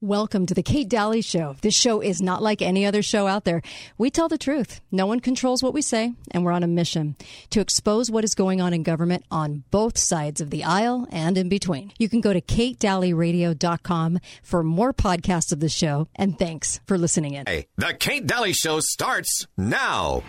Welcome 0.00 0.46
to 0.46 0.54
the 0.54 0.62
Kate 0.62 0.88
Dalley 0.88 1.22
Show. 1.22 1.56
This 1.60 1.74
show 1.74 2.00
is 2.00 2.22
not 2.22 2.40
like 2.40 2.62
any 2.62 2.86
other 2.86 3.02
show 3.02 3.26
out 3.26 3.42
there. 3.42 3.62
We 3.98 4.10
tell 4.10 4.28
the 4.28 4.38
truth. 4.38 4.80
No 4.92 5.06
one 5.06 5.18
controls 5.18 5.60
what 5.60 5.74
we 5.74 5.82
say, 5.82 6.12
and 6.30 6.44
we're 6.44 6.52
on 6.52 6.62
a 6.62 6.68
mission 6.68 7.16
to 7.50 7.58
expose 7.58 8.08
what 8.08 8.22
is 8.22 8.36
going 8.36 8.60
on 8.60 8.72
in 8.72 8.84
government 8.84 9.24
on 9.28 9.64
both 9.72 9.98
sides 9.98 10.40
of 10.40 10.50
the 10.50 10.62
aisle 10.62 11.08
and 11.10 11.36
in 11.36 11.48
between. 11.48 11.90
You 11.98 12.08
can 12.08 12.20
go 12.20 12.32
to 12.32 12.40
katedalleyradio.com 12.40 14.20
for 14.44 14.62
more 14.62 14.92
podcasts 14.92 15.50
of 15.50 15.58
the 15.58 15.68
show, 15.68 16.06
and 16.14 16.38
thanks 16.38 16.78
for 16.86 16.96
listening 16.96 17.34
in. 17.34 17.46
The 17.76 17.92
Kate 17.98 18.24
Dalley 18.24 18.52
Show 18.52 18.78
starts 18.78 19.48
now. 19.56 20.22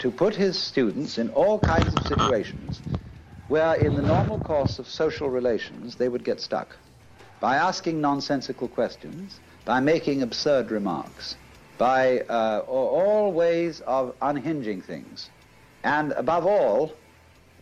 To 0.00 0.10
put 0.10 0.34
his 0.34 0.58
students 0.58 1.18
in 1.18 1.28
all 1.30 1.58
kinds 1.58 1.94
of 1.94 2.06
situations 2.06 2.80
where, 3.48 3.74
in 3.74 3.94
the 3.94 4.02
normal 4.02 4.38
course 4.40 4.78
of 4.78 4.88
social 4.88 5.28
relations, 5.28 5.94
they 5.94 6.08
would 6.08 6.24
get 6.24 6.40
stuck 6.40 6.76
by 7.38 7.56
asking 7.56 8.00
nonsensical 8.00 8.66
questions, 8.66 9.40
by 9.64 9.78
making 9.78 10.22
absurd 10.22 10.70
remarks, 10.70 11.36
by 11.76 12.20
uh, 12.20 12.62
all 12.66 13.32
ways 13.32 13.80
of 13.82 14.14
unhinging 14.22 14.80
things, 14.80 15.30
and 15.84 16.12
above 16.12 16.46
all, 16.46 16.92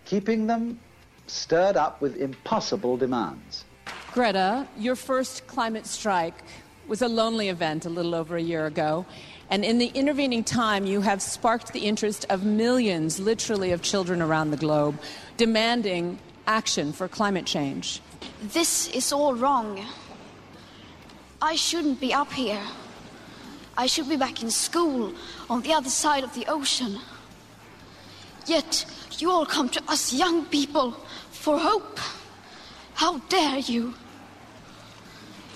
keeping 0.04 0.46
them 0.46 0.78
stirred 1.26 1.76
up 1.76 2.00
with 2.00 2.16
impossible 2.16 2.96
demands. 2.96 3.64
Greta, 4.12 4.66
your 4.76 4.96
first 4.96 5.46
climate 5.46 5.86
strike 5.86 6.44
was 6.86 7.02
a 7.02 7.08
lonely 7.08 7.48
event 7.48 7.84
a 7.84 7.90
little 7.90 8.14
over 8.14 8.36
a 8.36 8.42
year 8.42 8.66
ago. 8.66 9.04
And 9.50 9.64
in 9.64 9.78
the 9.78 9.86
intervening 9.86 10.44
time, 10.44 10.84
you 10.84 11.00
have 11.00 11.22
sparked 11.22 11.72
the 11.72 11.80
interest 11.80 12.26
of 12.28 12.44
millions, 12.44 13.18
literally, 13.18 13.72
of 13.72 13.80
children 13.80 14.20
around 14.20 14.50
the 14.50 14.56
globe 14.56 15.00
demanding 15.36 16.18
action 16.46 16.92
for 16.92 17.08
climate 17.08 17.46
change. 17.46 18.00
This 18.42 18.88
is 18.88 19.12
all 19.12 19.34
wrong. 19.34 19.84
I 21.40 21.54
shouldn't 21.54 22.00
be 22.00 22.12
up 22.12 22.32
here. 22.32 22.62
I 23.76 23.86
should 23.86 24.08
be 24.08 24.16
back 24.16 24.42
in 24.42 24.50
school 24.50 25.14
on 25.48 25.62
the 25.62 25.72
other 25.72 25.88
side 25.88 26.24
of 26.24 26.34
the 26.34 26.46
ocean. 26.46 26.98
Yet 28.46 28.84
you 29.18 29.30
all 29.30 29.46
come 29.46 29.68
to 29.68 29.82
us 29.88 30.12
young 30.12 30.44
people 30.46 30.92
for 31.30 31.58
hope. 31.58 32.00
How 32.94 33.18
dare 33.28 33.58
you? 33.58 33.94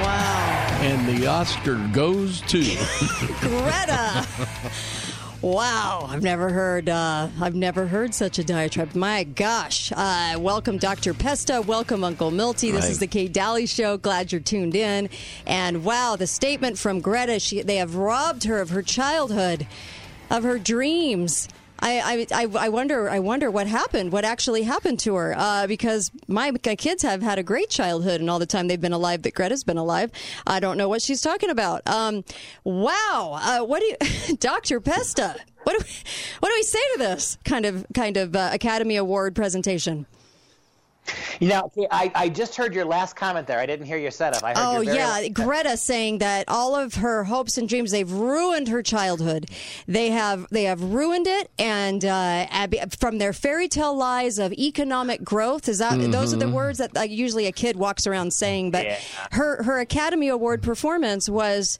Wow. 0.00 0.78
And 0.82 1.06
the 1.08 1.26
Oscar 1.26 1.76
goes 1.92 2.40
to 2.42 2.58
Greta. 3.40 4.26
Wow, 5.42 6.06
I've 6.08 6.22
never 6.22 6.50
heard. 6.50 6.88
Uh, 6.88 7.28
I've 7.40 7.54
never 7.54 7.86
heard 7.86 8.12
such 8.14 8.38
a 8.38 8.44
diatribe. 8.44 8.94
My 8.94 9.24
gosh! 9.24 9.90
Uh, 9.94 10.36
welcome, 10.38 10.76
Dr. 10.76 11.14
Pesta. 11.14 11.62
Welcome, 11.62 12.04
Uncle 12.04 12.30
Milty. 12.30 12.70
This 12.70 12.82
Right. 12.84 12.90
is 12.90 12.98
the 12.98 13.06
Kate 13.06 13.32
Dalley 13.32 13.66
Show. 13.66 13.96
Glad 13.96 14.32
you're 14.32 14.40
tuned 14.42 14.74
in. 14.74 15.08
And 15.46 15.82
wow, 15.84 16.16
the 16.16 16.26
statement 16.26 16.78
from 16.78 17.00
Greta. 17.00 17.40
She, 17.40 17.62
they 17.62 17.76
have 17.76 17.94
robbed 17.96 18.44
her 18.44 18.60
of 18.60 18.68
her 18.70 18.82
childhood, 18.82 19.66
of 20.30 20.42
her 20.42 20.58
dreams. 20.58 21.48
I, 21.82 22.26
I, 22.32 22.46
I- 22.58 22.68
wonder. 22.68 23.08
I 23.08 23.18
wonder 23.18 23.50
what 23.50 23.66
happened. 23.66 24.12
What 24.12 24.24
actually 24.24 24.62
happened 24.62 24.98
to 25.00 25.14
her? 25.16 25.34
Uh, 25.36 25.66
because 25.66 26.10
my, 26.28 26.50
my 26.50 26.76
kids 26.76 27.02
have 27.02 27.22
had 27.22 27.38
a 27.38 27.42
great 27.42 27.70
childhood, 27.70 28.20
and 28.20 28.28
all 28.30 28.38
the 28.38 28.46
time 28.46 28.68
they've 28.68 28.80
been 28.80 28.92
alive 28.92 29.22
that 29.22 29.34
Greta's 29.34 29.64
been 29.64 29.78
alive. 29.78 30.10
I 30.46 30.60
don't 30.60 30.76
know 30.76 30.88
what 30.88 31.02
she's 31.02 31.20
talking 31.22 31.50
about. 31.50 31.86
Um, 31.86 32.24
wow. 32.64 33.38
Uh, 33.40 33.64
what 33.64 33.80
do 33.80 33.86
you, 33.86 34.36
Doctor 34.36 34.80
Pesta? 34.80 35.36
What 35.64 35.78
do 35.78 35.84
we, 35.84 35.92
what 36.40 36.48
do 36.48 36.54
we 36.54 36.62
say 36.62 36.78
to 36.94 36.98
this 36.98 37.38
kind 37.44 37.66
of 37.66 37.86
kind 37.94 38.16
of 38.16 38.34
uh, 38.34 38.50
Academy 38.52 38.96
Award 38.96 39.34
presentation? 39.34 40.06
You 41.40 41.48
know, 41.48 41.72
I, 41.90 42.12
I 42.14 42.28
just 42.28 42.54
heard 42.54 42.74
your 42.74 42.84
last 42.84 43.16
comment 43.16 43.46
there. 43.46 43.58
I 43.58 43.66
didn't 43.66 43.86
hear 43.86 43.96
your 43.96 44.10
setup. 44.10 44.44
I 44.44 44.52
heard 44.54 44.58
Oh 44.58 44.80
yeah, 44.80 45.26
Greta 45.28 45.76
saying 45.76 46.18
that 46.18 46.44
all 46.48 46.76
of 46.76 46.96
her 46.96 47.24
hopes 47.24 47.56
and 47.58 47.68
dreams 47.68 47.90
they've 47.90 48.10
ruined 48.10 48.68
her 48.68 48.82
childhood. 48.82 49.50
They 49.88 50.10
have 50.10 50.46
they 50.50 50.64
have 50.64 50.82
ruined 50.82 51.26
it, 51.26 51.50
and 51.58 52.04
uh, 52.04 52.46
Abby, 52.50 52.80
from 52.98 53.18
their 53.18 53.32
fairy 53.32 53.68
tale 53.68 53.96
lies 53.96 54.38
of 54.38 54.52
economic 54.52 55.24
growth. 55.24 55.68
Is 55.68 55.78
that 55.78 55.98
those 56.12 56.34
are 56.34 56.38
the 56.38 56.48
words 56.48 56.78
that 56.78 56.96
uh, 56.96 57.02
usually 57.02 57.46
a 57.46 57.52
kid 57.52 57.76
walks 57.76 58.06
around 58.06 58.32
saying? 58.32 58.70
But 58.70 58.84
Yeah. 58.84 58.98
her 59.32 59.62
her 59.62 59.80
Academy 59.80 60.28
Award 60.28 60.62
performance 60.62 61.28
was. 61.28 61.78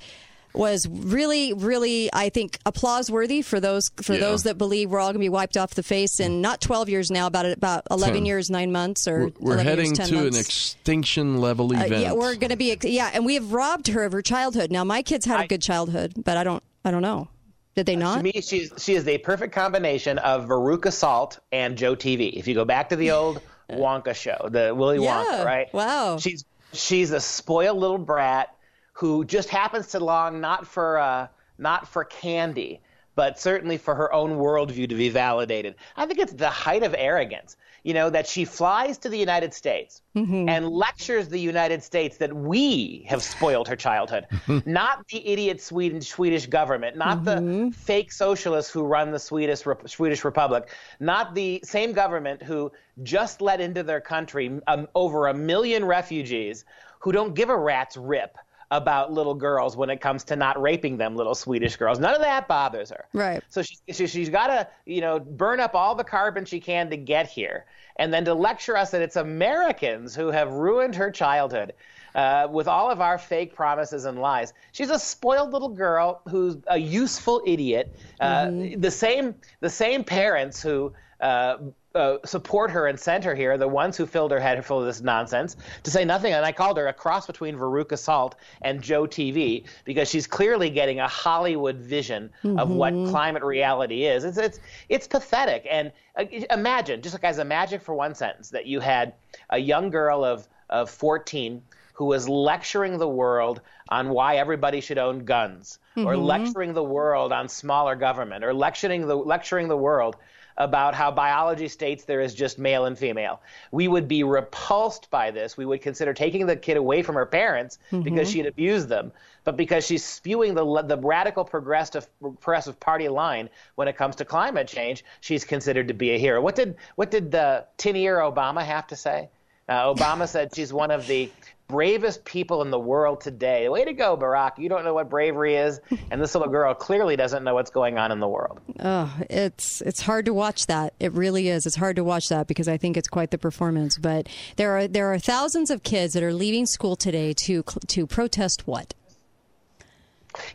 Was 0.52 0.88
really, 0.88 1.52
really, 1.52 2.10
I 2.12 2.28
think, 2.28 2.58
applause 2.66 3.08
worthy 3.08 3.40
for 3.40 3.60
those 3.60 3.90
for 4.02 4.14
Yeah. 4.14 4.20
those 4.20 4.42
that 4.42 4.58
believe 4.58 4.90
we're 4.90 4.98
all 4.98 5.06
going 5.08 5.14
to 5.14 5.18
be 5.20 5.28
wiped 5.28 5.56
off 5.56 5.74
the 5.74 5.82
face 5.84 6.18
in 6.18 6.40
not 6.40 6.60
twelve 6.60 6.88
years 6.88 7.08
now, 7.10 7.28
about 7.28 7.46
about 7.46 7.84
eleven 7.88 8.22
So, 8.22 8.26
years, 8.26 8.50
nine 8.50 8.72
months, 8.72 9.06
or 9.06 9.26
we're, 9.38 9.56
we're 9.56 9.62
heading 9.62 9.86
years, 9.86 9.98
10 9.98 10.08
to 10.08 10.14
months. 10.16 10.36
an 10.36 10.40
extinction 10.40 11.40
level 11.40 11.66
Uh, 11.74 11.84
event. 11.84 12.02
yeah, 12.02 12.12
we're 12.12 12.34
going 12.34 12.50
to 12.50 12.56
be 12.56 12.76
yeah, 12.82 13.10
and 13.14 13.24
we 13.24 13.34
have 13.34 13.52
robbed 13.52 13.86
her 13.88 14.02
of 14.04 14.10
her 14.12 14.22
childhood. 14.22 14.72
Now 14.72 14.82
my 14.82 15.02
kids 15.02 15.24
had 15.24 15.38
a 15.38 15.42
I- 15.44 15.46
good 15.46 15.62
childhood, 15.62 16.14
but 16.16 16.36
I 16.36 16.42
don't 16.44 16.62
I 16.84 16.90
don't 16.90 17.02
know. 17.02 17.28
Did 17.76 17.86
they 17.86 17.94
not? 17.94 18.16
To 18.18 18.22
me, 18.24 18.32
she's 18.40 18.72
she 18.78 18.94
is 18.94 19.04
the 19.04 19.18
perfect 19.18 19.54
combination 19.54 20.18
of 20.18 20.46
Veruca 20.48 20.92
Salt 20.92 21.38
and 21.52 21.78
Joe 21.78 21.94
TV. 21.94 22.32
If 22.32 22.48
you 22.48 22.54
go 22.54 22.64
back 22.64 22.88
to 22.88 22.96
the 22.96 23.10
old 23.12 23.40
Wonka 23.70 24.16
show, 24.16 24.48
the 24.50 24.74
Willy 24.74 25.00
Yeah, 25.04 25.24
Wonka, 25.24 25.44
right? 25.44 25.72
wow. 25.72 26.18
She's 26.18 26.44
she's 26.72 27.12
a 27.12 27.20
spoiled 27.20 27.78
little 27.78 27.98
brat 27.98 28.52
who 29.00 29.24
just 29.24 29.48
happens 29.48 29.86
to 29.86 29.98
long 29.98 30.42
not 30.42 30.66
for 30.66 30.98
uh, 30.98 31.26
not 31.56 31.88
for 31.88 32.04
candy, 32.04 32.82
but 33.14 33.40
certainly 33.40 33.78
for 33.78 33.94
her 33.94 34.12
own 34.12 34.32
worldview 34.32 34.86
to 34.86 34.94
be 34.94 35.08
validated. 35.08 35.74
I 35.96 36.04
think 36.04 36.18
it's 36.18 36.34
the 36.34 36.50
height 36.50 36.82
of 36.82 36.94
arrogance, 36.96 37.56
you 37.82 37.94
know, 37.94 38.10
that 38.10 38.26
she 38.26 38.44
flies 38.44 38.98
to 38.98 39.08
the 39.08 39.16
United 39.16 39.54
States 39.54 40.02
and 40.14 40.68
lectures 40.68 41.30
the 41.30 41.38
United 41.38 41.82
States 41.82 42.18
that 42.18 42.30
we 42.30 43.06
have 43.08 43.22
spoiled 43.22 43.68
her 43.68 43.76
childhood, 43.76 44.26
not 44.66 45.08
the 45.08 45.26
idiot 45.26 45.62
Sweden, 45.62 46.02
Swedish 46.02 46.44
government, 46.44 46.94
not 46.98 47.24
the 47.24 47.72
fake 47.74 48.12
socialists 48.12 48.70
who 48.70 48.82
run 48.82 49.12
the 49.12 49.18
Swedish 49.18 49.62
Swedish 49.86 50.26
Republic, 50.26 50.68
not 51.00 51.34
the 51.34 51.58
same 51.64 51.94
government 51.94 52.42
who 52.42 52.70
just 53.02 53.40
let 53.40 53.62
into 53.62 53.82
their 53.82 54.02
country 54.02 54.60
um, 54.66 54.86
over 54.94 55.28
a 55.28 55.34
million 55.34 55.86
refugees 55.86 56.66
who 56.98 57.12
don't 57.12 57.32
give 57.32 57.48
a 57.48 57.56
rat's 57.56 57.96
rip 57.96 58.36
about 58.70 59.12
little 59.12 59.34
girls 59.34 59.76
when 59.76 59.90
it 59.90 60.00
comes 60.00 60.22
to 60.24 60.36
not 60.36 60.60
raping 60.60 60.96
them 60.96 61.16
little 61.16 61.34
Swedish 61.34 61.76
girls. 61.76 61.98
None 61.98 62.14
of 62.14 62.20
that 62.20 62.46
bothers 62.46 62.90
her. 62.90 63.06
Right. 63.12 63.42
So 63.48 63.62
she, 63.62 63.76
she, 63.90 64.06
she's 64.06 64.28
got 64.28 64.46
to, 64.46 64.68
you 64.86 65.00
know, 65.00 65.18
burn 65.18 65.58
up 65.58 65.74
all 65.74 65.94
the 65.94 66.04
carbon 66.04 66.44
she 66.44 66.60
can 66.60 66.88
to 66.90 66.96
get 66.96 67.28
here, 67.28 67.64
and 67.96 68.12
then 68.12 68.24
to 68.26 68.34
lecture 68.34 68.76
us 68.76 68.92
that 68.92 69.02
it's 69.02 69.16
Americans 69.16 70.14
who 70.14 70.28
have 70.28 70.52
ruined 70.52 70.94
her 70.94 71.10
childhood 71.10 71.72
uh, 72.14 72.46
with 72.50 72.68
all 72.68 72.90
of 72.90 73.00
our 73.00 73.18
fake 73.18 73.54
promises 73.54 74.04
and 74.04 74.20
lies. 74.20 74.52
She's 74.72 74.90
a 74.90 74.98
spoiled 74.98 75.52
little 75.52 75.68
girl 75.68 76.22
who's 76.28 76.56
a 76.68 76.78
useful 76.78 77.42
idiot. 77.46 77.96
Uh, 78.20 78.50
The 78.76 78.90
same, 78.90 79.34
the 79.60 79.70
same 79.70 80.04
parents 80.04 80.62
who. 80.62 80.92
Uh, 81.20 81.58
uh, 81.94 82.18
support 82.24 82.70
her 82.70 82.86
and 82.86 82.98
sent 82.98 83.24
her 83.24 83.34
here, 83.34 83.58
the 83.58 83.66
ones 83.66 83.96
who 83.96 84.06
filled 84.06 84.30
her 84.30 84.38
head 84.38 84.64
full 84.64 84.78
of 84.78 84.86
this 84.86 85.00
nonsense, 85.00 85.56
to 85.82 85.90
say 85.90 86.04
nothing. 86.04 86.32
And 86.32 86.44
I 86.44 86.52
called 86.52 86.76
her 86.76 86.86
a 86.86 86.92
cross 86.92 87.26
between 87.26 87.56
Veruca 87.56 87.98
Salt 87.98 88.36
and 88.62 88.80
Joe 88.80 89.04
TV 89.04 89.64
because 89.84 90.08
she's 90.08 90.26
clearly 90.26 90.70
getting 90.70 91.00
a 91.00 91.08
Hollywood 91.08 91.76
vision 91.76 92.30
of 92.44 92.70
what 92.70 92.92
climate 93.10 93.42
reality 93.42 94.04
is. 94.04 94.24
It's 94.24 94.38
it's 94.38 94.60
it's 94.88 95.06
pathetic. 95.08 95.66
And 95.68 95.92
uh, 96.16 96.24
imagine, 96.50 97.02
just 97.02 97.14
like 97.14 97.24
as 97.24 97.38
a 97.38 97.44
magic 97.44 97.82
for 97.82 97.94
one 97.94 98.14
sentence, 98.14 98.50
that 98.50 98.66
you 98.66 98.80
had 98.80 99.14
a 99.48 99.58
young 99.58 99.90
girl 99.90 100.24
of 100.24 100.46
of 100.68 100.90
14 100.90 101.62
who 101.94 102.04
was 102.06 102.28
lecturing 102.28 102.96
the 102.96 103.08
world 103.08 103.60
on 103.90 104.08
why 104.08 104.36
everybody 104.36 104.80
should 104.80 104.96
own 104.96 105.24
guns, 105.26 105.78
or 105.96 106.16
lecturing 106.16 106.72
the 106.72 106.82
world 106.82 107.30
on 107.32 107.48
smaller 107.48 107.94
government, 107.94 108.42
or 108.44 108.54
lecturing 108.54 109.06
the 109.06 109.16
lecturing 109.16 109.68
the 109.68 109.76
world 109.76 110.16
about 110.56 110.94
how 110.94 111.10
biology 111.10 111.68
states 111.68 112.04
there 112.04 112.20
is 112.20 112.34
just 112.34 112.58
male 112.58 112.84
and 112.84 112.98
female. 112.98 113.40
We 113.70 113.88
would 113.88 114.08
be 114.08 114.24
repulsed 114.24 115.10
by 115.10 115.30
this. 115.30 115.56
We 115.56 115.64
would 115.64 115.82
consider 115.82 116.12
taking 116.14 116.46
the 116.46 116.56
kid 116.56 116.76
away 116.76 117.02
from 117.02 117.14
her 117.14 117.26
parents 117.26 117.78
because 117.90 118.30
she 118.30 118.38
had 118.38 118.46
abused 118.46 118.88
them, 118.88 119.12
but 119.44 119.56
because 119.56 119.86
she's 119.86 120.04
spewing 120.04 120.54
the 120.54 120.82
the 120.82 120.96
radical 120.98 121.44
progressive 121.44 122.08
progressive 122.40 122.78
party 122.78 123.08
line 123.08 123.48
when 123.74 123.88
it 123.88 123.96
comes 123.96 124.16
to 124.16 124.24
climate 124.24 124.68
change, 124.68 125.04
she's 125.20 125.44
considered 125.44 125.88
to 125.88 125.94
be 125.94 126.10
a 126.10 126.18
hero. 126.18 126.40
What 126.40 126.56
did 126.56 126.76
what 126.96 127.10
did 127.10 127.30
the 127.30 127.66
tin 127.76 127.96
ear 127.96 128.18
Obama 128.18 128.64
have 128.64 128.86
to 128.88 128.96
say? 128.96 129.28
Uh, 129.68 129.94
Obama 129.94 130.26
said 130.26 130.54
she's 130.54 130.72
one 130.72 130.90
of 130.90 131.06
the 131.06 131.30
bravest 131.70 132.24
people 132.24 132.62
in 132.62 132.70
the 132.70 132.78
world 132.78 133.20
today. 133.20 133.68
Way 133.68 133.84
to 133.84 133.92
go, 133.92 134.16
Barack. 134.16 134.58
You 134.58 134.68
don't 134.68 134.84
know 134.84 134.94
what 134.94 135.08
bravery 135.08 135.56
is, 135.56 135.80
and 136.10 136.20
this 136.20 136.34
little 136.34 136.50
girl 136.50 136.74
clearly 136.74 137.16
doesn't 137.16 137.44
know 137.44 137.54
what's 137.54 137.70
going 137.70 137.98
on 137.98 138.12
in 138.12 138.20
the 138.20 138.28
world. 138.28 138.60
Oh, 138.80 139.14
it's 139.28 139.80
it's 139.80 140.00
hard 140.00 140.26
to 140.26 140.34
watch 140.34 140.66
that. 140.66 140.94
It 141.00 141.12
really 141.12 141.48
is. 141.48 141.66
It's 141.66 141.76
hard 141.76 141.96
to 141.96 142.04
watch 142.04 142.28
that 142.28 142.46
because 142.46 142.68
I 142.68 142.76
think 142.76 142.96
it's 142.96 143.08
quite 143.08 143.30
the 143.30 143.38
performance. 143.38 143.96
But 143.96 144.28
there 144.56 144.76
are 144.76 144.88
there 144.88 145.12
are 145.12 145.18
thousands 145.18 145.70
of 145.70 145.82
kids 145.82 146.14
that 146.14 146.22
are 146.22 146.34
leaving 146.34 146.66
school 146.66 146.96
today 146.96 147.32
to 147.34 147.62
to 147.62 148.06
protest 148.06 148.66
what? 148.66 148.94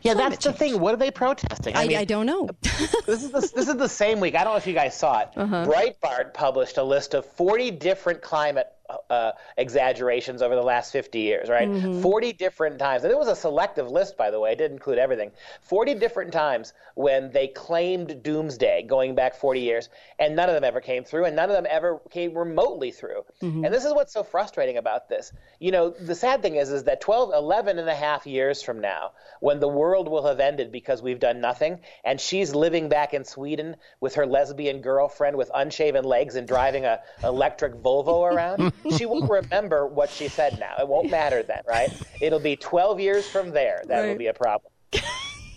Yeah, 0.02 0.14
that's 0.14 0.44
the 0.44 0.52
thing. 0.52 0.80
What 0.80 0.94
are 0.94 0.98
they 0.98 1.10
protesting? 1.10 1.76
I, 1.76 1.86
mean, 1.86 1.96
I 1.98 2.04
don't 2.04 2.26
know. 2.26 2.48
this 2.62 3.22
is 3.22 3.30
the, 3.30 3.40
this 3.40 3.68
is 3.68 3.76
the 3.76 3.88
same 3.88 4.20
week. 4.20 4.34
I 4.34 4.44
don't 4.44 4.54
know 4.54 4.58
if 4.58 4.66
you 4.66 4.72
guys 4.72 4.96
saw 4.96 5.20
it. 5.20 5.28
Uh-huh. 5.36 5.66
Breitbart 5.66 6.34
published 6.34 6.78
a 6.78 6.82
list 6.82 7.14
of 7.14 7.26
40 7.26 7.72
different 7.72 8.22
climate 8.22 8.68
uh, 9.10 9.32
exaggerations 9.56 10.42
over 10.42 10.54
the 10.54 10.62
last 10.62 10.92
50 10.92 11.18
years, 11.18 11.48
right? 11.48 11.68
Mm-hmm. 11.68 12.02
40 12.02 12.32
different 12.32 12.78
times. 12.78 13.04
And 13.04 13.12
it 13.12 13.18
was 13.18 13.28
a 13.28 13.36
selective 13.36 13.90
list, 13.90 14.16
by 14.16 14.30
the 14.30 14.38
way. 14.38 14.52
It 14.52 14.58
didn't 14.58 14.76
include 14.76 14.98
everything. 14.98 15.32
40 15.62 15.94
different 15.94 16.32
times 16.32 16.72
when 16.94 17.30
they 17.32 17.48
claimed 17.48 18.22
doomsday 18.22 18.84
going 18.88 19.14
back 19.14 19.36
40 19.36 19.60
years, 19.60 19.88
and 20.18 20.36
none 20.36 20.48
of 20.48 20.54
them 20.54 20.64
ever 20.64 20.80
came 20.80 21.04
through, 21.04 21.24
and 21.24 21.36
none 21.36 21.50
of 21.50 21.56
them 21.56 21.66
ever 21.68 22.00
came 22.10 22.36
remotely 22.36 22.90
through. 22.90 23.24
Mm-hmm. 23.42 23.64
And 23.64 23.74
this 23.74 23.84
is 23.84 23.92
what's 23.92 24.12
so 24.12 24.22
frustrating 24.22 24.76
about 24.76 25.08
this. 25.08 25.32
You 25.58 25.72
know, 25.72 25.90
the 25.90 26.14
sad 26.14 26.42
thing 26.42 26.56
is, 26.56 26.70
is 26.70 26.84
that 26.84 27.00
12, 27.00 27.32
11 27.34 27.78
and 27.78 27.88
a 27.88 27.94
half 27.94 28.26
years 28.26 28.62
from 28.62 28.80
now, 28.80 29.12
when 29.40 29.60
the 29.60 29.68
world 29.68 30.08
will 30.08 30.26
have 30.26 30.40
ended 30.40 30.72
because 30.72 31.02
we've 31.02 31.20
done 31.20 31.40
nothing, 31.40 31.80
and 32.04 32.20
she's 32.20 32.54
living 32.54 32.88
back 32.88 33.14
in 33.14 33.24
Sweden 33.24 33.76
with 34.00 34.14
her 34.14 34.26
lesbian 34.26 34.80
girlfriend 34.80 35.36
with 35.36 35.50
unshaven 35.54 36.04
legs 36.04 36.36
and 36.36 36.46
driving 36.46 36.84
a 36.84 37.00
electric 37.22 37.74
Volvo 37.74 38.32
around, 38.32 38.72
she 38.96 39.06
won't 39.06 39.30
remember 39.44 39.86
what 39.86 40.10
she 40.10 40.28
said 40.28 40.58
now. 40.58 40.74
It 40.78 40.86
won't 40.88 41.10
matter 41.10 41.42
then, 41.42 41.62
right? 41.66 41.90
It'll 42.20 42.40
be 42.40 42.56
12 42.56 43.00
years 43.00 43.28
from 43.28 43.50
there 43.50 43.82
that 43.86 44.04
will 44.06 44.16
be 44.16 44.26
a 44.28 44.34
problem. 44.34 44.72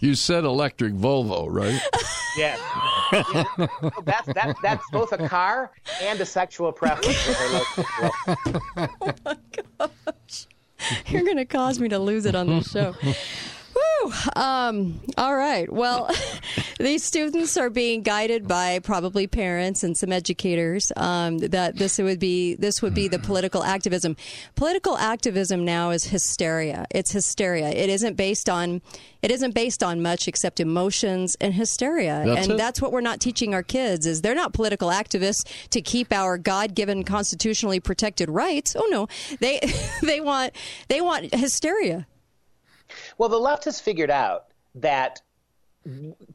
You 0.02 0.16
said 0.16 0.46
electric 0.46 0.94
Volvo, 0.94 1.48
right? 1.50 1.80
Yeah. 2.38 2.58
Yeah. 3.12 3.44
That's, 4.04 4.28
that, 4.28 4.56
that's 4.64 4.84
both 4.92 5.12
a 5.12 5.28
car 5.28 5.72
and 6.02 6.22
a 6.22 6.26
sexual 6.26 6.72
preference. 6.72 7.22
for 7.22 7.34
her 7.34 7.64
local 8.78 9.44
girl. 9.80 9.92
You're 11.08 11.24
going 11.24 11.38
to 11.38 11.46
cause 11.46 11.80
me 11.80 11.90
to 11.90 12.00
lose 12.00 12.26
it 12.26 12.36
on 12.36 12.48
this 12.48 12.72
show. 12.72 12.96
Woo! 13.80 14.12
Um, 14.36 15.00
all 15.18 15.36
right. 15.36 15.72
Well, 15.72 16.10
these 16.80 17.04
students 17.04 17.58
are 17.58 17.70
being 17.70 18.02
guided 18.02 18.48
by 18.48 18.80
probably 18.80 19.28
parents 19.28 19.84
and 19.84 19.98
some 19.98 20.12
educators. 20.12 20.92
Um, 20.96 21.38
that 21.40 21.78
this 21.78 21.98
would 21.98 22.20
be 22.20 22.56
this 22.56 22.82
would 22.82 22.94
be 22.94 23.08
the 23.08 23.20
political 23.20 23.64
activism. 23.64 24.16
Political 24.56 24.98
activism 24.98 25.66
now 25.66 25.92
is 25.92 26.06
hysteria. 26.06 26.86
It's 26.92 27.12
hysteria. 27.12 27.70
It 27.70 27.90
isn't 27.90 28.16
based 28.16 28.50
on 28.50 28.82
it 29.22 29.32
isn't 29.32 29.54
based 29.54 29.84
on 29.84 30.02
much 30.02 30.28
except 30.28 30.60
emotions 30.60 31.36
and 31.42 31.54
hysteria. 31.54 32.24
That's 32.26 32.44
and 32.44 32.54
it. 32.54 32.58
that's 32.58 32.82
what 32.82 32.92
we're 32.92 33.02
not 33.02 33.20
teaching 33.20 33.54
our 33.54 33.64
kids. 33.64 34.06
Is 34.06 34.22
they're 34.22 34.36
not 34.36 34.54
political 34.54 34.90
activists 34.90 35.46
to 35.70 35.82
keep 35.82 36.14
our 36.14 36.38
God-given 36.38 37.04
constitutionally 37.04 37.80
protected 37.80 38.30
rights. 38.30 38.76
Oh 38.78 38.88
no, 38.90 39.08
they 39.40 39.60
they 40.02 40.22
want 40.22 40.54
they 40.88 41.02
want 41.02 41.34
hysteria. 41.34 42.08
Well, 43.18 43.30
the 43.30 43.40
left 43.40 43.66
has 43.66 43.80
figured 43.80 44.12
out 44.12 44.46
that 44.76 45.22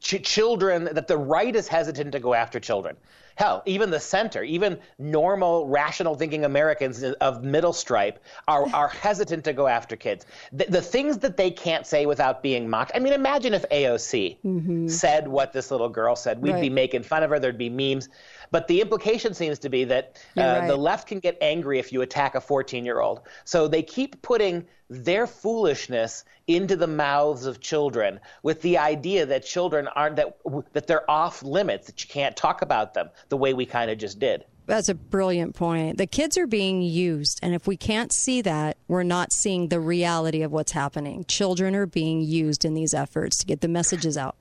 ch- 0.00 0.22
children, 0.22 0.84
that 0.92 1.08
the 1.08 1.18
right 1.18 1.54
is 1.54 1.68
hesitant 1.68 2.12
to 2.12 2.20
go 2.20 2.34
after 2.34 2.60
children. 2.60 2.96
Hell, 3.36 3.62
even 3.66 3.90
the 3.90 4.00
center, 4.00 4.42
even 4.42 4.78
normal, 4.98 5.66
rational 5.66 6.14
thinking 6.14 6.44
Americans 6.44 7.02
of 7.02 7.42
middle 7.42 7.72
stripe 7.72 8.22
are, 8.46 8.66
are 8.74 8.88
hesitant 9.04 9.44
to 9.44 9.52
go 9.52 9.66
after 9.66 9.96
kids. 9.96 10.26
The, 10.52 10.66
the 10.68 10.82
things 10.82 11.18
that 11.18 11.36
they 11.36 11.50
can't 11.50 11.86
say 11.86 12.06
without 12.06 12.42
being 12.42 12.68
mocked. 12.68 12.92
I 12.94 12.98
mean, 12.98 13.12
imagine 13.12 13.54
if 13.54 13.68
AOC 13.70 14.90
said 14.90 15.26
what 15.26 15.52
this 15.52 15.70
little 15.70 15.88
girl 15.88 16.16
said. 16.16 16.40
We'd 16.40 16.60
be 16.60 16.70
making 16.70 17.02
fun 17.02 17.22
of 17.22 17.30
her, 17.30 17.38
there'd 17.38 17.58
be 17.58 17.70
memes. 17.70 18.08
But 18.50 18.68
the 18.68 18.80
implication 18.80 19.34
seems 19.34 19.58
to 19.60 19.68
be 19.68 19.84
that 19.84 20.22
uh, 20.36 20.40
right. 20.40 20.66
the 20.68 20.76
left 20.76 21.08
can 21.08 21.18
get 21.18 21.36
angry 21.40 21.78
if 21.78 21.92
you 21.92 22.02
attack 22.02 22.34
a 22.36 22.40
14 22.40 22.84
year 22.84 23.00
old. 23.00 23.22
So 23.44 23.66
they 23.66 23.82
keep 23.82 24.22
putting 24.22 24.66
their 24.90 25.26
foolishness 25.26 26.24
into 26.46 26.76
the 26.76 26.86
mouths 26.86 27.46
of 27.46 27.60
children 27.60 28.20
with 28.42 28.60
the 28.60 28.76
idea 28.76 29.24
that 29.26 29.44
children 29.44 29.88
aren't 29.88 30.16
that 30.16 30.36
that 30.74 30.86
they're 30.86 31.10
off 31.10 31.42
limits 31.42 31.86
that 31.86 32.04
you 32.04 32.08
can't 32.08 32.36
talk 32.36 32.60
about 32.60 32.92
them 32.92 33.08
the 33.28 33.36
way 33.36 33.54
we 33.54 33.66
kind 33.66 33.90
of 33.90 33.98
just 33.98 34.18
did. 34.18 34.44
That's 34.66 34.88
a 34.88 34.94
brilliant 34.94 35.54
point. 35.54 35.98
The 35.98 36.06
kids 36.06 36.38
are 36.38 36.46
being 36.46 36.80
used, 36.80 37.38
and 37.42 37.54
if 37.54 37.66
we 37.66 37.76
can't 37.76 38.12
see 38.12 38.40
that, 38.42 38.78
we're 38.88 39.02
not 39.02 39.32
seeing 39.32 39.68
the 39.68 39.80
reality 39.80 40.42
of 40.42 40.52
what's 40.52 40.72
happening. 40.72 41.24
Children 41.28 41.74
are 41.74 41.86
being 41.86 42.22
used 42.22 42.64
in 42.64 42.72
these 42.72 42.94
efforts 42.94 43.36
to 43.38 43.46
get 43.46 43.60
the 43.60 43.68
messages 43.68 44.16
out. 44.16 44.36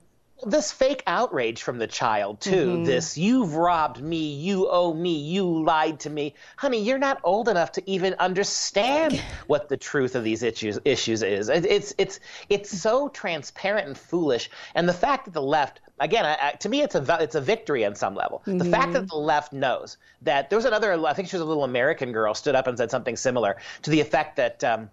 This 0.45 0.71
fake 0.71 1.03
outrage 1.07 1.61
from 1.63 1.77
the 1.77 1.87
child 1.87 2.39
too 2.41 2.83
this 2.85 3.17
you've 3.17 3.55
robbed 3.55 4.01
me 4.01 4.33
you 4.33 4.67
owe 4.69 4.93
me 4.93 5.17
you 5.17 5.63
lied 5.63 5.99
to 6.01 6.09
me. 6.09 6.35
Honey 6.57 6.81
you're 6.81 6.97
not 6.97 7.19
old 7.23 7.49
enough 7.49 7.71
to 7.73 7.89
even 7.89 8.13
understand 8.15 9.21
what 9.47 9.69
the 9.69 9.77
truth 9.77 10.15
of 10.15 10.23
these 10.23 10.43
issues 10.43 10.79
issues 10.85 11.23
is. 11.23 11.49
It- 11.49 11.65
it's 11.65 11.93
it's 11.97 12.19
it's 12.49 12.69
so 12.77 13.09
transparent 13.09 13.87
and 13.87 13.97
foolish. 13.97 14.49
And 14.75 14.87
the 14.87 14.93
fact 14.93 15.25
that 15.25 15.33
the 15.33 15.41
left 15.41 15.81
again 15.99 16.25
I, 16.25 16.37
I, 16.41 16.51
to 16.51 16.69
me 16.69 16.81
it's 16.81 16.95
a 16.95 17.17
it's 17.21 17.35
a 17.35 17.41
victory 17.41 17.85
on 17.85 17.95
some 17.95 18.15
level. 18.15 18.41
The 18.45 18.65
fact 18.65 18.93
that 18.93 19.07
the 19.09 19.15
left 19.15 19.53
knows 19.53 19.97
that 20.21 20.49
there 20.49 20.57
was 20.57 20.65
another 20.65 20.93
i 21.05 21.13
think 21.13 21.27
she 21.29 21.35
was 21.35 21.41
a 21.41 21.45
little 21.45 21.63
american 21.63 22.11
girl 22.11 22.33
stood 22.33 22.55
up 22.55 22.67
and 22.67 22.77
said 22.77 22.89
something 22.89 23.15
similar 23.17 23.57
to 23.81 23.89
the 23.91 23.99
effect 23.99 24.37
that 24.37 24.63
um, 24.63 24.89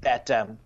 that 0.00 0.30
um, 0.30 0.58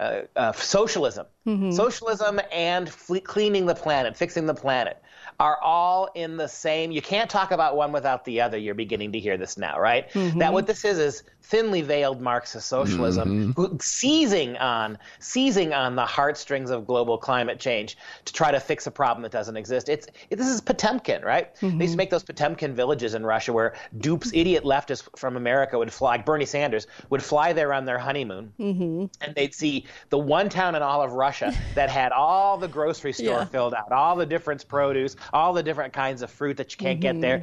uh, 0.00 0.20
uh, 0.36 0.52
socialism, 0.52 1.26
socialism, 1.72 2.40
and 2.52 2.88
fle- 2.88 3.18
cleaning 3.18 3.66
the 3.66 3.74
planet, 3.74 4.16
fixing 4.16 4.46
the 4.46 4.54
planet, 4.54 5.02
are 5.38 5.58
all 5.62 6.08
in 6.14 6.36
the 6.36 6.48
same. 6.48 6.90
You 6.90 7.02
can't 7.02 7.28
talk 7.28 7.50
about 7.50 7.76
one 7.76 7.92
without 7.92 8.24
the 8.24 8.40
other. 8.40 8.56
You're 8.58 8.74
beginning 8.74 9.12
to 9.12 9.18
hear 9.18 9.36
this 9.36 9.56
now, 9.56 9.78
right? 9.78 10.10
Mm-hmm. 10.12 10.38
That 10.38 10.52
what 10.52 10.66
this 10.66 10.84
is 10.84 10.98
is 10.98 11.22
thinly 11.42 11.80
veiled 11.80 12.20
Marxist 12.20 12.66
socialism, 12.68 13.28
mm-hmm. 13.28 13.50
who- 13.52 13.78
seizing 13.80 14.56
on 14.56 14.98
seizing 15.20 15.72
on 15.72 15.94
the 15.94 16.04
heartstrings 16.04 16.70
of 16.70 16.86
global 16.86 17.18
climate 17.18 17.60
change 17.60 17.96
to 18.24 18.32
try 18.32 18.50
to 18.50 18.58
fix 18.58 18.86
a 18.86 18.90
problem 18.90 19.22
that 19.22 19.30
doesn't 19.30 19.56
exist. 19.56 19.88
It's 19.88 20.08
it, 20.30 20.36
this 20.36 20.48
is 20.48 20.60
Potemkin, 20.60 21.22
right? 21.22 21.54
They 21.60 21.66
used 21.66 21.78
to 21.78 21.86
mm-hmm. 21.86 21.96
make 21.96 22.10
those 22.10 22.24
Potemkin 22.24 22.74
villages 22.74 23.14
in 23.14 23.24
Russia 23.24 23.52
where 23.52 23.74
dupes, 23.98 24.30
idiot 24.34 24.64
leftists 24.64 25.08
from 25.16 25.36
America 25.36 25.78
would 25.78 25.92
fly, 25.92 26.16
like 26.16 26.24
Bernie 26.26 26.46
Sanders 26.46 26.86
would 27.10 27.22
fly 27.22 27.52
there 27.52 27.72
on 27.72 27.84
their 27.84 27.98
honeymoon 27.98 28.52
and 28.58 29.34
they'd 29.34 29.54
see 29.54 29.86
the 30.10 30.18
one 30.18 30.48
town 30.48 30.74
in 30.74 30.82
all 30.82 31.02
of 31.02 31.12
Russia 31.12 31.52
that 31.74 31.90
had 31.90 32.12
all 32.12 32.56
the 32.58 32.68
grocery 32.68 33.12
store 33.12 33.26
Yeah. 33.26 33.44
filled 33.44 33.74
out, 33.74 33.92
all 33.92 34.16
the 34.16 34.26
different 34.26 34.66
produce, 34.66 35.16
all 35.32 35.52
the 35.52 35.62
different 35.62 35.92
kinds 35.92 36.22
of 36.22 36.30
fruit 36.30 36.56
that 36.56 36.72
you 36.72 36.78
can't 36.78 37.00
get 37.00 37.20
there, 37.20 37.42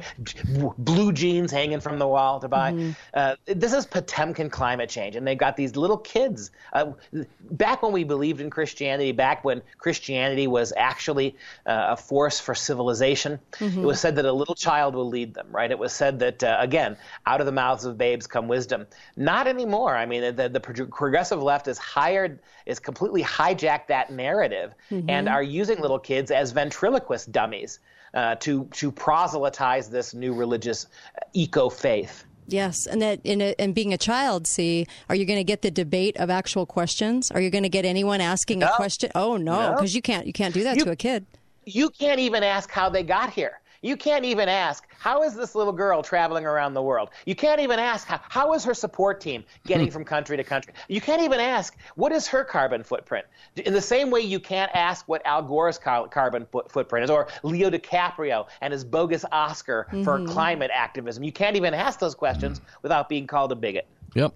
blue 0.78 1.12
jeans 1.12 1.50
hanging 1.50 1.80
from 1.80 1.98
the 1.98 2.06
wall 2.06 2.40
to 2.40 2.48
buy. 2.48 2.94
Uh, 3.12 3.36
this 3.46 3.72
is 3.72 3.86
Potemkin 3.86 4.50
climate 4.50 4.88
change, 4.88 5.16
and 5.16 5.26
they've 5.26 5.38
got 5.38 5.56
these 5.56 5.76
little 5.76 5.98
kids. 5.98 6.50
Uh, 6.72 6.92
back 7.50 7.82
when 7.82 7.92
we 7.92 8.04
believed 8.04 8.40
in 8.40 8.50
Christianity, 8.50 9.12
back 9.12 9.44
when 9.44 9.62
Christianity 9.78 10.46
was 10.46 10.72
actually 10.76 11.36
uh, 11.66 11.88
a 11.90 11.96
force 11.96 12.40
for 12.40 12.54
civilization, 12.54 13.38
it 13.60 13.86
was 13.86 14.00
said 14.00 14.16
that 14.16 14.24
a 14.24 14.32
little 14.32 14.54
child 14.54 14.94
will 14.94 15.08
lead 15.08 15.34
them, 15.34 15.46
right? 15.50 15.70
It 15.70 15.78
was 15.78 15.92
said 15.92 16.18
that, 16.20 16.42
uh, 16.42 16.56
again, 16.60 16.96
out 17.26 17.40
of 17.40 17.46
the 17.46 17.52
mouths 17.52 17.84
of 17.84 17.96
babes 17.98 18.26
come 18.26 18.48
wisdom. 18.48 18.86
Not 19.16 19.46
anymore. 19.46 19.96
I 19.96 20.06
mean, 20.06 20.34
the, 20.36 20.48
the 20.48 20.60
progressive 20.60 21.42
left 21.42 21.68
is 21.68 21.78
hired, 21.78 22.40
is 22.66 22.78
completely 22.78 23.22
hijacked 23.22 23.88
that 23.88 24.10
narrative 24.10 24.74
and 25.08 25.28
are 25.28 25.42
using 25.42 25.80
little 25.80 25.98
kids 25.98 26.30
as 26.30 26.52
ventriloquist 26.52 27.32
dummies 27.32 27.73
uh, 28.14 28.36
to, 28.36 28.64
to 28.72 28.90
proselytize 28.92 29.90
this 29.90 30.14
new 30.14 30.32
religious 30.34 30.86
eco 31.34 31.68
faith. 31.68 32.24
Yes, 32.46 32.86
and 32.86 33.00
that 33.00 33.20
in 33.24 33.40
a, 33.40 33.54
and 33.58 33.74
being 33.74 33.92
a 33.94 33.98
child, 33.98 34.46
see, 34.46 34.86
are 35.08 35.14
you 35.14 35.24
going 35.24 35.38
to 35.38 35.44
get 35.44 35.62
the 35.62 35.70
debate 35.70 36.16
of 36.18 36.28
actual 36.30 36.66
questions? 36.66 37.30
Are 37.30 37.40
you 37.40 37.48
going 37.50 37.62
to 37.64 37.70
get 37.70 37.84
anyone 37.86 38.20
asking 38.20 38.62
a 38.62 38.70
question? 38.76 39.10
Oh 39.14 39.36
no, 39.38 39.70
No. 39.70 39.72
because 39.76 39.94
you 39.94 40.02
can't 40.02 40.26
you 40.26 40.32
can't 40.34 40.52
do 40.52 40.62
that 40.64 40.76
You- 40.76 40.84
to 40.84 40.90
a 40.90 40.96
kid. 40.96 41.24
you 41.64 41.88
can't 41.88 42.20
even 42.20 42.42
ask 42.42 42.70
how 42.70 42.90
they 42.90 43.02
got 43.02 43.30
here. 43.32 43.60
You 43.80 43.96
can't 43.96 44.24
even 44.26 44.48
ask, 44.48 44.84
how 45.04 45.22
is 45.22 45.34
this 45.34 45.54
little 45.54 45.74
girl 45.74 46.02
traveling 46.02 46.46
around 46.46 46.72
the 46.72 46.80
world? 46.80 47.10
You 47.26 47.34
can't 47.34 47.60
even 47.60 47.78
ask, 47.78 48.08
how, 48.08 48.22
how 48.26 48.54
is 48.54 48.64
her 48.64 48.72
support 48.72 49.20
team 49.20 49.44
getting 49.66 49.88
hmm. 49.88 49.92
from 49.92 50.02
country 50.02 50.34
to 50.38 50.42
country? 50.42 50.72
You 50.88 51.02
can't 51.02 51.20
even 51.20 51.40
ask, 51.40 51.76
what 51.94 52.10
is 52.10 52.26
her 52.28 52.42
carbon 52.42 52.82
footprint? 52.82 53.26
In 53.54 53.74
the 53.74 53.82
same 53.82 54.10
way 54.10 54.20
you 54.20 54.40
can't 54.40 54.70
ask 54.74 55.06
what 55.06 55.20
Al 55.26 55.42
Gore's 55.42 55.76
car- 55.76 56.08
carbon 56.08 56.46
foot- 56.46 56.72
footprint 56.72 57.04
is, 57.04 57.10
or 57.10 57.28
Leo 57.42 57.68
DiCaprio 57.68 58.46
and 58.62 58.72
his 58.72 58.82
bogus 58.82 59.26
Oscar 59.30 59.88
for 59.90 60.20
mm-hmm. 60.20 60.32
climate 60.32 60.70
activism. 60.72 61.22
You 61.22 61.32
can't 61.32 61.56
even 61.56 61.74
ask 61.74 61.98
those 61.98 62.14
questions 62.14 62.60
hmm. 62.60 62.64
without 62.80 63.10
being 63.10 63.26
called 63.26 63.52
a 63.52 63.56
bigot. 63.56 63.86
Yep. 64.14 64.32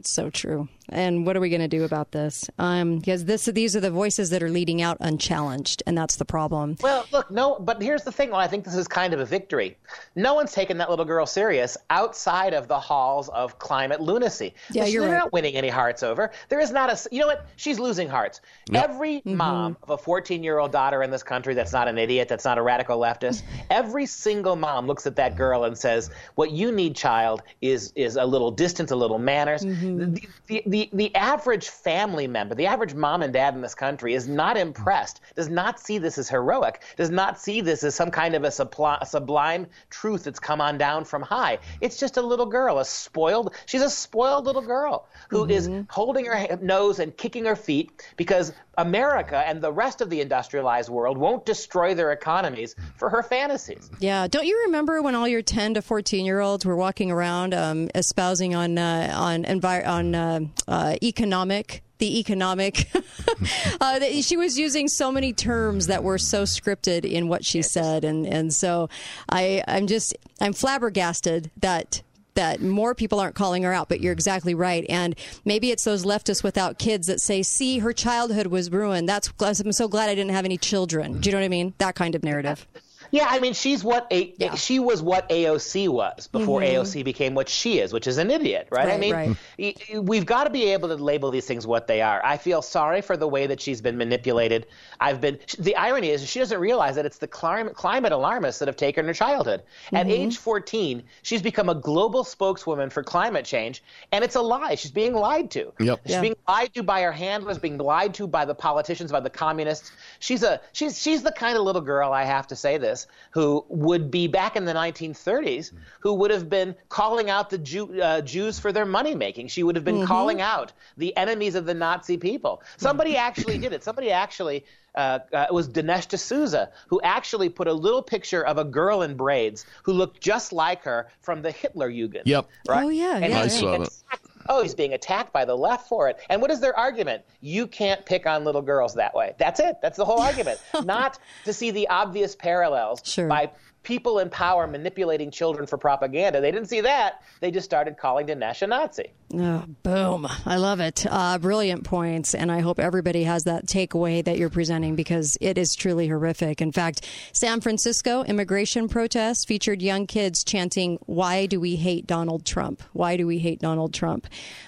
It's 0.00 0.10
so 0.10 0.28
true. 0.28 0.68
And 0.90 1.26
what 1.26 1.36
are 1.36 1.40
we 1.40 1.48
going 1.48 1.60
to 1.62 1.68
do 1.68 1.84
about 1.84 2.12
this? 2.12 2.48
Um, 2.58 2.98
because 2.98 3.24
this, 3.24 3.46
these 3.46 3.74
are 3.74 3.80
the 3.80 3.90
voices 3.90 4.30
that 4.30 4.42
are 4.42 4.50
leading 4.50 4.82
out 4.82 4.96
unchallenged, 5.00 5.82
and 5.86 5.96
that's 5.96 6.16
the 6.16 6.24
problem. 6.24 6.76
Well, 6.82 7.06
look, 7.12 7.30
no, 7.30 7.58
but 7.58 7.80
here's 7.82 8.02
the 8.04 8.12
thing. 8.12 8.30
Well, 8.30 8.40
I 8.40 8.46
think 8.48 8.64
this 8.64 8.74
is 8.76 8.86
kind 8.86 9.14
of 9.14 9.20
a 9.20 9.24
victory. 9.24 9.76
No 10.14 10.34
one's 10.34 10.52
taken 10.52 10.78
that 10.78 10.90
little 10.90 11.04
girl 11.04 11.26
serious 11.26 11.76
outside 11.90 12.52
of 12.54 12.68
the 12.68 12.78
halls 12.78 13.28
of 13.30 13.58
climate 13.58 14.00
lunacy. 14.00 14.54
Yeah, 14.70 14.84
Which 14.84 14.92
you're 14.92 15.04
right. 15.06 15.12
not 15.18 15.32
winning 15.32 15.54
any 15.56 15.68
hearts 15.68 16.02
over. 16.02 16.30
There 16.48 16.60
is 16.60 16.70
not 16.70 16.90
a. 16.90 17.08
You 17.10 17.20
know 17.20 17.26
what? 17.28 17.46
She's 17.56 17.78
losing 17.78 18.08
hearts. 18.08 18.40
Every 18.72 19.14
Mm-hmm. 19.24 19.36
mom 19.36 19.76
of 19.82 19.90
a 19.90 19.96
14-year-old 19.96 20.70
daughter 20.72 21.02
in 21.02 21.10
this 21.10 21.22
country 21.22 21.54
that's 21.54 21.72
not 21.72 21.88
an 21.88 21.96
idiot, 21.98 22.28
that's 22.28 22.44
not 22.44 22.58
a 22.58 22.62
radical 22.62 22.98
leftist, 22.98 23.42
every 23.70 24.06
single 24.06 24.56
mom 24.56 24.86
looks 24.86 25.06
at 25.06 25.16
that 25.16 25.36
girl 25.36 25.64
and 25.64 25.78
says, 25.78 26.10
"What 26.34 26.50
you 26.50 26.70
need, 26.72 26.94
child, 26.96 27.42
is 27.62 27.92
is 27.96 28.16
a 28.16 28.24
little 28.24 28.50
distance, 28.50 28.90
a 28.90 28.96
little 28.96 29.18
manners." 29.18 29.64
Mm-hmm. 29.64 30.14
The, 30.14 30.28
the, 30.46 30.62
the 30.74 30.90
the 30.92 31.14
average 31.14 31.68
family 31.68 32.26
member, 32.26 32.56
the 32.56 32.66
average 32.66 32.94
mom 32.94 33.22
and 33.22 33.32
dad 33.32 33.54
in 33.54 33.60
this 33.60 33.76
country, 33.76 34.12
is 34.12 34.26
not 34.26 34.56
impressed. 34.56 35.20
Does 35.36 35.48
not 35.48 35.78
see 35.78 35.98
this 35.98 36.18
as 36.18 36.28
heroic. 36.28 36.82
Does 36.96 37.10
not 37.10 37.38
see 37.38 37.60
this 37.60 37.84
as 37.84 37.94
some 37.94 38.10
kind 38.10 38.34
of 38.34 38.42
a, 38.42 38.48
suppli- 38.48 38.98
a 39.00 39.06
sublime 39.06 39.68
truth 39.88 40.24
that's 40.24 40.40
come 40.40 40.60
on 40.60 40.76
down 40.76 41.04
from 41.04 41.22
high. 41.22 41.60
It's 41.80 42.00
just 42.00 42.16
a 42.16 42.22
little 42.22 42.46
girl, 42.46 42.80
a 42.80 42.84
spoiled. 42.84 43.54
She's 43.66 43.82
a 43.82 43.90
spoiled 43.90 44.46
little 44.46 44.62
girl 44.62 45.06
who 45.28 45.44
is 45.44 45.68
mm-hmm. 45.68 45.82
holding 45.88 46.24
her 46.24 46.58
nose 46.60 46.98
and 46.98 47.16
kicking 47.16 47.44
her 47.44 47.54
feet 47.54 48.04
because 48.16 48.52
America 48.78 49.42
and 49.46 49.60
the 49.60 49.72
rest 49.72 50.00
of 50.00 50.10
the 50.10 50.20
industrialized 50.20 50.88
world 50.88 51.18
won't 51.18 51.44
destroy 51.46 51.94
their 51.94 52.12
economies 52.12 52.74
for 52.96 53.08
her 53.08 53.22
fantasies. 53.22 53.90
Yeah. 53.98 54.26
Don't 54.28 54.46
you 54.46 54.62
remember 54.66 55.02
when 55.02 55.14
all 55.14 55.28
your 55.28 55.42
10 55.42 55.74
to 55.74 55.82
14 55.82 56.24
year 56.24 56.40
olds 56.40 56.64
were 56.64 56.76
walking 56.76 57.10
around 57.10 57.54
um, 57.54 57.90
espousing 57.94 58.54
on 58.54 58.78
uh, 58.78 59.12
on 59.14 59.44
envi- 59.44 59.86
on 59.86 60.14
uh, 60.14 60.40
uh, 60.68 60.96
economic 61.02 61.82
the 61.98 62.18
economic 62.18 62.90
uh, 63.80 63.98
that 63.98 64.12
she 64.24 64.36
was 64.36 64.58
using 64.58 64.88
so 64.88 65.12
many 65.12 65.32
terms 65.32 65.86
that 65.86 66.02
were 66.02 66.18
so 66.18 66.42
scripted 66.42 67.04
in 67.04 67.28
what 67.28 67.44
she 67.44 67.62
said 67.62 68.04
and 68.04 68.26
and 68.26 68.52
so 68.52 68.88
I 69.28 69.62
I'm 69.68 69.86
just 69.86 70.16
I'm 70.40 70.52
flabbergasted 70.52 71.50
that 71.58 72.02
that 72.34 72.60
more 72.60 72.94
people 72.94 73.20
aren't 73.20 73.34
calling 73.34 73.62
her 73.62 73.72
out, 73.72 73.88
but 73.88 74.00
you're 74.00 74.14
mm. 74.14 74.18
exactly 74.18 74.54
right. 74.54 74.84
And 74.88 75.16
maybe 75.44 75.70
it's 75.70 75.84
those 75.84 76.04
leftists 76.04 76.42
without 76.42 76.78
kids 76.78 77.06
that 77.06 77.20
say, 77.20 77.42
see, 77.42 77.78
her 77.78 77.92
childhood 77.92 78.48
was 78.48 78.70
ruined. 78.70 79.08
That's, 79.08 79.32
I'm 79.40 79.72
so 79.72 79.88
glad 79.88 80.08
I 80.08 80.14
didn't 80.14 80.32
have 80.32 80.44
any 80.44 80.58
children. 80.58 81.20
Do 81.20 81.28
you 81.28 81.32
know 81.32 81.40
what 81.40 81.46
I 81.46 81.48
mean? 81.48 81.74
That 81.78 81.94
kind 81.94 82.14
of 82.14 82.22
narrative. 82.22 82.66
Yeah, 83.14 83.26
I 83.28 83.38
mean, 83.38 83.52
she's 83.52 83.84
what 83.84 84.08
a 84.10 84.34
Yeah. 84.38 84.56
she 84.56 84.80
was 84.80 85.00
what 85.00 85.28
AOC 85.28 85.88
was 85.88 86.26
before 86.26 86.62
mm-hmm. 86.62 86.82
AOC 86.82 87.04
became 87.04 87.34
what 87.34 87.48
she 87.48 87.78
is, 87.78 87.92
which 87.92 88.08
is 88.08 88.18
an 88.18 88.28
idiot, 88.28 88.66
right? 88.72 88.88
I 88.88 88.98
mean, 88.98 89.14
right. 89.14 89.36
y- 89.56 89.74
y- 89.92 90.00
we've 90.00 90.26
got 90.26 90.44
to 90.44 90.50
be 90.50 90.72
able 90.72 90.88
to 90.88 90.96
label 90.96 91.30
these 91.30 91.46
things 91.46 91.64
what 91.64 91.86
they 91.86 92.02
are. 92.02 92.20
I 92.24 92.38
feel 92.38 92.60
sorry 92.60 93.02
for 93.02 93.16
the 93.16 93.28
way 93.28 93.46
that 93.46 93.60
she's 93.60 93.80
been 93.80 93.96
manipulated. 93.96 94.66
I've 94.98 95.20
been. 95.20 95.38
The 95.60 95.76
irony 95.76 96.10
is, 96.10 96.28
she 96.28 96.40
doesn't 96.40 96.58
realize 96.58 96.96
that 96.96 97.06
it's 97.06 97.18
the 97.18 97.28
climate 97.28 97.76
climate 97.76 98.10
alarmists 98.10 98.58
that 98.58 98.66
have 98.66 98.76
taken 98.76 99.06
her 99.06 99.14
childhood. 99.14 99.62
At 99.92 100.08
mm-hmm. 100.08 100.10
age 100.10 100.38
14, 100.38 101.04
she's 101.22 101.40
become 101.40 101.68
a 101.68 101.74
global 101.76 102.24
spokeswoman 102.24 102.90
for 102.90 103.04
climate 103.04 103.44
change, 103.44 103.84
and 104.10 104.24
it's 104.24 104.34
a 104.34 104.42
lie. 104.42 104.74
She's 104.74 104.90
being 104.90 105.14
lied 105.14 105.52
to. 105.52 105.72
Yep. 105.78 106.00
She's 106.04 106.14
Yeah. 106.14 106.20
being 106.20 106.36
lied 106.48 106.74
to 106.74 106.82
by 106.82 107.02
her 107.02 107.12
handlers, 107.12 107.58
being 107.58 107.78
lied 107.78 108.14
to 108.14 108.26
by 108.26 108.44
the 108.44 108.56
politicians, 108.56 109.12
by 109.12 109.20
the 109.20 109.30
communists. 109.30 109.92
She's 110.18 110.42
a 110.42 110.60
she's 110.72 111.00
she's 111.00 111.22
the 111.22 111.30
kind 111.30 111.56
of 111.56 111.62
little 111.62 111.82
girl, 111.82 112.12
I 112.12 112.24
have 112.24 112.48
to 112.48 112.56
say 112.56 112.76
this, 112.76 113.03
who 113.30 113.64
would 113.68 114.10
be 114.10 114.26
back 114.28 114.56
in 114.56 114.64
the 114.64 114.72
1930s, 114.72 115.72
who 116.00 116.14
would 116.14 116.30
have 116.30 116.48
been 116.48 116.74
calling 116.88 117.30
out 117.30 117.50
the 117.50 117.58
Jew, 117.58 118.00
uh, 118.00 118.20
Jews 118.20 118.58
for 118.58 118.72
their 118.72 118.86
money 118.86 119.14
making. 119.14 119.48
She 119.48 119.62
would 119.62 119.76
have 119.76 119.84
been 119.84 120.06
calling 120.06 120.40
out 120.40 120.72
the 120.96 121.16
enemies 121.16 121.54
of 121.54 121.66
the 121.66 121.74
Nazi 121.74 122.16
people. 122.16 122.62
Somebody 122.76 123.16
actually 123.16 123.58
did 123.58 123.72
it. 123.72 123.82
Somebody 123.82 124.10
actually. 124.10 124.64
Uh, 124.96 125.18
uh, 125.32 125.46
it 125.48 125.52
was 125.52 125.68
Dinesh 125.68 126.06
D'Souza 126.06 126.70
who 126.86 127.00
actually 127.02 127.48
put 127.48 127.66
a 127.66 127.72
little 127.72 128.00
picture 128.00 128.46
of 128.46 128.58
a 128.58 128.64
girl 128.64 129.02
in 129.02 129.16
braids 129.16 129.66
who 129.82 129.92
looked 129.92 130.20
just 130.20 130.52
like 130.52 130.84
her 130.84 131.08
from 131.20 131.42
the 131.42 131.50
Hitler 131.50 131.90
Jugend. 131.90 132.22
Yep. 132.26 132.48
Right? 132.68 132.84
Oh, 132.84 132.88
yeah, 132.90 133.16
And 133.16 133.32
yeah, 133.32 133.42
he's 133.42 133.56
I 133.56 133.60
being 133.60 133.84
saw 133.84 134.10
that. 134.12 134.20
Oh, 134.48 134.62
he's 134.62 134.74
being 134.74 134.92
attacked 134.94 135.32
by 135.32 135.44
the 135.44 135.56
left 135.56 135.88
for 135.88 136.08
it. 136.08 136.18
And 136.28 136.40
what 136.42 136.50
is 136.50 136.60
their 136.60 136.76
argument? 136.78 137.22
You 137.40 137.66
can't 137.66 138.04
pick 138.04 138.26
on 138.26 138.44
little 138.44 138.62
girls 138.62 138.94
that 138.94 139.14
way. 139.14 139.34
That's 139.38 139.60
it. 139.60 139.76
That's 139.82 139.96
the 139.96 140.04
whole 140.04 140.20
argument. 140.20 140.60
Not 140.84 141.18
to 141.44 141.52
see 141.52 141.70
the 141.70 141.88
obvious 141.88 142.34
parallels 142.36 143.00
Sure. 143.04 143.28
by 143.28 143.50
people 143.84 144.18
in 144.18 144.30
power 144.30 144.66
manipulating 144.66 145.30
children 145.30 145.66
for 145.66 145.78
propaganda. 145.78 146.40
They 146.40 146.50
didn't 146.50 146.68
see 146.68 146.80
that. 146.80 147.22
They 147.40 147.50
just 147.50 147.64
started 147.64 147.96
calling 147.96 148.26
Dinesh 148.26 148.62
a 148.62 148.66
Nazi. 148.66 149.12
Oh, 149.34 149.64
boom. 149.82 150.26
I 150.46 150.56
love 150.56 150.80
it. 150.80 151.06
Uh, 151.08 151.38
brilliant 151.38 151.84
points. 151.84 152.34
And 152.34 152.50
I 152.50 152.60
hope 152.60 152.78
everybody 152.78 153.24
has 153.24 153.44
that 153.44 153.66
takeaway 153.66 154.24
that 154.24 154.38
you're 154.38 154.50
presenting 154.50 154.96
because 154.96 155.36
it 155.40 155.58
is 155.58 155.74
truly 155.74 156.08
horrific. 156.08 156.60
In 156.60 156.72
fact, 156.72 157.08
San 157.32 157.60
Francisco 157.60 158.24
immigration 158.24 158.88
protests 158.88 159.44
featured 159.44 159.82
young 159.82 160.06
kids 160.06 160.44
chanting, 160.44 160.98
Why 161.06 161.46
do 161.46 161.60
we 161.60 161.76
hate 161.76 162.06
Donald 162.06 162.44
Trump? 162.44 162.82
Why 162.92 163.16
do 163.16 163.26
we 163.26 163.38
hate 163.38 163.60
Donald 163.60 163.92
Trump? 163.92 164.26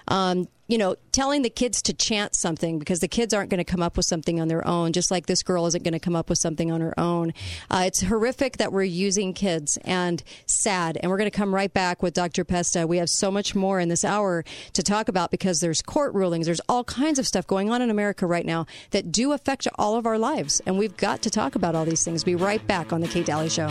Um, 0.09 0.47
you 0.69 0.79
know, 0.79 0.97
telling 1.13 1.43
the 1.43 1.51
kids 1.51 1.81
to 1.83 1.93
chant 1.93 2.35
something 2.35 2.79
because 2.79 3.01
the 3.01 3.09
kids 3.09 3.33
aren't 3.33 3.51
going 3.51 3.59
to 3.59 3.65
come 3.65 3.83
up 3.83 3.97
with 3.97 4.07
something 4.07 4.41
on 4.41 4.49
their 4.49 4.67
own, 4.67 4.93
just 4.93 5.11
like 5.11 5.27
this 5.27 5.43
girl 5.43 5.67
isn't 5.67 5.85
going 5.85 5.93
to 5.93 6.01
come 6.01 6.17
up 6.17 6.29
with 6.29 6.39
something 6.39 6.73
on 6.73 6.81
her 6.81 6.99
own. 6.99 7.33
Uh, 7.71 7.85
it's 7.87 8.03
horrific 8.03 8.57
that 8.57 8.73
we're 8.73 8.83
using 8.83 9.33
kids 9.33 9.79
and 9.85 10.23
sad. 10.47 10.99
And 11.01 11.11
we're 11.11 11.19
going 11.19 11.31
to 11.31 11.37
come 11.37 11.55
right 11.55 11.73
back 11.73 12.03
with 12.03 12.15
Dr. 12.15 12.45
Pesta. 12.45 12.87
We 12.87 12.99
have 12.99 13.09
so 13.09 13.31
much 13.31 13.55
more 13.55 13.79
in 13.79 13.89
this 13.89 14.05
hour 14.05 14.45
to 14.73 14.83
talk 14.83 15.09
about 15.09 15.31
because 15.31 15.61
there's 15.61 15.83
court 15.83 16.15
rulings, 16.15 16.47
there's 16.47 16.61
all 16.69 16.85
kinds 16.85 17.19
of 17.19 17.27
stuff 17.27 17.47
going 17.47 17.71
on 17.71 17.81
in 17.81 17.91
America 17.91 18.27
right 18.27 18.47
now 18.47 18.67
that 18.91 19.13
do 19.13 19.33
affect 19.33 19.69
all 19.77 19.97
of 19.97 20.07
our 20.07 20.19
lives. 20.19 20.61
And 20.67 20.79
we've 20.79 20.97
got 20.97 21.23
to 21.23 21.31
talk 21.31 21.55
about 21.55 21.75
all 21.75 21.85
these 21.85 22.05
things. 22.05 22.25
Be 22.25 22.35
right 22.35 22.65
back 22.67 22.93
on 22.93 23.01
The 23.01 23.09
Kate 23.09 23.27
Dalley 23.27 23.49
Show. 23.49 23.69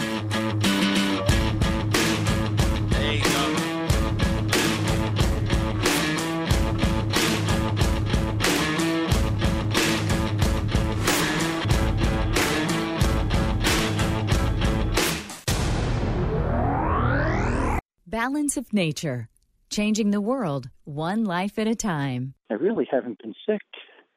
Balance 18.07 18.55
of 18.55 18.71
Nature, 18.71 19.29
changing 19.71 20.11
the 20.11 20.21
world 20.21 20.69
one 20.83 21.25
life 21.25 21.57
at 21.57 21.67
a 21.67 21.73
time. 21.73 22.35
I 22.51 22.53
really 22.53 22.87
haven't 22.89 23.17
been 23.17 23.33
sick. 23.47 23.63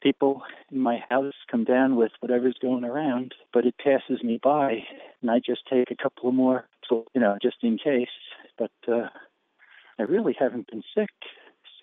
People 0.02 0.42
in 0.70 0.78
my 0.78 0.98
house 1.08 1.32
come 1.50 1.64
down 1.64 1.96
with 1.96 2.12
whatever's 2.20 2.58
going 2.60 2.84
around, 2.84 3.32
but 3.50 3.64
it 3.64 3.74
passes 3.82 4.22
me 4.22 4.38
by, 4.42 4.84
and 5.22 5.30
I 5.30 5.38
just 5.38 5.62
take 5.72 5.90
a 5.90 5.96
couple 6.02 6.28
of 6.28 6.34
more, 6.34 6.68
you 6.90 7.06
know, 7.14 7.38
just 7.40 7.56
in 7.62 7.78
case. 7.78 8.08
But 8.58 8.72
uh, 8.86 9.08
I 9.98 10.02
really 10.02 10.36
haven't 10.38 10.70
been 10.70 10.82
sick 10.94 11.08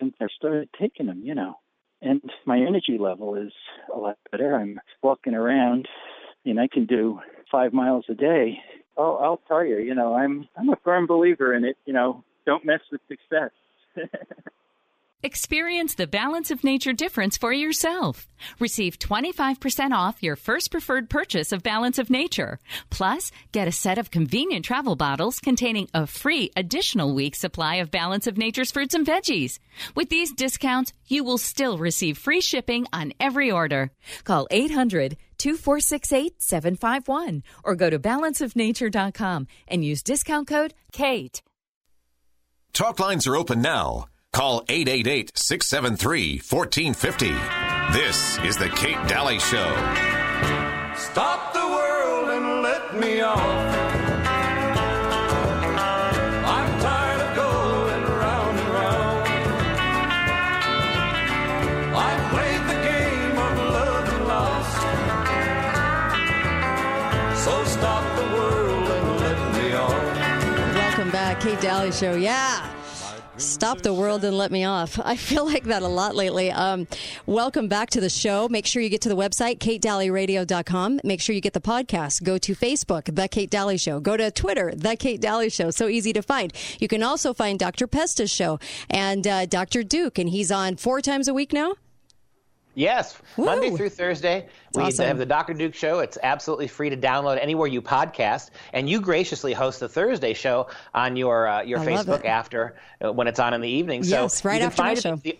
since 0.00 0.14
I 0.20 0.26
started 0.36 0.68
taking 0.80 1.06
them, 1.06 1.22
you 1.24 1.34
know. 1.34 1.56
And 2.00 2.22
my 2.44 2.58
energy 2.58 2.98
level 3.00 3.34
is 3.34 3.52
a 3.92 3.98
lot 3.98 4.16
better. 4.30 4.54
I'm 4.54 4.78
walking 5.02 5.34
around, 5.34 5.88
and 6.44 6.60
I 6.60 6.68
can 6.68 6.86
do 6.86 7.18
five 7.50 7.72
miles 7.72 8.04
a 8.08 8.14
day. 8.14 8.60
Oh, 8.96 9.16
I'll 9.16 9.40
tell 9.48 9.64
you, 9.64 9.78
you 9.78 9.94
know, 9.94 10.14
I'm 10.14 10.48
I'm 10.56 10.68
a 10.70 10.76
firm 10.84 11.06
believer 11.06 11.54
in 11.54 11.64
it. 11.64 11.76
You 11.84 11.92
know, 11.92 12.24
don't 12.46 12.64
mess 12.64 12.80
with 12.90 13.00
success. 13.08 13.50
Experience 15.22 15.94
the 15.94 16.06
Balance 16.06 16.50
of 16.50 16.62
Nature 16.62 16.92
difference 16.92 17.36
for 17.36 17.52
yourself. 17.52 18.28
Receive 18.60 18.98
25% 18.98 19.90
off 19.90 20.22
your 20.22 20.36
first 20.36 20.70
preferred 20.70 21.10
purchase 21.10 21.50
of 21.50 21.64
Balance 21.64 21.98
of 21.98 22.10
Nature. 22.10 22.60
Plus, 22.90 23.32
get 23.50 23.66
a 23.66 23.72
set 23.72 23.98
of 23.98 24.10
convenient 24.10 24.64
travel 24.64 24.94
bottles 24.94 25.40
containing 25.40 25.88
a 25.92 26.06
free 26.06 26.52
additional 26.54 27.12
week 27.14 27.34
supply 27.34 27.76
of 27.76 27.90
Balance 27.90 28.26
of 28.26 28.36
Nature's 28.38 28.70
fruits 28.70 28.94
and 28.94 29.06
veggies. 29.06 29.58
With 29.96 30.10
these 30.10 30.32
discounts, 30.32 30.92
you 31.08 31.24
will 31.24 31.38
still 31.38 31.76
receive 31.76 32.18
free 32.18 32.40
shipping 32.40 32.86
on 32.92 33.12
every 33.18 33.50
order. 33.50 33.90
Call 34.22 34.46
800 34.50 35.16
2468 35.38 36.42
751 36.42 37.42
or 37.64 37.74
go 37.74 37.90
to 37.90 37.98
balanceofnature.com 37.98 39.46
and 39.68 39.84
use 39.84 40.02
discount 40.02 40.48
code 40.48 40.74
KATE. 40.92 41.42
Talk 42.72 43.00
lines 43.00 43.26
are 43.26 43.36
open 43.36 43.62
now. 43.62 44.06
Call 44.32 44.62
888 44.68 45.32
673 45.34 46.42
1450. 46.46 47.28
This 47.98 48.38
is 48.40 48.58
The 48.58 48.68
Kate 48.68 49.08
Dalley 49.08 49.38
Show. 49.38 49.72
Stop 50.94 51.54
the 51.54 51.66
world 51.66 52.28
and 52.30 52.62
let 52.62 52.96
me 53.00 53.20
off. 53.22 53.55
Kate 71.46 71.60
Dalley 71.60 71.92
Show. 71.92 72.16
Yeah. 72.16 72.68
Stop 73.36 73.82
the 73.82 73.94
world 73.94 74.24
and 74.24 74.36
let 74.36 74.50
me 74.50 74.64
off. 74.64 74.98
I 75.04 75.14
feel 75.14 75.44
like 75.44 75.62
that 75.66 75.82
a 75.82 75.86
lot 75.86 76.16
lately. 76.16 76.50
Um, 76.50 76.88
welcome 77.24 77.68
back 77.68 77.90
to 77.90 78.00
the 78.00 78.10
show. 78.10 78.48
Make 78.48 78.66
sure 78.66 78.82
you 78.82 78.88
get 78.88 79.02
to 79.02 79.08
the 79.08 79.14
website, 79.14 79.58
katedalleyradio.com. 79.58 81.02
Make 81.04 81.20
sure 81.20 81.36
you 81.36 81.40
get 81.40 81.52
the 81.52 81.60
podcast. 81.60 82.24
Go 82.24 82.36
to 82.36 82.56
Facebook, 82.56 83.14
The 83.14 83.28
Kate 83.28 83.48
Dalley 83.48 83.76
Show. 83.76 84.00
Go 84.00 84.16
to 84.16 84.32
Twitter, 84.32 84.72
The 84.74 84.96
Kate 84.96 85.20
Dalley 85.20 85.48
Show. 85.48 85.70
So 85.70 85.86
easy 85.86 86.12
to 86.14 86.20
find. 86.20 86.52
You 86.80 86.88
can 86.88 87.04
also 87.04 87.32
find 87.32 87.60
Dr. 87.60 87.86
Pesta's 87.86 88.32
show 88.32 88.58
and 88.90 89.24
uh, 89.24 89.46
Dr. 89.46 89.84
Duke, 89.84 90.18
and 90.18 90.28
he's 90.28 90.50
on 90.50 90.74
four 90.74 91.00
times 91.00 91.28
a 91.28 91.34
week 91.34 91.52
now. 91.52 91.76
Yes, 92.76 93.18
Woo. 93.38 93.46
Monday 93.46 93.74
through 93.74 93.88
Thursday. 93.88 94.48
we 94.74 94.82
awesome. 94.82 95.06
have 95.06 95.16
the 95.16 95.24
Dr. 95.24 95.54
Duke 95.54 95.74
Show. 95.74 96.00
It's 96.00 96.18
absolutely 96.22 96.68
free 96.68 96.90
to 96.90 96.96
download 96.96 97.38
anywhere 97.40 97.66
you 97.66 97.80
podcast, 97.80 98.50
and 98.74 98.88
you 98.88 99.00
graciously 99.00 99.54
host 99.54 99.80
the 99.80 99.88
Thursday 99.88 100.34
show 100.34 100.68
on 100.92 101.16
your 101.16 101.48
uh, 101.48 101.62
your 101.62 101.78
I 101.78 101.86
Facebook 101.86 102.26
after 102.26 102.76
uh, 103.02 103.10
when 103.10 103.28
it's 103.28 103.40
on 103.40 103.54
in 103.54 103.62
the 103.62 103.68
evening. 103.68 104.02
Yes, 104.04 104.42
so 104.42 104.48
right 104.48 104.60
after 104.60 104.82
my 104.82 104.94
show. 104.94 105.16
the- 105.16 105.38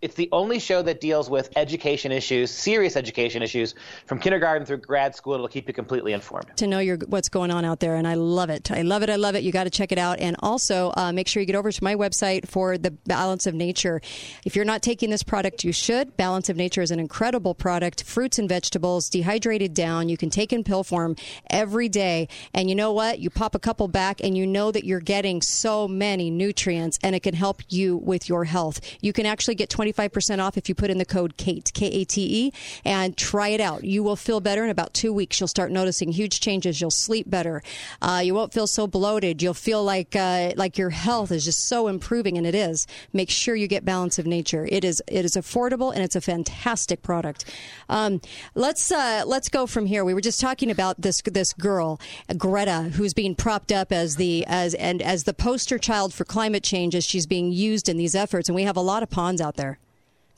it's 0.00 0.14
the 0.14 0.28
only 0.32 0.58
show 0.58 0.82
that 0.82 1.00
deals 1.00 1.28
with 1.28 1.50
education 1.56 2.12
issues, 2.12 2.50
serious 2.50 2.96
education 2.96 3.42
issues, 3.42 3.74
from 4.06 4.18
kindergarten 4.20 4.64
through 4.64 4.78
grad 4.78 5.14
school. 5.14 5.34
It'll 5.34 5.48
keep 5.48 5.66
you 5.66 5.74
completely 5.74 6.12
informed. 6.12 6.56
to 6.56 6.66
know 6.66 6.78
your 6.78 6.98
what's 7.06 7.28
going 7.28 7.50
on 7.50 7.64
out 7.64 7.80
there, 7.80 7.96
and 7.96 8.06
I 8.06 8.14
love 8.14 8.50
it. 8.50 8.70
I 8.70 8.82
love 8.82 9.02
it. 9.02 9.10
I 9.10 9.16
love 9.16 9.34
it. 9.34 9.42
You 9.42 9.50
got 9.50 9.64
to 9.64 9.70
check 9.70 9.90
it 9.90 9.98
out, 9.98 10.20
and 10.20 10.36
also 10.40 10.92
uh, 10.96 11.12
make 11.12 11.26
sure 11.26 11.40
you 11.40 11.46
get 11.46 11.56
over 11.56 11.72
to 11.72 11.84
my 11.84 11.96
website 11.96 12.46
for 12.46 12.78
the 12.78 12.90
Balance 12.90 13.46
of 13.46 13.54
Nature. 13.54 14.00
If 14.44 14.54
you're 14.54 14.64
not 14.64 14.82
taking 14.82 15.10
this 15.10 15.22
product, 15.22 15.64
you 15.64 15.72
should. 15.72 16.16
Balance 16.16 16.48
of 16.48 16.56
Nature 16.56 16.82
is 16.82 16.90
an 16.90 17.00
incredible 17.00 17.54
product. 17.54 18.04
Fruits 18.04 18.38
and 18.38 18.48
vegetables, 18.48 19.08
dehydrated 19.08 19.74
down. 19.74 20.08
You 20.08 20.16
can 20.16 20.30
take 20.30 20.52
in 20.52 20.62
pill 20.62 20.84
form 20.84 21.16
every 21.50 21.88
day, 21.88 22.28
and 22.54 22.68
you 22.68 22.76
know 22.76 22.92
what? 22.92 23.18
You 23.18 23.30
pop 23.30 23.54
a 23.54 23.58
couple 23.58 23.88
back, 23.88 24.20
and 24.22 24.36
you 24.36 24.46
know 24.46 24.70
that 24.70 24.84
you're 24.84 25.00
getting 25.00 25.42
so 25.42 25.88
many 25.88 26.30
nutrients, 26.30 26.98
and 27.02 27.16
it 27.16 27.24
can 27.24 27.34
help 27.34 27.62
you 27.68 27.96
with 27.96 28.28
your 28.28 28.44
health. 28.44 28.80
You 29.00 29.12
can 29.12 29.26
actually 29.26 29.56
get 29.56 29.68
25% 29.92 30.38
off 30.40 30.56
if 30.56 30.68
you 30.68 30.74
put 30.74 30.90
in 30.90 30.98
the 30.98 31.04
code 31.04 31.36
KATE, 31.36 31.72
K 31.74 31.86
A 31.86 32.04
T 32.04 32.46
E, 32.46 32.52
and 32.84 33.16
try 33.16 33.48
it 33.48 33.60
out. 33.60 33.84
You 33.84 34.02
will 34.02 34.16
feel 34.16 34.40
better 34.40 34.64
in 34.64 34.70
about 34.70 34.94
two 34.94 35.12
weeks. 35.12 35.40
You'll 35.40 35.48
start 35.48 35.70
noticing 35.70 36.12
huge 36.12 36.40
changes. 36.40 36.80
You'll 36.80 36.90
sleep 36.90 37.28
better. 37.28 37.62
Uh, 38.00 38.20
you 38.24 38.34
won't 38.34 38.52
feel 38.52 38.66
so 38.66 38.86
bloated. 38.86 39.42
You'll 39.42 39.54
feel 39.54 39.82
like 39.82 40.14
uh, 40.14 40.52
like 40.56 40.78
your 40.78 40.90
health 40.90 41.30
is 41.30 41.44
just 41.44 41.68
so 41.68 41.88
improving, 41.88 42.36
and 42.36 42.46
it 42.46 42.54
is. 42.54 42.86
Make 43.12 43.30
sure 43.30 43.54
you 43.54 43.68
get 43.68 43.84
Balance 43.84 44.18
of 44.18 44.26
Nature. 44.26 44.68
It 44.70 44.84
is 44.84 45.02
it 45.08 45.24
is 45.24 45.32
affordable 45.32 45.92
and 45.92 46.02
it's 46.02 46.16
a 46.16 46.20
fantastic 46.20 47.02
product. 47.02 47.44
Um, 47.88 48.20
let's 48.54 48.90
uh, 48.92 49.24
let's 49.26 49.48
go 49.48 49.66
from 49.66 49.86
here. 49.86 50.04
We 50.04 50.14
were 50.14 50.20
just 50.20 50.40
talking 50.40 50.70
about 50.70 51.00
this 51.00 51.22
this 51.22 51.52
girl 51.52 52.00
Greta, 52.36 52.90
who's 52.94 53.14
being 53.14 53.34
propped 53.34 53.72
up 53.72 53.92
as 53.92 54.16
the 54.16 54.44
as 54.46 54.74
and 54.74 55.02
as 55.02 55.24
the 55.24 55.34
poster 55.34 55.78
child 55.78 56.12
for 56.12 56.24
climate 56.24 56.62
change 56.62 56.94
as 56.94 57.04
she's 57.04 57.26
being 57.26 57.52
used 57.52 57.88
in 57.88 57.96
these 57.96 58.14
efforts, 58.14 58.48
and 58.48 58.56
we 58.56 58.62
have 58.62 58.76
a 58.76 58.80
lot 58.80 59.02
of 59.02 59.10
pawns 59.10 59.40
out 59.40 59.56
there 59.56 59.77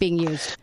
being 0.00 0.18
used. 0.18 0.56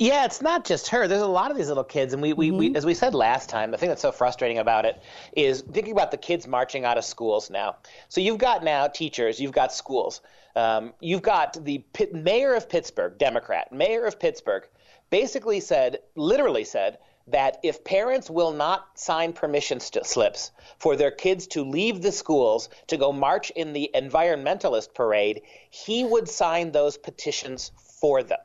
Yeah, 0.00 0.24
it's 0.24 0.40
not 0.40 0.64
just 0.64 0.88
her. 0.88 1.06
There's 1.06 1.20
a 1.20 1.26
lot 1.26 1.50
of 1.50 1.58
these 1.58 1.68
little 1.68 1.84
kids, 1.84 2.14
and 2.14 2.22
we, 2.22 2.32
we, 2.32 2.50
we 2.50 2.74
as 2.74 2.86
we 2.86 2.94
said 2.94 3.14
last 3.14 3.50
time, 3.50 3.70
the 3.70 3.76
thing 3.76 3.90
that's 3.90 4.00
so 4.00 4.12
frustrating 4.12 4.56
about 4.56 4.86
it 4.86 4.98
is 5.36 5.60
thinking 5.60 5.92
about 5.92 6.10
the 6.10 6.16
kids 6.16 6.46
marching 6.46 6.86
out 6.86 6.96
of 6.96 7.04
schools 7.04 7.50
now. 7.50 7.76
So 8.08 8.22
you've 8.22 8.38
got 8.38 8.64
now 8.64 8.86
teachers, 8.86 9.38
you've 9.38 9.52
got 9.52 9.74
schools, 9.74 10.22
um, 10.56 10.94
you've 11.00 11.20
got 11.20 11.62
the 11.62 11.84
Pitt, 11.92 12.14
mayor 12.14 12.54
of 12.54 12.66
Pittsburgh, 12.66 13.18
Democrat, 13.18 13.72
mayor 13.72 14.06
of 14.06 14.18
Pittsburgh, 14.18 14.66
basically 15.10 15.60
said, 15.60 15.98
literally 16.14 16.64
said, 16.64 16.96
that 17.26 17.58
if 17.62 17.84
parents 17.84 18.30
will 18.30 18.52
not 18.52 18.98
sign 18.98 19.34
permission 19.34 19.80
st- 19.80 20.06
slips 20.06 20.50
for 20.78 20.96
their 20.96 21.10
kids 21.10 21.46
to 21.48 21.62
leave 21.62 22.00
the 22.00 22.10
schools 22.10 22.70
to 22.86 22.96
go 22.96 23.12
march 23.12 23.50
in 23.50 23.74
the 23.74 23.90
environmentalist 23.94 24.94
parade, 24.94 25.42
he 25.68 26.04
would 26.04 26.26
sign 26.26 26.72
those 26.72 26.96
petitions 26.96 27.70
for 28.00 28.22
them 28.22 28.38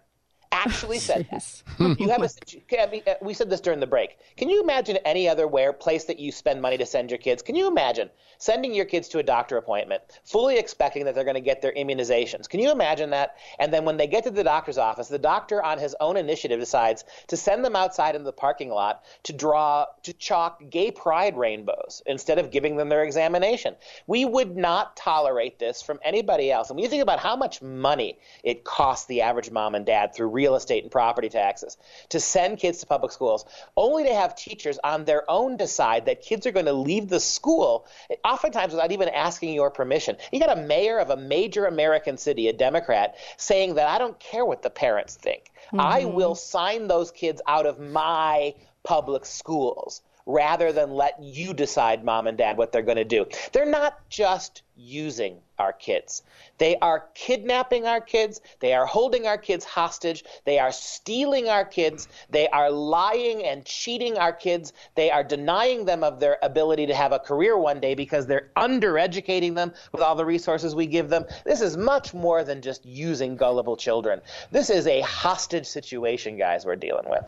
actually 0.52 1.00
said 1.00 1.28
that. 1.32 1.62
You 2.00 2.10
have 2.10 2.24
a, 2.24 3.12
uh, 3.12 3.16
we 3.22 3.34
said 3.34 3.50
this 3.50 3.62
during 3.62 3.80
the 3.80 3.88
break. 3.88 4.18
Can 4.38 4.50
you 4.50 4.62
imagine 4.62 4.98
any 5.06 5.28
other 5.28 5.48
where 5.48 5.74
place 5.74 6.06
that 6.06 6.20
you 6.20 6.32
spend 6.32 6.62
money 6.62 6.78
to 6.78 6.86
send 6.86 7.12
your 7.12 7.18
kids? 7.18 7.42
Can 7.42 7.56
you 7.56 7.68
imagine 7.68 8.10
sending 8.38 8.74
your 8.74 8.86
kids 8.86 9.08
to 9.10 9.20
a 9.20 9.24
doctor 9.24 9.58
appointment, 9.58 10.02
fully 10.24 10.58
expecting 10.58 11.06
that 11.06 11.16
they're 11.16 11.24
going 11.24 11.36
to 11.36 11.42
get 11.42 11.62
their 11.62 11.74
immunizations? 11.74 12.48
Can 12.48 12.60
you 12.60 12.72
imagine 12.72 13.10
that? 13.12 13.36
And 13.60 13.74
then 13.74 13.86
when 13.86 13.98
they 13.98 14.08
get 14.08 14.24
to 14.24 14.32
the 14.32 14.44
doctor's 14.44 14.78
office, 14.78 15.08
the 15.08 15.20
doctor 15.20 15.64
on 15.64 15.78
his 15.78 15.96
own 16.00 16.18
initiative 16.18 16.60
decides 16.60 17.04
to 17.28 17.38
send 17.38 17.64
them 17.66 17.76
outside 17.76 18.16
in 18.16 18.24
the 18.24 18.34
parking 18.34 18.70
lot 18.70 19.04
to 19.24 19.34
draw 19.34 19.86
to 20.04 20.14
chalk 20.14 20.70
gay 20.70 20.92
pride 20.92 21.38
rainbows 21.38 22.02
instead 22.06 22.40
of 22.40 22.52
giving 22.52 22.78
them 22.78 22.90
their 22.90 23.04
examination. 23.04 23.76
We 24.08 24.26
would 24.26 24.56
not 24.56 24.96
tolerate 24.96 25.60
this 25.60 25.82
from 25.82 26.00
anybody 26.04 26.52
else. 26.52 26.70
And 26.70 26.78
when 26.78 26.84
you 26.84 26.90
think 26.90 27.04
about 27.04 27.20
how 27.20 27.36
much 27.36 27.62
money 27.62 28.20
it 28.44 28.64
costs 28.64 29.06
the 29.08 29.22
average 29.22 29.52
mom 29.52 29.76
and 29.76 29.86
dad 29.86 30.14
through 30.14 30.28
real 30.28 30.45
estate 30.54 30.84
and 30.84 30.92
property 30.92 31.30
taxes 31.30 31.78
to 32.10 32.20
send 32.20 32.60
kids 32.60 32.82
to 32.82 32.86
public 32.86 33.12
schools, 33.12 33.46
only 33.76 34.04
to 34.04 34.14
have 34.14 34.36
teachers 34.36 34.78
on 34.84 35.06
their 35.06 35.30
own 35.32 35.58
decide 35.58 36.06
that 36.06 36.22
kids 36.22 36.46
are 36.46 36.52
going 36.52 36.68
to 36.68 36.74
leave 36.74 37.10
the 37.10 37.20
school, 37.20 37.88
oftentimes 38.24 38.74
without 38.74 38.92
even 38.92 39.10
asking 39.10 39.56
your 39.56 39.72
permission. 39.72 40.18
You 40.32 40.40
got 40.40 40.56
a 40.56 40.62
mayor 40.62 41.00
of 41.00 41.10
a 41.10 41.18
major 41.18 41.66
American 41.66 42.18
city, 42.18 42.48
a 42.48 42.54
Democrat, 42.54 43.16
saying 43.38 43.76
that 43.76 43.88
I 43.88 43.98
don't 43.98 44.20
care 44.20 44.46
what 44.46 44.62
the 44.62 44.70
parents 44.70 45.16
think. 45.16 45.52
I 45.74 46.02
mm-hmm. 46.02 46.16
will 46.16 46.36
sign 46.36 46.88
those 46.88 47.10
kids 47.10 47.42
out 47.48 47.66
of 47.66 47.80
my 47.80 48.54
public 48.84 49.26
schools 49.26 50.02
rather 50.26 50.72
than 50.72 50.92
let 50.92 51.22
you 51.22 51.54
decide, 51.54 52.04
mom 52.04 52.28
and 52.28 52.38
dad, 52.38 52.58
what 52.58 52.72
they're 52.72 52.82
going 52.82 52.98
to 52.98 53.04
do. 53.04 53.26
They're 53.52 53.66
not 53.66 53.98
just 54.10 54.64
using 54.76 55.40
our 55.58 55.74
kids. 55.74 56.24
They 56.58 56.78
are 56.80 57.06
kidnapping 57.14 57.86
our 57.86 58.02
kids. 58.02 58.42
They 58.60 58.74
are 58.74 58.86
holding 58.86 59.28
our 59.28 59.38
kids 59.38 59.66
hostage. 59.66 60.24
They 60.44 60.60
are 60.60 60.72
stealing 60.72 61.50
our 61.50 61.66
kids. 61.66 62.08
They 62.30 62.48
are 62.50 62.70
lying 62.70 63.44
and 63.44 63.66
cheating 63.66 64.18
our 64.18 64.34
kids. 64.34 64.74
They 64.96 65.12
are 65.12 65.24
denying 65.24 65.86
them 65.86 66.04
of 66.04 66.20
their 66.20 66.38
ability 66.44 66.88
to 66.88 66.96
have 66.96 67.12
a 67.12 67.20
career 67.20 67.58
one 67.58 67.80
day 67.80 67.96
because 67.96 68.28
they're 68.28 68.52
undereducating 68.58 69.56
them 69.56 69.74
with 69.92 70.02
all 70.02 70.16
the 70.16 70.26
resources 70.26 70.76
we 70.76 70.88
give 70.88 71.10
them. 71.10 71.26
This 71.46 71.62
is 71.62 71.78
much 71.78 72.14
more 72.14 72.44
than 72.44 72.62
just 72.62 72.86
using 72.86 73.36
gullible 73.36 73.78
children. 73.78 74.22
This 74.52 74.70
is 74.70 74.88
a 74.88 75.02
hostage 75.02 75.66
situation, 75.66 76.38
guys, 76.38 76.66
we're 76.66 76.76
dealing 76.76 77.10
with. 77.10 77.26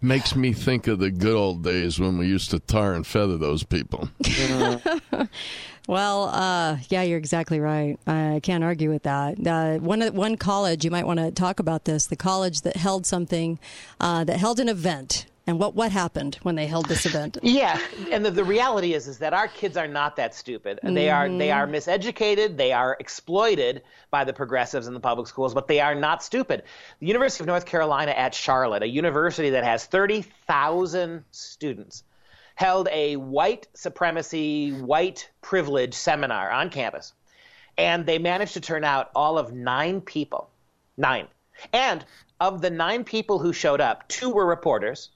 Makes 0.00 0.36
me 0.36 0.52
think 0.52 0.86
of 0.86 1.00
the 1.00 1.10
good 1.10 1.34
old 1.34 1.64
days 1.64 1.98
when 1.98 2.18
we 2.18 2.28
used 2.28 2.50
to 2.50 2.60
tar 2.60 2.94
and 2.94 3.04
feather 3.04 3.36
those 3.36 3.64
people. 3.64 4.08
Well, 5.88 6.24
uh, 6.24 6.76
yeah, 6.90 7.02
you're 7.02 7.16
exactly 7.16 7.60
right. 7.60 7.98
I 8.06 8.40
can't 8.42 8.62
argue 8.62 8.90
with 8.90 9.04
that. 9.04 9.44
Uh, 9.44 9.78
one 9.78 10.02
one 10.14 10.36
college 10.36 10.84
you 10.84 10.90
might 10.90 11.06
want 11.06 11.18
to 11.18 11.30
talk 11.30 11.60
about 11.60 11.86
this. 11.86 12.06
The 12.06 12.14
college 12.14 12.60
that 12.60 12.76
held 12.76 13.06
something, 13.06 13.58
uh, 13.98 14.24
that 14.24 14.36
held 14.36 14.60
an 14.60 14.68
event, 14.68 15.24
and 15.46 15.58
what 15.58 15.74
what 15.74 15.90
happened 15.90 16.38
when 16.42 16.56
they 16.56 16.66
held 16.66 16.90
this 16.90 17.06
event. 17.06 17.38
Yeah, 17.42 17.80
and 18.12 18.22
the, 18.22 18.30
the 18.30 18.44
reality 18.44 18.92
is 18.92 19.08
is 19.08 19.16
that 19.20 19.32
our 19.32 19.48
kids 19.48 19.78
are 19.78 19.88
not 19.88 20.16
that 20.16 20.34
stupid. 20.34 20.78
They 20.82 21.08
are 21.08 21.26
they 21.26 21.50
are 21.50 21.66
miseducated. 21.66 22.58
They 22.58 22.72
are 22.72 22.94
exploited 23.00 23.80
by 24.10 24.24
the 24.24 24.34
progressives 24.34 24.88
in 24.88 24.92
the 24.92 25.00
public 25.00 25.26
schools, 25.26 25.54
but 25.54 25.68
they 25.68 25.80
are 25.80 25.94
not 25.94 26.22
stupid. 26.22 26.64
The 27.00 27.06
University 27.06 27.44
of 27.44 27.46
North 27.46 27.64
Carolina 27.64 28.10
at 28.10 28.34
Charlotte, 28.34 28.82
a 28.82 28.88
university 28.88 29.48
that 29.50 29.64
has 29.64 29.86
thirty 29.86 30.20
thousand 30.46 31.24
students, 31.30 32.04
held 32.58 32.88
a 32.90 33.14
white 33.14 33.68
supremacy, 33.72 34.72
white 34.72 35.30
privilege 35.42 35.94
seminar 35.94 36.50
on 36.50 36.70
campus, 36.70 37.12
and 37.76 38.04
they 38.04 38.18
managed 38.18 38.54
to 38.54 38.60
turn 38.60 38.82
out 38.82 39.12
all 39.14 39.38
of 39.38 39.52
nine 39.52 40.00
people, 40.00 40.50
nine, 40.96 41.28
and 41.72 42.04
of 42.40 42.60
the 42.60 42.68
nine 42.68 43.04
people 43.04 43.38
who 43.38 43.52
showed 43.52 43.80
up, 43.80 44.08
two 44.08 44.30
were 44.30 44.44
reporters 44.44 45.10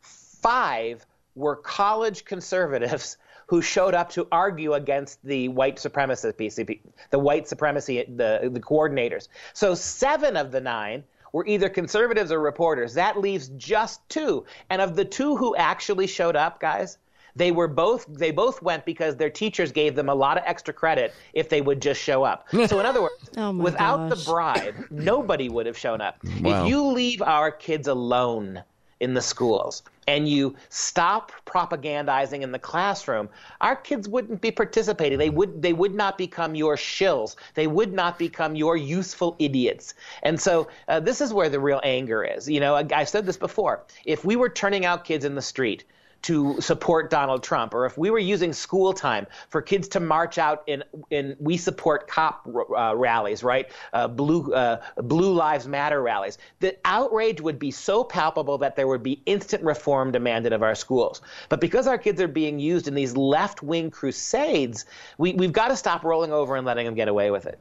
five 0.00 1.06
were 1.36 1.54
college 1.54 2.24
conservatives 2.24 3.16
who 3.46 3.62
showed 3.62 3.94
up 3.94 4.10
to 4.10 4.26
argue 4.32 4.72
against 4.72 5.24
the 5.24 5.46
white 5.46 5.78
supremacy 5.78 6.30
PCP, 6.32 6.80
the 7.10 7.18
white 7.20 7.46
supremacy 7.46 8.04
the 8.16 8.50
the 8.52 8.58
coordinators. 8.58 9.28
So 9.52 9.76
seven 9.76 10.36
of 10.36 10.50
the 10.50 10.60
nine 10.60 11.04
were 11.36 11.46
either 11.46 11.68
conservatives 11.68 12.32
or 12.32 12.40
reporters. 12.40 12.94
That 12.94 13.20
leaves 13.20 13.48
just 13.58 14.00
two. 14.08 14.46
And 14.70 14.80
of 14.80 14.96
the 14.96 15.04
two 15.04 15.36
who 15.36 15.54
actually 15.54 16.06
showed 16.06 16.34
up, 16.34 16.60
guys, 16.60 16.96
they 17.36 17.52
were 17.52 17.68
both 17.68 18.06
they 18.08 18.30
both 18.30 18.62
went 18.62 18.86
because 18.86 19.16
their 19.16 19.28
teachers 19.28 19.70
gave 19.70 19.94
them 19.94 20.08
a 20.08 20.14
lot 20.14 20.38
of 20.38 20.44
extra 20.46 20.72
credit 20.72 21.12
if 21.34 21.50
they 21.50 21.60
would 21.60 21.82
just 21.82 22.00
show 22.00 22.24
up. 22.24 22.48
so 22.66 22.80
in 22.80 22.86
other 22.86 23.02
words, 23.02 23.30
Oh 23.36 23.52
without 23.52 24.08
gosh. 24.08 24.24
the 24.24 24.30
bribe, 24.30 24.74
nobody 24.90 25.50
would 25.50 25.66
have 25.66 25.76
shown 25.76 26.00
up. 26.00 26.16
Wow. 26.40 26.62
If 26.64 26.70
you 26.70 26.82
leave 26.86 27.20
our 27.20 27.50
kids 27.50 27.86
alone 27.86 28.62
in 29.00 29.14
the 29.14 29.20
schools 29.20 29.82
and 30.08 30.28
you 30.28 30.54
stop 30.68 31.32
propagandizing 31.46 32.42
in 32.42 32.52
the 32.52 32.58
classroom, 32.58 33.28
our 33.60 33.76
kids 33.76 34.08
wouldn't 34.08 34.40
be 34.40 34.50
participating. 34.50 35.18
They 35.18 35.30
would 35.30 35.60
they 35.62 35.72
would 35.72 35.94
not 35.94 36.16
become 36.16 36.54
your 36.54 36.76
shills. 36.76 37.36
They 37.54 37.66
would 37.66 37.92
not 37.92 38.18
become 38.18 38.54
your 38.54 38.76
useful 38.76 39.36
idiots. 39.38 39.94
And 40.22 40.40
so 40.40 40.68
uh, 40.88 41.00
this 41.00 41.20
is 41.20 41.32
where 41.32 41.48
the 41.48 41.60
real 41.60 41.80
anger 41.84 42.24
is. 42.24 42.48
You 42.48 42.60
know, 42.60 42.74
I, 42.74 42.86
I've 42.94 43.08
said 43.08 43.26
this 43.26 43.36
before. 43.36 43.84
If 44.04 44.24
we 44.24 44.36
were 44.36 44.48
turning 44.48 44.84
out 44.84 45.04
kids 45.04 45.24
in 45.24 45.34
the 45.34 45.42
street 45.42 45.84
to 46.26 46.60
support 46.60 47.08
Donald 47.08 47.42
Trump, 47.44 47.72
or 47.72 47.86
if 47.86 47.96
we 47.96 48.10
were 48.10 48.18
using 48.18 48.52
school 48.52 48.92
time 48.92 49.28
for 49.48 49.62
kids 49.62 49.86
to 49.88 50.00
march 50.00 50.38
out 50.38 50.64
in 50.66 50.82
in 51.10 51.36
we 51.38 51.56
support 51.56 52.08
cop 52.08 52.44
uh, 52.76 52.96
rallies, 52.96 53.44
right? 53.44 53.70
Uh, 53.92 54.08
blue 54.08 54.52
uh, 54.52 54.82
Blue 54.96 55.32
Lives 55.32 55.68
Matter 55.68 56.02
rallies, 56.02 56.38
the 56.58 56.76
outrage 56.84 57.40
would 57.40 57.60
be 57.60 57.70
so 57.70 58.02
palpable 58.02 58.58
that 58.58 58.74
there 58.74 58.88
would 58.88 59.04
be 59.04 59.22
instant 59.26 59.62
reform 59.62 60.10
demanded 60.10 60.52
of 60.52 60.62
our 60.64 60.74
schools. 60.74 61.22
But 61.48 61.60
because 61.60 61.86
our 61.86 61.98
kids 61.98 62.20
are 62.20 62.28
being 62.28 62.58
used 62.58 62.88
in 62.88 62.94
these 62.94 63.16
left 63.16 63.62
wing 63.62 63.92
crusades, 63.92 64.84
we, 65.18 65.32
we've 65.34 65.52
got 65.52 65.68
to 65.68 65.76
stop 65.76 66.02
rolling 66.02 66.32
over 66.32 66.56
and 66.56 66.66
letting 66.66 66.86
them 66.86 66.96
get 66.96 67.06
away 67.06 67.30
with 67.30 67.46
it. 67.46 67.58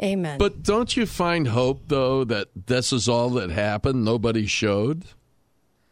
Amen. 0.00 0.38
But 0.38 0.62
don't 0.62 0.96
you 0.96 1.06
find 1.06 1.48
hope, 1.48 1.88
though, 1.88 2.22
that 2.24 2.48
this 2.66 2.92
is 2.92 3.08
all 3.08 3.30
that 3.30 3.50
happened? 3.50 4.04
Nobody 4.04 4.46
showed? 4.46 5.04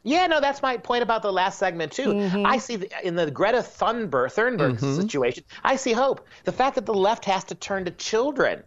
Yeah, 0.06 0.26
no, 0.26 0.40
that's 0.40 0.60
my 0.60 0.76
point 0.76 1.02
about 1.02 1.22
the 1.22 1.32
last 1.32 1.58
segment 1.58 1.90
too. 1.90 2.08
Mm-hmm. 2.08 2.44
I 2.44 2.58
see 2.58 2.76
the, 2.76 3.06
in 3.06 3.16
the 3.16 3.30
Greta 3.30 3.58
Thunberg, 3.58 4.32
Thunberg 4.32 4.78
mm-hmm. 4.78 5.00
situation, 5.00 5.44
I 5.64 5.76
see 5.76 5.92
hope. 5.92 6.26
The 6.44 6.52
fact 6.52 6.74
that 6.74 6.84
the 6.84 6.94
left 6.94 7.24
has 7.24 7.42
to 7.44 7.54
turn 7.54 7.86
to 7.86 7.90
children 7.90 8.62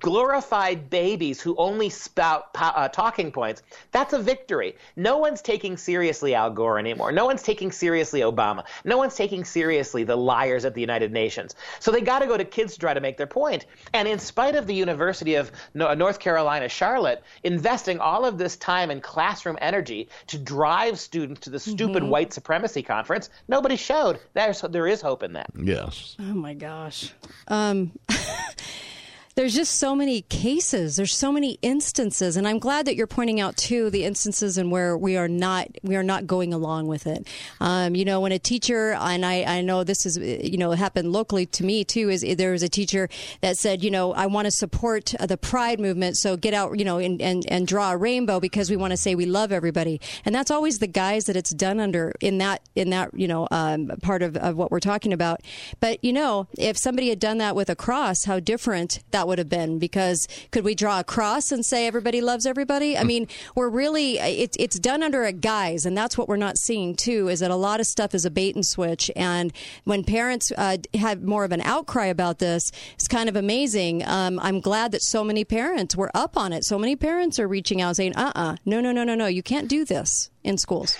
glorified 0.00 0.88
babies 0.88 1.40
who 1.40 1.54
only 1.56 1.90
spout 1.90 2.46
uh, 2.54 2.88
talking 2.88 3.30
points, 3.30 3.62
that's 3.92 4.12
a 4.12 4.18
victory. 4.18 4.76
No 4.96 5.18
one's 5.18 5.42
taking 5.42 5.76
seriously 5.76 6.34
Al 6.34 6.50
Gore 6.50 6.78
anymore. 6.78 7.12
No 7.12 7.26
one's 7.26 7.42
taking 7.42 7.70
seriously 7.70 8.20
Obama. 8.20 8.64
No 8.84 8.96
one's 8.96 9.14
taking 9.14 9.44
seriously 9.44 10.04
the 10.04 10.16
liars 10.16 10.64
at 10.64 10.74
the 10.74 10.80
United 10.80 11.12
Nations. 11.12 11.54
So 11.80 11.90
they 11.90 12.00
got 12.00 12.20
to 12.20 12.26
go 12.26 12.36
to 12.36 12.44
kids 12.44 12.74
to 12.74 12.80
try 12.80 12.94
to 12.94 13.00
make 13.00 13.16
their 13.16 13.26
point. 13.26 13.66
And 13.92 14.08
in 14.08 14.18
spite 14.18 14.54
of 14.54 14.66
the 14.66 14.74
University 14.74 15.34
of 15.34 15.52
North 15.74 16.18
Carolina, 16.18 16.68
Charlotte, 16.68 17.22
investing 17.42 17.98
all 17.98 18.24
of 18.24 18.38
this 18.38 18.56
time 18.56 18.90
and 18.90 19.02
classroom 19.02 19.58
energy 19.60 20.08
to 20.28 20.38
drive 20.38 20.98
students 20.98 21.40
to 21.42 21.50
the 21.50 21.60
stupid 21.60 22.02
mm-hmm. 22.02 22.10
white 22.10 22.32
supremacy 22.32 22.82
conference, 22.82 23.28
nobody 23.48 23.76
showed. 23.76 24.18
There's, 24.32 24.62
there 24.62 24.86
is 24.86 25.00
hope 25.02 25.22
in 25.22 25.34
that. 25.34 25.50
Yes. 25.56 26.16
Oh 26.18 26.34
my 26.34 26.54
gosh. 26.54 27.12
Um, 27.48 27.92
there's 29.34 29.54
just 29.54 29.76
so 29.76 29.94
many 29.94 30.22
cases. 30.22 30.96
There's 30.96 31.14
so 31.14 31.32
many 31.32 31.58
instances. 31.62 32.36
And 32.36 32.46
i'm 32.46 32.58
glad 32.58 32.86
that 32.86 32.96
you're 32.96 33.06
pointing 33.06 33.40
out 33.40 33.56
too 33.56 33.90
the 33.90 34.04
instances 34.04 34.58
and 34.58 34.70
where 34.70 34.96
we 34.96 35.16
are 35.16 35.28
not 35.28 35.68
we 35.82 35.96
are 35.96 36.02
not 36.02 36.26
going 36.26 36.54
along 36.54 36.86
with 36.86 37.06
it. 37.06 37.26
Um, 37.60 37.94
you 37.94 38.04
know 38.04 38.20
when 38.20 38.32
a 38.32 38.38
teacher 38.38 38.92
and 38.92 39.24
I, 39.24 39.42
I 39.42 39.60
know 39.60 39.84
this 39.84 40.06
is 40.06 40.18
you 40.18 40.56
know 40.56 40.70
happened 40.72 41.12
locally 41.12 41.46
to 41.46 41.64
me 41.64 41.84
too 41.84 42.10
is 42.10 42.24
there 42.36 42.52
was 42.52 42.62
a 42.62 42.68
teacher 42.68 43.08
that 43.40 43.56
said 43.56 43.82
you 43.82 43.90
know 43.90 44.12
i 44.14 44.26
want 44.26 44.46
to 44.46 44.50
support 44.50 45.14
the 45.20 45.36
pride 45.36 45.80
movement 45.80 46.16
so 46.16 46.36
get 46.36 46.54
out 46.54 46.78
you 46.78 46.84
know 46.84 46.98
and, 46.98 47.20
and, 47.20 47.44
and 47.48 47.66
draw 47.66 47.92
a 47.92 47.96
rainbow 47.96 48.40
because 48.40 48.70
we 48.70 48.76
want 48.76 48.90
to 48.90 48.96
say 48.96 49.14
we 49.14 49.26
love 49.26 49.52
everybody. 49.52 50.00
And 50.24 50.34
that's 50.34 50.50
always 50.50 50.78
the 50.78 50.86
guys 50.86 51.24
that 51.26 51.36
it's 51.36 51.50
done 51.50 51.80
under 51.80 52.14
in 52.20 52.38
that 52.38 52.62
in 52.74 52.90
that 52.90 53.10
you 53.14 53.28
know 53.28 53.48
um, 53.50 53.90
part 54.02 54.22
of, 54.22 54.36
of 54.36 54.56
what 54.56 54.70
we're 54.70 54.80
talking 54.80 55.12
about. 55.12 55.40
But 55.80 56.02
you 56.04 56.12
know 56.12 56.48
if 56.58 56.76
somebody 56.76 57.08
had 57.08 57.18
done 57.18 57.38
that 57.38 57.56
with 57.56 57.70
a 57.70 57.76
cross 57.76 58.24
how 58.24 58.40
different 58.40 59.02
that 59.10 59.23
that 59.24 59.28
would 59.28 59.38
have 59.38 59.48
been 59.48 59.78
because 59.78 60.28
could 60.50 60.64
we 60.64 60.74
draw 60.74 61.00
a 61.00 61.04
cross 61.04 61.50
and 61.50 61.64
say 61.64 61.86
everybody 61.86 62.20
loves 62.20 62.44
everybody? 62.44 62.94
I 62.98 63.04
mean, 63.04 63.26
we're 63.54 63.70
really 63.70 64.18
it's 64.18 64.54
it's 64.60 64.78
done 64.78 65.02
under 65.02 65.24
a 65.24 65.32
guise, 65.32 65.86
and 65.86 65.96
that's 65.96 66.18
what 66.18 66.28
we're 66.28 66.36
not 66.36 66.58
seeing 66.58 66.94
too. 66.94 67.28
Is 67.28 67.40
that 67.40 67.50
a 67.50 67.56
lot 67.56 67.80
of 67.80 67.86
stuff 67.86 68.14
is 68.14 68.26
a 68.26 68.30
bait 68.30 68.54
and 68.54 68.66
switch, 68.66 69.10
and 69.16 69.50
when 69.84 70.04
parents 70.04 70.52
uh, 70.58 70.76
have 70.92 71.22
more 71.22 71.42
of 71.42 71.52
an 71.52 71.62
outcry 71.62 72.04
about 72.04 72.38
this, 72.38 72.70
it's 72.96 73.08
kind 73.08 73.30
of 73.30 73.36
amazing. 73.36 74.06
Um, 74.06 74.38
I'm 74.40 74.60
glad 74.60 74.92
that 74.92 75.00
so 75.00 75.24
many 75.24 75.42
parents 75.42 75.96
were 75.96 76.10
up 76.14 76.36
on 76.36 76.52
it. 76.52 76.62
So 76.64 76.78
many 76.78 76.94
parents 76.94 77.38
are 77.38 77.48
reaching 77.48 77.80
out 77.80 77.96
saying, 77.96 78.14
"Uh, 78.16 78.30
uh-uh, 78.34 78.52
uh 78.52 78.56
no, 78.66 78.82
no, 78.82 78.92
no, 78.92 79.04
no, 79.04 79.14
no, 79.14 79.26
you 79.26 79.42
can't 79.42 79.68
do 79.68 79.86
this 79.86 80.28
in 80.42 80.58
schools." 80.58 80.98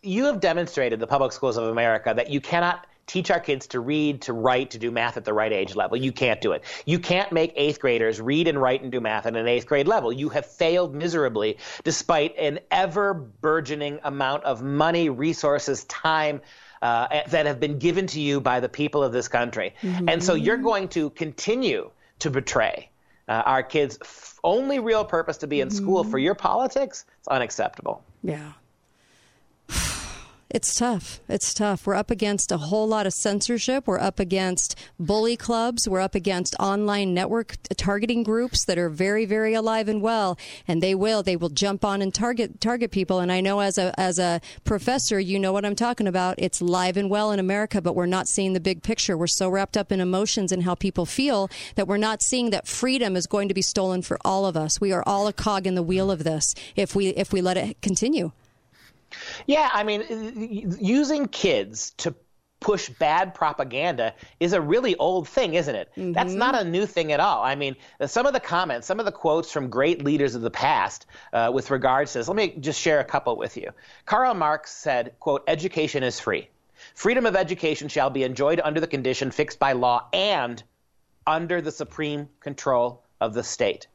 You 0.00 0.24
have 0.24 0.40
demonstrated 0.40 1.00
the 1.00 1.06
public 1.06 1.32
schools 1.32 1.58
of 1.58 1.64
America 1.64 2.14
that 2.16 2.30
you 2.30 2.40
cannot 2.40 2.86
teach 3.08 3.30
our 3.32 3.40
kids 3.40 3.66
to 3.68 3.80
read, 3.80 4.22
to 4.22 4.32
write, 4.32 4.70
to 4.70 4.78
do 4.78 4.92
math 4.92 5.16
at 5.16 5.24
the 5.24 5.32
right 5.32 5.52
age 5.52 5.74
level. 5.74 5.96
You 5.96 6.12
can't 6.12 6.40
do 6.40 6.52
it. 6.52 6.62
You 6.86 7.00
can't 7.00 7.32
make 7.32 7.52
eighth 7.56 7.80
graders 7.80 8.20
read 8.20 8.46
and 8.46 8.60
write 8.62 8.82
and 8.82 8.92
do 8.92 9.00
math 9.00 9.26
at 9.26 9.34
an 9.34 9.48
eighth 9.48 9.66
grade 9.66 9.88
level. 9.88 10.12
You 10.12 10.28
have 10.28 10.46
failed 10.46 10.94
miserably 10.94 11.58
despite 11.82 12.36
an 12.38 12.60
ever 12.70 13.14
burgeoning 13.14 13.98
amount 14.04 14.44
of 14.44 14.62
money, 14.62 15.08
resources, 15.08 15.82
time. 15.84 16.40
Uh, 16.80 17.22
that 17.30 17.44
have 17.46 17.58
been 17.58 17.80
given 17.80 18.06
to 18.06 18.20
you 18.20 18.40
by 18.40 18.60
the 18.60 18.68
people 18.68 19.02
of 19.02 19.10
this 19.10 19.26
country. 19.26 19.74
Mm-hmm. 19.82 20.08
And 20.08 20.22
so 20.22 20.34
you're 20.34 20.58
going 20.58 20.86
to 20.90 21.10
continue 21.10 21.90
to 22.20 22.30
betray 22.30 22.88
uh, 23.26 23.42
our 23.44 23.64
kids' 23.64 23.98
f- 24.00 24.38
only 24.44 24.78
real 24.78 25.04
purpose 25.04 25.38
to 25.38 25.48
be 25.48 25.60
in 25.60 25.66
mm-hmm. 25.66 25.76
school 25.76 26.04
for 26.04 26.18
your 26.18 26.36
politics. 26.36 27.04
It's 27.18 27.26
unacceptable. 27.26 28.04
Yeah. 28.22 28.52
It's 30.50 30.74
tough. 30.74 31.20
It's 31.28 31.52
tough. 31.52 31.86
We're 31.86 31.94
up 31.94 32.10
against 32.10 32.50
a 32.50 32.56
whole 32.56 32.88
lot 32.88 33.06
of 33.06 33.12
censorship. 33.12 33.86
We're 33.86 34.00
up 34.00 34.18
against 34.18 34.76
bully 34.98 35.36
clubs. 35.36 35.86
We're 35.86 36.00
up 36.00 36.14
against 36.14 36.54
online 36.58 37.12
network 37.12 37.56
targeting 37.76 38.22
groups 38.22 38.64
that 38.64 38.78
are 38.78 38.88
very, 38.88 39.26
very 39.26 39.52
alive 39.52 39.88
and 39.88 40.00
well. 40.00 40.38
And 40.66 40.82
they 40.82 40.94
will, 40.94 41.22
they 41.22 41.36
will 41.36 41.50
jump 41.50 41.84
on 41.84 42.00
and 42.00 42.14
target 42.14 42.62
target 42.62 42.90
people. 42.92 43.20
And 43.20 43.30
I 43.30 43.42
know 43.42 43.60
as 43.60 43.76
a 43.76 43.92
as 44.00 44.18
a 44.18 44.40
professor, 44.64 45.20
you 45.20 45.38
know 45.38 45.52
what 45.52 45.66
I'm 45.66 45.76
talking 45.76 46.06
about. 46.06 46.36
It's 46.38 46.62
live 46.62 46.96
and 46.96 47.10
well 47.10 47.30
in 47.30 47.38
America, 47.38 47.82
but 47.82 47.94
we're 47.94 48.06
not 48.06 48.26
seeing 48.26 48.54
the 48.54 48.60
big 48.60 48.82
picture. 48.82 49.18
We're 49.18 49.26
so 49.26 49.50
wrapped 49.50 49.76
up 49.76 49.92
in 49.92 50.00
emotions 50.00 50.50
and 50.50 50.62
how 50.62 50.74
people 50.74 51.04
feel 51.04 51.50
that 51.74 51.86
we're 51.86 51.98
not 51.98 52.22
seeing 52.22 52.50
that 52.50 52.66
freedom 52.66 53.16
is 53.16 53.26
going 53.26 53.48
to 53.48 53.54
be 53.54 53.60
stolen 53.60 54.00
for 54.00 54.16
all 54.24 54.46
of 54.46 54.56
us. 54.56 54.80
We 54.80 54.92
are 54.92 55.02
all 55.06 55.26
a 55.26 55.32
cog 55.34 55.66
in 55.66 55.74
the 55.74 55.82
wheel 55.82 56.10
of 56.10 56.24
this 56.24 56.54
if 56.74 56.96
we 56.96 57.08
if 57.08 57.34
we 57.34 57.42
let 57.42 57.58
it 57.58 57.82
continue. 57.82 58.32
Yeah, 59.46 59.70
I 59.72 59.82
mean, 59.84 60.76
using 60.80 61.26
kids 61.28 61.92
to 61.98 62.14
push 62.60 62.88
bad 62.88 63.34
propaganda 63.34 64.14
is 64.40 64.52
a 64.52 64.60
really 64.60 64.96
old 64.96 65.28
thing, 65.28 65.54
isn't 65.54 65.74
it? 65.74 65.90
Mm-hmm. 65.96 66.12
That's 66.12 66.34
not 66.34 66.54
a 66.60 66.64
new 66.64 66.86
thing 66.86 67.12
at 67.12 67.20
all. 67.20 67.42
I 67.42 67.54
mean, 67.54 67.76
some 68.06 68.26
of 68.26 68.32
the 68.32 68.40
comments, 68.40 68.86
some 68.86 68.98
of 68.98 69.06
the 69.06 69.12
quotes 69.12 69.52
from 69.52 69.70
great 69.70 70.04
leaders 70.04 70.34
of 70.34 70.42
the 70.42 70.50
past 70.50 71.06
uh, 71.32 71.50
with 71.52 71.70
regards 71.70 72.12
to 72.12 72.18
this, 72.18 72.28
let 72.28 72.36
me 72.36 72.54
just 72.58 72.80
share 72.80 73.00
a 73.00 73.04
couple 73.04 73.36
with 73.36 73.56
you. 73.56 73.70
Karl 74.06 74.34
Marx 74.34 74.72
said, 74.72 75.12
quote, 75.20 75.44
education 75.46 76.02
is 76.02 76.18
free. 76.18 76.48
Freedom 76.94 77.26
of 77.26 77.36
education 77.36 77.88
shall 77.88 78.10
be 78.10 78.24
enjoyed 78.24 78.60
under 78.62 78.80
the 78.80 78.86
condition 78.86 79.30
fixed 79.30 79.58
by 79.58 79.72
law 79.72 80.08
and 80.12 80.62
under 81.26 81.60
the 81.60 81.72
supreme 81.72 82.28
control 82.40 83.04
of 83.20 83.34
the 83.34 83.42
state. 83.42 83.86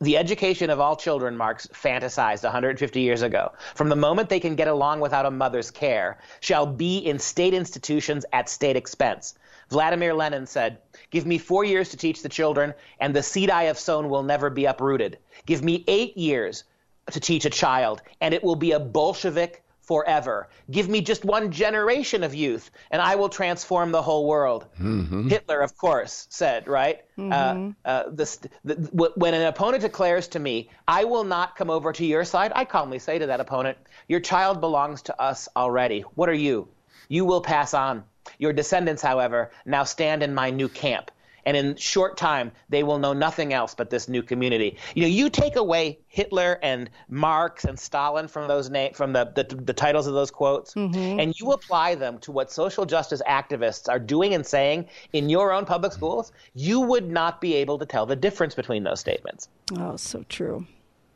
The 0.00 0.16
education 0.16 0.70
of 0.70 0.80
all 0.80 0.96
children, 0.96 1.36
Marx 1.36 1.66
fantasized 1.68 2.42
150 2.42 3.00
years 3.00 3.22
ago, 3.22 3.52
from 3.74 3.88
the 3.88 3.96
moment 3.96 4.28
they 4.28 4.40
can 4.40 4.56
get 4.56 4.68
along 4.68 5.00
without 5.00 5.26
a 5.26 5.30
mother's 5.30 5.70
care, 5.70 6.18
shall 6.40 6.66
be 6.66 6.98
in 6.98 7.18
state 7.18 7.54
institutions 7.54 8.24
at 8.32 8.48
state 8.48 8.76
expense. 8.76 9.34
Vladimir 9.68 10.14
Lenin 10.14 10.46
said, 10.46 10.78
Give 11.10 11.26
me 11.26 11.38
four 11.38 11.64
years 11.64 11.90
to 11.90 11.96
teach 11.96 12.22
the 12.22 12.28
children, 12.28 12.74
and 12.98 13.14
the 13.14 13.22
seed 13.22 13.50
I 13.50 13.64
have 13.64 13.78
sown 13.78 14.08
will 14.08 14.22
never 14.22 14.50
be 14.50 14.64
uprooted. 14.64 15.18
Give 15.46 15.62
me 15.62 15.84
eight 15.86 16.16
years 16.16 16.64
to 17.12 17.20
teach 17.20 17.44
a 17.44 17.50
child, 17.50 18.02
and 18.20 18.34
it 18.34 18.42
will 18.42 18.56
be 18.56 18.72
a 18.72 18.80
Bolshevik 18.80 19.62
forever. 19.90 20.48
Give 20.70 20.88
me 20.88 21.00
just 21.00 21.24
one 21.24 21.50
generation 21.50 22.22
of 22.22 22.32
youth, 22.32 22.70
and 22.92 23.02
I 23.02 23.16
will 23.16 23.28
transform 23.28 23.90
the 23.90 24.00
whole 24.00 24.24
world. 24.24 24.66
Mm-hmm. 24.80 25.26
Hitler, 25.26 25.62
of 25.62 25.76
course, 25.76 26.28
said, 26.30 26.68
right? 26.68 27.00
Mm-hmm. 27.18 27.70
Uh, 27.84 27.88
uh, 27.88 28.04
this, 28.12 28.38
the, 28.64 28.76
when 29.16 29.34
an 29.34 29.42
opponent 29.42 29.82
declares 29.82 30.28
to 30.28 30.38
me, 30.38 30.70
I 30.86 31.02
will 31.02 31.24
not 31.24 31.56
come 31.56 31.70
over 31.70 31.92
to 31.92 32.06
your 32.06 32.24
side, 32.24 32.52
I 32.54 32.66
calmly 32.66 33.00
say 33.00 33.18
to 33.18 33.26
that 33.26 33.40
opponent, 33.40 33.78
Your 34.06 34.20
child 34.20 34.60
belongs 34.60 35.02
to 35.02 35.20
us 35.20 35.48
already. 35.56 36.02
What 36.14 36.28
are 36.28 36.40
you? 36.48 36.68
You 37.08 37.24
will 37.24 37.40
pass 37.40 37.74
on. 37.74 38.04
Your 38.38 38.52
descendants, 38.52 39.02
however, 39.02 39.50
now 39.66 39.82
stand 39.82 40.22
in 40.22 40.32
my 40.32 40.50
new 40.50 40.68
camp 40.68 41.10
and 41.44 41.56
in 41.56 41.76
short 41.76 42.16
time 42.16 42.52
they 42.68 42.82
will 42.82 42.98
know 42.98 43.12
nothing 43.12 43.52
else 43.52 43.74
but 43.74 43.90
this 43.90 44.08
new 44.08 44.22
community. 44.22 44.76
You 44.94 45.02
know, 45.02 45.08
you 45.08 45.30
take 45.30 45.56
away 45.56 45.98
Hitler 46.08 46.58
and 46.62 46.90
Marx 47.08 47.64
and 47.64 47.78
Stalin 47.78 48.28
from 48.28 48.48
those 48.48 48.70
na- 48.70 48.90
from 48.92 49.12
the, 49.12 49.32
the, 49.34 49.54
the 49.54 49.72
titles 49.72 50.06
of 50.06 50.14
those 50.14 50.30
quotes, 50.30 50.74
mm-hmm. 50.74 51.20
and 51.20 51.38
you 51.38 51.52
apply 51.52 51.94
them 51.94 52.18
to 52.20 52.32
what 52.32 52.50
social 52.52 52.84
justice 52.84 53.22
activists 53.26 53.88
are 53.88 53.98
doing 53.98 54.34
and 54.34 54.46
saying 54.46 54.86
in 55.12 55.28
your 55.28 55.52
own 55.52 55.64
public 55.64 55.92
schools, 55.92 56.32
you 56.54 56.80
would 56.80 57.08
not 57.08 57.40
be 57.40 57.54
able 57.54 57.78
to 57.78 57.86
tell 57.86 58.06
the 58.06 58.16
difference 58.16 58.54
between 58.54 58.82
those 58.84 59.00
statements. 59.00 59.48
Oh, 59.78 59.96
so 59.96 60.24
true. 60.28 60.66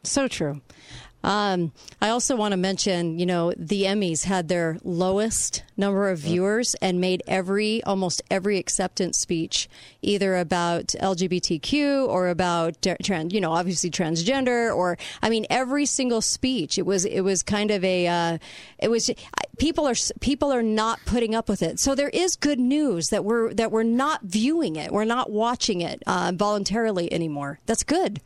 So 0.03 0.29
true. 0.29 0.61
Um, 1.25 1.73
I 2.03 2.11
also 2.11 2.37
want 2.37 2.53
to 2.53 2.59
mention, 2.59 3.19
you 3.19 3.25
know, 3.25 3.55
the 3.57 3.85
Emmys 3.85 4.25
had 4.25 4.49
their 4.49 4.79
lowest 4.85 5.65
number 5.75 6.11
of 6.11 6.19
viewers 6.19 6.77
and 6.83 7.01
made 7.01 7.23
every 7.27 7.83
almost 7.85 8.21
every 8.31 8.59
acceptance 8.59 9.19
speech 9.19 9.67
either 10.03 10.37
about 10.37 10.89
LGBTQ 10.89 12.07
or 12.07 12.29
about 12.29 12.87
trans, 13.03 13.33
you 13.33 13.41
know, 13.41 13.53
obviously 13.53 13.91
transgender 13.91 14.75
or 14.77 14.99
I 15.23 15.31
mean 15.31 15.47
every 15.49 15.87
single 15.87 16.21
speech. 16.21 16.77
It 16.77 16.85
was 16.85 17.07
it 17.07 17.23
was 17.23 17.43
kind 17.43 17.71
of 17.71 17.83
a 17.83 18.07
uh, 18.07 18.39
it 18.79 18.91
was 18.91 19.11
people 19.59 19.89
are 19.89 19.95
people 20.21 20.53
are 20.53 20.63
not 20.63 21.01
putting 21.07 21.35
up 21.35 21.49
with 21.49 21.63
it. 21.63 21.81
So 21.81 21.95
there 21.95 22.11
is 22.11 22.37
good 22.37 22.61
news 22.61 23.09
that 23.09 23.25
we're 23.25 23.55
that 23.55 23.73
we're 23.73 23.83
not 23.83 24.21
viewing 24.25 24.77
it, 24.77 24.93
we're 24.93 25.07
not 25.07 25.31
watching 25.31 25.81
it 25.81 26.03
uh, 26.07 26.33
voluntarily 26.35 27.11
anymore. 27.11 27.61
That's 27.65 27.83
good. 27.83 28.21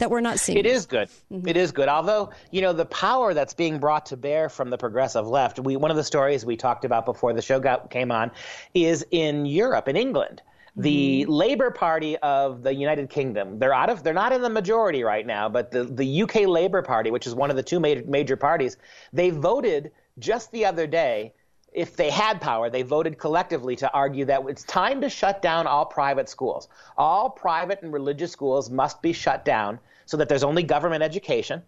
That 0.00 0.10
we're 0.10 0.20
not 0.20 0.38
seeing. 0.38 0.58
It 0.58 0.66
is 0.66 0.86
good. 0.86 1.08
Mm-hmm. 1.32 1.48
It 1.48 1.56
is 1.56 1.72
good. 1.72 1.88
Although, 1.88 2.30
you 2.50 2.60
know, 2.60 2.72
the 2.72 2.86
power 2.86 3.32
that's 3.32 3.54
being 3.54 3.78
brought 3.78 4.06
to 4.06 4.16
bear 4.16 4.48
from 4.48 4.70
the 4.70 4.76
progressive 4.76 5.26
left, 5.26 5.60
we 5.60 5.76
one 5.76 5.90
of 5.90 5.96
the 5.96 6.04
stories 6.04 6.44
we 6.44 6.56
talked 6.56 6.84
about 6.84 7.06
before 7.06 7.32
the 7.32 7.42
show 7.42 7.60
got 7.60 7.90
came 7.90 8.10
on 8.10 8.30
is 8.74 9.06
in 9.10 9.46
Europe, 9.46 9.88
in 9.88 9.96
England. 9.96 10.42
The 10.76 11.22
mm-hmm. 11.22 11.30
Labour 11.30 11.70
Party 11.70 12.16
of 12.18 12.62
the 12.62 12.74
United 12.74 13.10
Kingdom, 13.10 13.58
they're 13.58 13.74
out 13.74 13.90
of 13.90 14.02
they're 14.02 14.14
not 14.14 14.32
in 14.32 14.42
the 14.42 14.50
majority 14.50 15.02
right 15.02 15.26
now, 15.26 15.48
but 15.48 15.70
the, 15.70 15.84
the 15.84 16.22
UK 16.22 16.46
Labour 16.46 16.82
Party, 16.82 17.10
which 17.10 17.26
is 17.26 17.34
one 17.34 17.50
of 17.50 17.56
the 17.56 17.62
two 17.62 17.80
major, 17.80 18.04
major 18.06 18.36
parties, 18.36 18.76
they 19.12 19.30
voted 19.30 19.90
just 20.18 20.52
the 20.52 20.64
other 20.64 20.86
day 20.86 21.32
if 21.72 21.96
they 21.96 22.10
had 22.10 22.40
power, 22.40 22.68
they 22.68 22.82
voted 22.82 23.18
collectively 23.18 23.76
to 23.76 23.92
argue 23.92 24.24
that 24.24 24.42
it's 24.48 24.64
time 24.64 25.00
to 25.00 25.08
shut 25.08 25.40
down 25.40 25.66
all 25.66 25.84
private 25.84 26.28
schools. 26.28 26.68
All 26.96 27.30
private 27.30 27.82
and 27.82 27.92
religious 27.92 28.32
schools 28.32 28.70
must 28.70 29.00
be 29.02 29.12
shut 29.12 29.44
down 29.44 29.78
so 30.06 30.16
that 30.16 30.28
there's 30.28 30.42
only 30.42 30.62
government 30.62 31.02
education. 31.02 31.62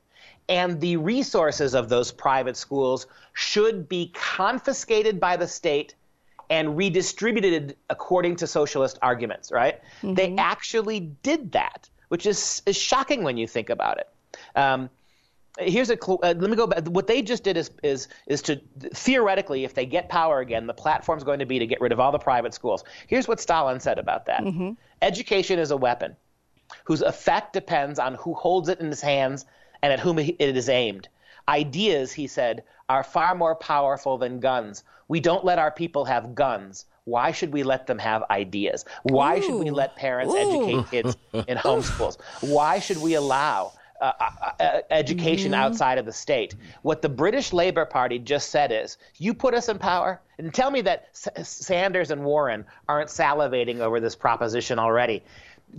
And 0.49 0.81
the 0.81 0.97
resources 0.97 1.75
of 1.75 1.88
those 1.88 2.11
private 2.11 2.57
schools 2.57 3.07
should 3.33 3.88
be 3.88 4.11
confiscated 4.12 5.21
by 5.21 5.37
the 5.37 5.47
state 5.47 5.95
and 6.51 6.77
redistributed 6.77 7.77
according 7.88 8.37
to 8.37 8.47
socialist 8.47 8.99
arguments, 9.03 9.53
right? 9.53 9.81
Mm-hmm. 10.03 10.15
They 10.15 10.35
actually 10.37 11.01
did 11.23 11.53
that, 11.53 11.88
which 12.09 12.27
is, 12.27 12.61
is 12.67 12.77
shocking 12.77 13.23
when 13.23 13.37
you 13.37 13.47
think 13.47 13.71
about 13.71 13.99
it. 13.99 14.09
Um, 14.57 14.91
here's 15.59 15.91
a 15.91 15.99
uh, 16.07 16.17
let 16.23 16.51
me 16.51 16.57
go 16.57 16.67
back 16.67 16.87
what 16.87 17.07
they 17.07 17.21
just 17.21 17.45
did 17.45 17.57
is 17.57 17.71
is 17.83 18.09
is 18.27 18.41
to 18.43 18.61
theoretically 18.95 19.65
if 19.65 19.75
they 19.75 19.85
get 19.85 20.09
power 20.09 20.41
again 20.41 20.67
the 20.67 20.75
platform's 20.75 21.25
going 21.25 21.38
to 21.38 21.47
be 21.47 21.59
to 21.59 21.67
get 21.67 21.81
rid 21.81 21.93
of 21.93 22.01
all 22.01 22.11
the 22.11 22.19
private 22.19 22.55
schools 22.55 22.85
here's 23.07 23.29
what 23.29 23.41
stalin 23.41 23.79
said 23.79 23.99
about 23.99 24.27
that 24.27 24.43
mm-hmm. 24.43 24.71
education 25.03 25.59
is 25.59 25.71
a 25.71 25.77
weapon 25.77 26.17
whose 26.85 27.03
effect 27.03 27.53
depends 27.53 27.99
on 27.99 28.15
who 28.15 28.33
holds 28.35 28.69
it 28.69 28.81
in 28.81 28.87
his 28.87 29.01
hands 29.01 29.45
and 29.83 29.93
at 29.93 30.01
whom 30.01 30.19
it 30.19 30.37
is 30.41 30.69
aimed 30.69 31.09
ideas 31.49 32.12
he 32.12 32.27
said 32.27 32.65
are 32.88 33.05
far 33.05 33.35
more 33.35 33.55
powerful 33.55 34.17
than 34.17 34.41
guns 34.41 34.85
we 35.09 35.21
don't 35.21 35.45
let 35.45 35.59
our 35.59 35.71
people 35.71 36.05
have 36.05 36.35
guns 36.35 36.87
why 37.05 37.33
should 37.33 37.53
we 37.53 37.65
let 37.65 37.88
them 37.88 37.99
have 37.99 38.23
ideas? 38.31 38.85
Why 39.03 39.38
Ooh. 39.38 39.43
should 39.43 39.55
we 39.57 39.71
let 39.73 39.97
parents 39.97 40.33
Ooh. 40.33 40.38
educate 40.38 40.91
kids 40.91 41.17
in 41.49 41.59
homeschools? 41.59 42.17
Why 42.43 42.79
should 42.79 42.99
we 42.99 43.15
allow 43.15 43.73
uh, 44.03 44.12
uh, 44.21 44.51
uh, 44.61 44.81
education 44.91 45.53
mm-hmm. 45.53 45.62
outside 45.62 45.99
of 45.99 46.05
the 46.05 46.12
state. 46.12 46.57
What 46.83 47.03
the 47.03 47.09
British 47.09 47.53
Labour 47.53 47.85
Party 47.85 48.19
just 48.19 48.51
said 48.51 48.73
is, 48.73 48.99
you 49.17 49.33
put 49.33 49.55
us 49.55 49.69
in 49.69 49.79
power, 49.79 50.21
and 50.38 50.53
tell 50.53 50.73
me 50.73 50.81
that 50.81 51.09
S- 51.15 51.49
Sanders 51.49 52.11
and 52.11 52.25
Warren 52.25 52.65
aren't 52.88 53.11
salivating 53.11 53.79
over 53.79 54.01
this 54.01 54.17
proposition 54.17 54.81
already 54.81 55.23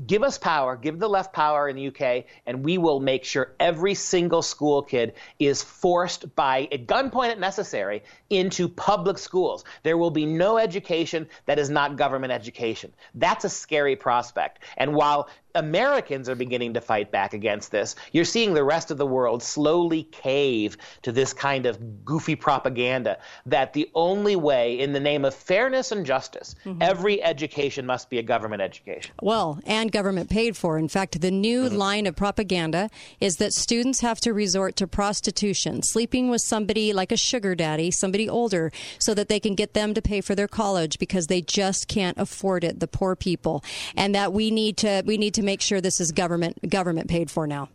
give 0.08 0.24
us 0.24 0.38
power, 0.38 0.76
give 0.76 1.00
the 1.00 1.08
left 1.08 1.34
power 1.34 1.70
in 1.70 1.76
the 1.76 1.88
UK, 1.88 2.26
and 2.46 2.64
we 2.64 2.78
will 2.78 3.00
make 3.00 3.24
sure 3.24 3.54
every 3.60 3.94
single 3.94 4.42
school 4.42 4.82
kid 4.82 5.14
is 5.40 5.64
forced 5.64 6.36
by 6.36 6.68
at 6.72 6.88
gunpoint 6.88 7.32
if 7.32 7.38
necessary 7.38 8.04
into 8.30 8.68
public 8.68 9.18
schools. 9.18 9.64
There 9.84 9.98
will 9.98 10.12
be 10.12 10.26
no 10.26 10.58
education 10.58 11.28
that 11.46 11.60
is 11.60 11.70
not 11.70 11.96
government 11.96 12.34
education. 12.34 12.94
That's 13.14 13.46
a 13.46 13.50
scary 13.50 13.96
prospect. 13.96 14.60
And 14.78 14.96
while 14.96 15.30
Americans 15.56 16.28
are 16.30 16.36
beginning 16.36 16.74
to 16.74 16.82
fight 16.82 17.12
back 17.12 17.34
against 17.34 17.72
this. 17.72 17.96
You're 18.12 18.26
seeing 18.26 18.54
the 18.54 18.63
rest 18.63 18.89
of 18.89 18.98
the 18.98 19.06
world 19.06 19.44
slowly 19.44 20.04
cave 20.04 20.78
to 21.04 21.12
this 21.12 21.34
kind 21.34 21.66
of 21.66 22.04
goofy 22.04 22.36
propaganda 22.36 23.20
that 23.46 23.74
the 23.74 23.89
only 23.94 24.36
way, 24.36 24.80
in 24.80 24.94
the 24.94 25.00
name 25.00 25.26
of 25.26 25.36
fairness 25.36 25.92
and 25.92 26.06
justice, 26.06 26.56
mm-hmm. 26.66 26.82
every 26.82 27.22
education 27.22 27.86
must 27.86 28.10
be 28.10 28.18
a 28.18 28.24
government 28.24 28.62
education. 28.62 29.13
Well, 29.22 29.60
and 29.66 29.92
government 29.92 30.30
paid 30.30 30.58
for. 30.58 30.78
In 30.78 30.88
fact, 30.88 31.22
the 31.22 31.32
new 31.32 31.66
mm-hmm. 31.66 31.78
line 31.78 32.08
of 32.08 32.16
propaganda 32.16 32.89
is 33.20 33.38
that 33.38 33.54
students 33.54 34.00
have 34.02 34.20
to 34.22 34.34
resort 34.34 34.76
to 34.78 34.88
prostitution, 34.88 35.84
sleeping 35.84 36.30
with 36.30 36.42
somebody 36.42 36.94
like 36.94 37.12
a 37.12 37.18
sugar 37.18 37.54
daddy, 37.54 37.92
somebody 37.92 38.28
older, 38.28 38.72
so 38.98 39.13
that 39.13 39.30
they 39.30 39.39
can 39.39 39.54
get 39.54 39.74
them 39.74 39.94
to 39.94 40.02
pay 40.02 40.22
for 40.22 40.34
their 40.34 40.48
college 40.48 40.98
because 40.98 41.28
they 41.28 41.42
just 41.42 41.88
can't 41.88 42.18
afford 42.18 42.63
it, 42.63 42.80
the 42.80 42.88
poor 42.88 43.16
people. 43.16 43.63
And 43.96 44.16
that 44.16 44.34
we 44.34 44.50
need 44.50 44.78
to 44.78 45.04
we 45.06 45.18
need 45.18 45.34
to 45.36 45.43
make 45.44 45.62
sure 45.62 45.82
this 45.82 46.00
is 46.00 46.12
government 46.12 46.70
government 46.70 47.10
paid 47.10 47.30
for 47.30 47.48
now. 47.48 47.70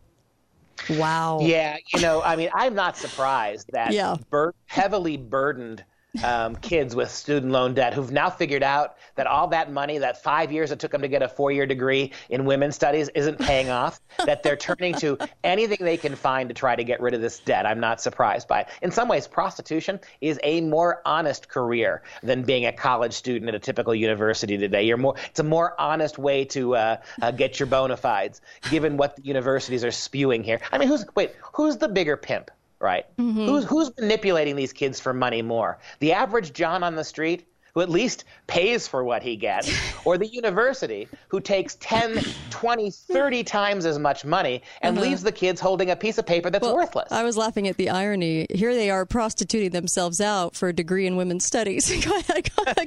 Wow. 0.91 1.41
Yeah, 1.43 1.77
you 1.93 2.01
know, 2.01 2.23
I 2.23 2.37
mean, 2.37 2.51
I'm 2.55 2.75
not 2.75 2.97
surprised 2.97 3.71
that 3.73 3.93
yeah. 3.93 4.17
bur- 4.31 4.55
heavily 4.67 5.17
burdened 5.17 5.85
um, 6.25 6.57
kids 6.57 6.95
with 6.95 7.11
student 7.11 7.53
loan 7.53 7.75
debt 7.75 7.95
who've 7.95 8.11
now 8.11 8.31
figured 8.31 8.63
out 8.63 8.97
that 9.17 9.27
all 9.27 9.49
that 9.49 9.71
money, 9.73 9.99
that 9.99 10.23
five 10.23 10.51
years 10.51 10.71
it 10.71 10.79
took 10.79 10.91
them 10.91 11.03
to 11.03 11.09
get 11.09 11.23
a 11.23 11.29
four 11.29 11.53
year 11.53 11.67
degree 11.67 12.13
in 12.29 12.45
women's 12.45 12.75
studies, 12.75 13.09
isn't 13.11 13.39
paying 13.39 13.69
off, 13.69 14.01
that 14.25 14.43
they're 14.43 14.57
turning 14.57 14.95
to 14.95 15.19
anything 15.45 15.79
they 15.81 15.97
can 15.97 16.15
find 16.17 16.49
to 16.49 16.55
try 16.55 16.75
to 16.75 16.85
get 16.85 17.01
rid 17.01 17.15
of 17.15 17.21
this 17.21 17.39
debt. 17.41 17.67
I'm 17.67 17.81
not 17.81 18.01
surprised 18.01 18.49
by 18.49 18.61
it. 18.61 18.69
In 18.83 18.91
some 18.91 19.09
ways, 19.09 19.27
prostitution 19.27 20.01
is 20.21 20.39
a 20.43 20.61
more 20.61 21.03
honest 21.05 21.49
career 21.49 22.03
than 22.23 22.43
being 22.43 22.67
a 22.67 22.73
college 22.73 23.15
student 23.15 23.49
at 23.49 23.55
a 23.55 23.59
typical 23.59 23.95
university 23.95 24.57
today. 24.57 24.85
You're 24.85 24.97
more, 24.97 25.15
it's 25.29 25.41
a 25.41 25.45
more 25.45 25.79
honest 25.81 26.19
way 26.19 26.45
to 26.47 26.75
uh, 26.75 26.97
uh, 27.21 27.31
get 27.33 27.61
your 27.61 27.67
bona 27.67 27.97
fides, 27.97 28.41
given 28.71 28.97
what 28.97 29.17
the 29.17 29.23
universities 29.23 29.85
are 29.85 29.91
spewing 29.91 30.43
here. 30.43 30.61
I 30.73 30.79
mean, 30.79 30.89
who's, 30.89 31.05
wait, 31.15 31.33
who's 31.53 31.77
the 31.77 31.89
bigger 31.89 32.17
pimp? 32.17 32.51
Right? 32.81 33.05
Mm-hmm. 33.17 33.47
Who's 33.47 33.65
who's 33.65 33.91
manipulating 33.99 34.57
these 34.57 34.73
kids 34.73 35.01
for 35.01 35.13
money 35.13 35.43
more? 35.43 35.79
The 36.01 36.13
average 36.13 36.53
John 36.53 36.83
on 36.83 36.97
the 36.97 37.05
street 37.05 37.47
who 37.79 37.83
at 37.83 37.89
least 37.89 38.25
pays 38.49 38.89
for 38.89 39.05
what 39.05 39.23
he 39.23 39.37
gets, 39.37 39.71
or 40.05 40.19
the 40.19 40.27
university 40.27 41.07
who 41.29 41.41
takes 41.41 41.77
10, 41.77 42.25
20, 42.51 42.91
30 42.91 43.45
times 43.45 43.87
as 43.87 44.01
much 44.01 44.25
money 44.25 44.63
and 44.83 44.99
uh-huh. 44.99 45.07
leaves 45.07 45.23
the 45.23 45.31
kids 45.31 45.61
holding 45.61 45.89
a 45.91 45.95
piece 45.95 46.19
of 46.19 46.27
paper 46.27 46.51
that's 46.51 46.65
well, 46.65 46.75
worthless. 46.75 47.13
I 47.13 47.23
was 47.23 47.37
laughing 47.37 47.69
at 47.69 47.77
the 47.77 47.91
irony. 47.91 48.49
Here 48.51 48.75
they 48.75 48.91
are 48.91 49.07
prostituting 49.07 49.71
themselves 49.71 50.21
out 50.21 50.57
for 50.57 50.69
a 50.69 50.73
degree 50.73 51.07
in 51.07 51.15
women's 51.15 51.45
studies. 51.45 51.89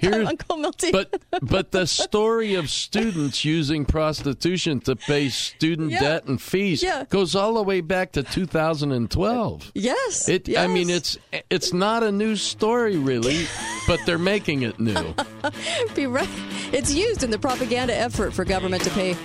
Uncle 0.03 0.57
Milty. 0.57 0.91
But, 0.91 1.21
but 1.41 1.71
the 1.71 1.85
story 2.07 2.55
of 2.55 2.69
students 2.69 3.45
using 3.45 3.85
prostitution 3.85 4.81
to 4.81 4.97
pay 4.97 5.29
student 5.29 5.91
yeah. 5.91 5.99
debt 6.01 6.25
and 6.25 6.41
fees 6.41 6.83
yeah. 6.83 7.05
goes 7.09 7.33
all 7.33 7.53
the 7.53 7.63
way 7.63 7.79
back 7.79 8.11
to 8.13 8.23
2012. 8.23 9.71
Yes. 9.73 10.27
It, 10.27 10.49
yes. 10.49 10.59
I 10.59 10.67
mean, 10.67 10.89
it's 10.89 11.17
it's 11.49 11.71
not 11.71 12.03
a 12.03 12.11
new 12.11 12.35
story, 12.35 12.97
really, 12.97 13.45
but 13.87 13.99
they're 14.05 14.17
making 14.17 14.63
it 14.63 14.80
new. 14.81 15.15
Be 15.95 16.07
right. 16.07 16.29
It's 16.71 16.93
used 16.93 17.23
in 17.23 17.31
the 17.31 17.39
propaganda 17.39 17.95
effort 17.95 18.33
for 18.33 18.45
government 18.45 18.83
to 18.83 18.89
pay 18.91 19.15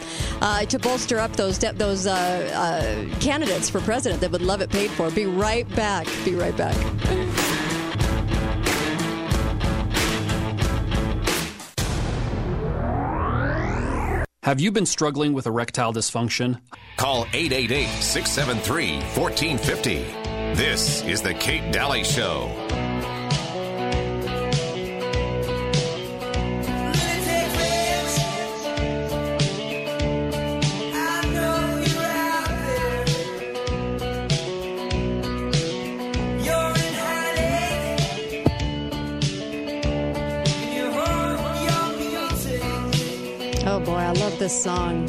uh, 0.40 0.64
to 0.66 0.78
bolster 0.78 1.18
up 1.18 1.34
those 1.36 1.58
de- 1.58 1.72
those 1.72 2.06
uh, 2.06 2.12
uh, 2.14 3.18
candidates 3.18 3.70
for 3.70 3.80
president 3.80 4.20
that 4.20 4.30
would 4.30 4.42
love 4.42 4.60
it 4.60 4.70
paid 4.70 4.90
for. 4.90 5.10
Be 5.10 5.26
right 5.26 5.68
back. 5.74 6.06
Be 6.24 6.34
right 6.34 6.56
back. 6.56 6.76
Have 14.46 14.60
you 14.60 14.70
been 14.70 14.86
struggling 14.86 15.32
with 15.32 15.46
erectile 15.46 15.92
dysfunction? 15.92 16.60
Call 16.96 17.26
888 17.32 17.88
673 18.00 18.94
1450. 19.20 19.94
This 20.54 21.02
is 21.02 21.20
The 21.20 21.34
Kate 21.34 21.72
Dalley 21.72 22.04
Show. 22.04 22.65
This 44.38 44.62
song. 44.62 45.08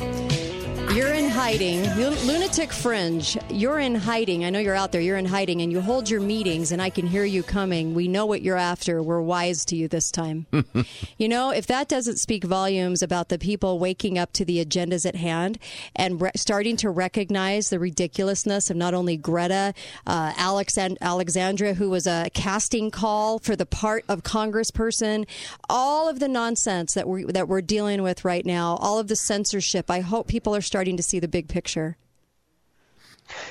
You're 0.94 1.14
in 1.14 1.27
hiding. 1.38 1.84
Lunatic 2.26 2.74
Fringe, 2.74 3.38
you're 3.52 3.78
in 3.78 3.94
hiding. 3.94 4.44
I 4.44 4.50
know 4.50 4.58
you're 4.58 4.74
out 4.74 4.92
there. 4.92 5.02
You're 5.02 5.18
in 5.18 5.26
hiding 5.26 5.62
and 5.62 5.72
you 5.72 5.82
hold 5.82 6.10
your 6.10 6.20
meetings 6.20 6.72
and 6.72 6.82
I 6.82 6.90
can 6.90 7.06
hear 7.06 7.26
you 7.26 7.44
coming. 7.44 7.94
We 7.94 8.08
know 8.08 8.26
what 8.26 8.42
you're 8.42 8.58
after. 8.58 9.04
We're 9.04 9.22
wise 9.22 9.64
to 9.66 9.76
you 9.76 9.88
this 9.88 10.10
time. 10.10 10.48
you 11.20 11.30
know, 11.30 11.52
if 11.52 11.68
that 11.68 11.90
doesn't 11.90 12.18
speak 12.18 12.44
volumes 12.44 13.04
about 13.04 13.30
the 13.30 13.38
people 13.38 13.78
waking 13.78 14.18
up 14.18 14.34
to 14.34 14.46
the 14.46 14.66
agendas 14.66 15.06
at 15.06 15.16
hand 15.16 15.60
and 15.96 16.20
re- 16.20 16.32
starting 16.36 16.76
to 16.78 16.90
recognize 16.90 17.70
the 17.70 17.78
ridiculousness 17.78 18.72
of 18.72 18.76
not 18.76 18.96
only 18.96 19.16
Greta, 19.16 19.76
uh, 20.08 20.34
Alex 20.38 20.76
and 20.76 20.98
Alexandra, 21.02 21.76
who 21.76 21.92
was 21.92 22.08
a 22.08 22.32
casting 22.34 22.90
call 22.90 23.38
for 23.38 23.56
the 23.56 23.68
part 23.68 24.04
of 24.10 24.24
congressperson, 24.24 25.28
all 25.70 26.10
of 26.10 26.18
the 26.18 26.28
nonsense 26.28 26.96
that 26.96 27.08
we 27.08 27.26
that 27.26 27.48
we're 27.48 27.62
dealing 27.62 28.02
with 28.02 28.26
right 28.26 28.46
now, 28.46 28.78
all 28.78 28.98
of 28.98 29.08
the 29.08 29.16
censorship. 29.16 29.92
I 29.92 30.00
hope 30.00 30.28
people 30.28 30.56
are 30.56 30.62
starting 30.62 30.98
to 30.98 31.04
see 31.04 31.20
the 31.28 31.38
big 31.38 31.48
picture. 31.50 31.98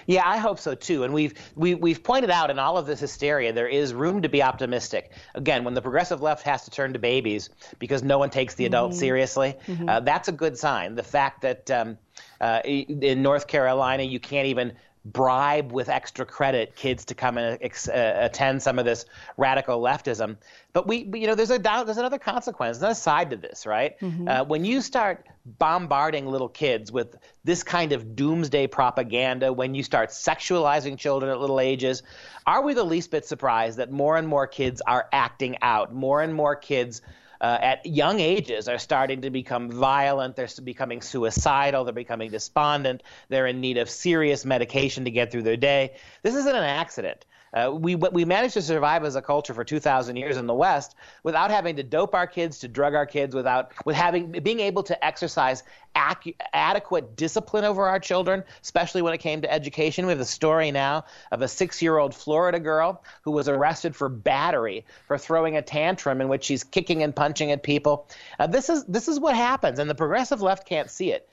Yeah, 0.06 0.22
I 0.26 0.38
hope 0.38 0.58
so 0.58 0.74
too. 0.74 1.04
And 1.04 1.12
we've 1.12 1.34
we, 1.54 1.70
have 1.70 1.80
we 1.80 1.92
have 1.92 2.02
pointed 2.02 2.30
out 2.30 2.50
in 2.50 2.58
all 2.58 2.78
of 2.78 2.86
this 2.86 2.98
hysteria 2.98 3.52
there 3.52 3.68
is 3.68 3.92
room 3.92 4.22
to 4.22 4.28
be 4.30 4.42
optimistic. 4.42 5.12
Again, 5.34 5.64
when 5.64 5.74
the 5.74 5.82
progressive 5.82 6.22
left 6.22 6.44
has 6.44 6.64
to 6.64 6.70
turn 6.70 6.94
to 6.94 6.98
babies 6.98 7.50
because 7.78 8.02
no 8.02 8.18
one 8.18 8.30
takes 8.30 8.54
the 8.54 8.64
adults 8.64 8.96
mm-hmm. 8.96 9.00
seriously, 9.00 9.54
mm-hmm. 9.66 9.86
Uh, 9.86 10.00
that's 10.00 10.28
a 10.28 10.32
good 10.32 10.56
sign. 10.56 10.94
The 10.94 11.02
fact 11.02 11.42
that 11.42 11.70
um, 11.70 11.98
uh, 12.40 12.60
in 12.64 13.22
North 13.22 13.46
Carolina 13.46 14.02
you 14.02 14.18
can't 14.18 14.46
even 14.46 14.72
bribe 15.12 15.70
with 15.70 15.88
extra 15.88 16.26
credit 16.26 16.74
kids 16.74 17.04
to 17.04 17.14
come 17.14 17.38
and 17.38 17.58
ex- 17.60 17.88
uh, 17.88 18.18
attend 18.20 18.62
some 18.62 18.78
of 18.78 18.84
this 18.84 19.06
radical 19.36 19.80
leftism. 19.80 20.36
But 20.72 20.88
we, 20.88 21.08
you 21.14 21.26
know, 21.26 21.34
there's 21.34 21.50
a 21.50 21.58
there's 21.58 21.96
another 21.96 22.18
consequence, 22.18 22.78
another 22.78 22.94
side 22.94 23.30
to 23.30 23.36
this, 23.36 23.66
right? 23.66 23.98
Mm-hmm. 24.00 24.28
Uh, 24.28 24.44
when 24.44 24.64
you 24.64 24.80
start 24.80 25.26
bombarding 25.58 26.26
little 26.26 26.48
kids 26.48 26.90
with 26.90 27.16
this 27.44 27.62
kind 27.62 27.92
of 27.92 28.16
doomsday 28.16 28.66
propaganda, 28.66 29.52
when 29.52 29.74
you 29.74 29.82
start 29.82 30.10
sexualizing 30.10 30.98
children 30.98 31.30
at 31.30 31.38
little 31.38 31.60
ages, 31.60 32.02
are 32.46 32.62
we 32.62 32.74
the 32.74 32.84
least 32.84 33.12
bit 33.12 33.24
surprised 33.24 33.78
that 33.78 33.92
more 33.92 34.16
and 34.16 34.26
more 34.26 34.46
kids 34.46 34.82
are 34.86 35.08
acting 35.12 35.56
out? 35.62 35.94
More 35.94 36.20
and 36.20 36.34
more 36.34 36.56
kids 36.56 37.00
uh, 37.40 37.58
at 37.60 37.86
young 37.86 38.20
ages 38.20 38.68
are 38.68 38.78
starting 38.78 39.22
to 39.22 39.30
become 39.30 39.70
violent. 39.70 40.36
They're 40.36 40.48
becoming 40.62 41.02
suicidal. 41.02 41.84
They're 41.84 41.92
becoming 41.94 42.30
despondent. 42.30 43.02
They're 43.28 43.46
in 43.46 43.60
need 43.60 43.78
of 43.78 43.90
serious 43.90 44.44
medication 44.44 45.04
to 45.04 45.10
get 45.10 45.30
through 45.30 45.42
their 45.42 45.56
day. 45.56 45.96
This 46.22 46.34
isn't 46.34 46.54
an 46.54 46.64
accident. 46.64 47.24
Uh, 47.54 47.70
we 47.72 47.94
we 47.94 48.24
managed 48.24 48.54
to 48.54 48.62
survive 48.62 49.04
as 49.04 49.16
a 49.16 49.22
culture 49.22 49.54
for 49.54 49.64
2,000 49.64 50.16
years 50.16 50.36
in 50.36 50.46
the 50.46 50.54
West 50.54 50.94
without 51.22 51.50
having 51.50 51.76
to 51.76 51.82
dope 51.82 52.14
our 52.14 52.26
kids, 52.26 52.58
to 52.58 52.68
drug 52.68 52.94
our 52.94 53.06
kids, 53.06 53.34
without 53.34 53.72
with 53.84 53.96
having 53.96 54.32
being 54.32 54.60
able 54.60 54.82
to 54.82 55.04
exercise 55.04 55.62
ac- 55.96 56.36
adequate 56.52 57.16
discipline 57.16 57.64
over 57.64 57.86
our 57.86 58.00
children, 58.00 58.44
especially 58.62 59.02
when 59.02 59.14
it 59.14 59.18
came 59.18 59.40
to 59.42 59.52
education. 59.52 60.06
We 60.06 60.12
have 60.12 60.20
a 60.20 60.24
story 60.24 60.70
now 60.70 61.04
of 61.30 61.42
a 61.42 61.48
six-year-old 61.48 62.14
Florida 62.14 62.58
girl 62.58 63.02
who 63.22 63.30
was 63.30 63.48
arrested 63.48 63.94
for 63.94 64.08
battery 64.08 64.84
for 65.06 65.16
throwing 65.16 65.56
a 65.56 65.62
tantrum 65.62 66.20
in 66.20 66.28
which 66.28 66.44
she's 66.44 66.64
kicking 66.64 67.02
and 67.02 67.14
punching 67.14 67.52
at 67.52 67.62
people. 67.62 68.08
Uh, 68.38 68.46
this 68.46 68.68
is 68.68 68.84
this 68.84 69.08
is 69.08 69.20
what 69.20 69.36
happens, 69.36 69.78
and 69.78 69.88
the 69.88 69.94
progressive 69.94 70.42
left 70.42 70.66
can't 70.66 70.90
see 70.90 71.12
it. 71.12 71.28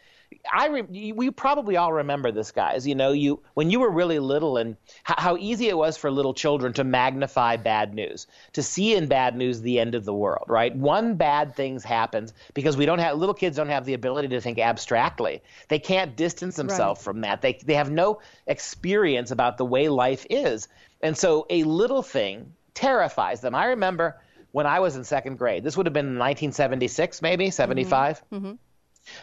I 0.51 0.67
re- 0.67 1.13
we 1.13 1.31
probably 1.31 1.77
all 1.77 1.93
remember 1.93 2.31
this, 2.31 2.51
guys. 2.51 2.87
You 2.87 2.95
know, 2.95 3.11
you 3.11 3.41
when 3.53 3.69
you 3.69 3.79
were 3.79 3.89
really 3.89 4.19
little, 4.19 4.57
and 4.57 4.77
h- 5.09 5.15
how 5.17 5.37
easy 5.37 5.69
it 5.69 5.77
was 5.77 5.97
for 5.97 6.11
little 6.11 6.33
children 6.33 6.73
to 6.73 6.83
magnify 6.83 7.57
bad 7.57 7.93
news, 7.93 8.27
to 8.53 8.63
see 8.63 8.95
in 8.95 9.07
bad 9.07 9.35
news 9.35 9.61
the 9.61 9.79
end 9.79 9.95
of 9.95 10.05
the 10.05 10.13
world. 10.13 10.45
Right? 10.47 10.75
One 10.75 11.15
bad 11.15 11.55
thing 11.55 11.79
happens 11.79 12.33
because 12.53 12.77
we 12.77 12.85
don't 12.85 12.99
have 12.99 13.17
little 13.17 13.35
kids 13.35 13.57
don't 13.57 13.69
have 13.69 13.85
the 13.85 13.93
ability 13.93 14.29
to 14.29 14.41
think 14.41 14.59
abstractly. 14.59 15.41
They 15.69 15.79
can't 15.79 16.15
distance 16.15 16.55
themselves 16.55 16.99
right. 16.99 17.03
from 17.03 17.21
that. 17.21 17.41
They 17.41 17.59
they 17.63 17.75
have 17.75 17.91
no 17.91 18.19
experience 18.47 19.31
about 19.31 19.57
the 19.57 19.65
way 19.65 19.89
life 19.89 20.25
is, 20.29 20.67
and 21.01 21.17
so 21.17 21.45
a 21.49 21.63
little 21.63 22.03
thing 22.03 22.53
terrifies 22.73 23.41
them. 23.41 23.55
I 23.55 23.65
remember 23.65 24.19
when 24.53 24.67
I 24.67 24.79
was 24.79 24.95
in 24.95 25.03
second 25.03 25.37
grade. 25.37 25.63
This 25.63 25.75
would 25.75 25.87
have 25.87 25.93
been 25.93 26.17
1976, 26.19 27.21
maybe 27.21 27.49
75. 27.49 28.23
Mm-hmm. 28.31 28.35
Mm-hmm. 28.35 28.55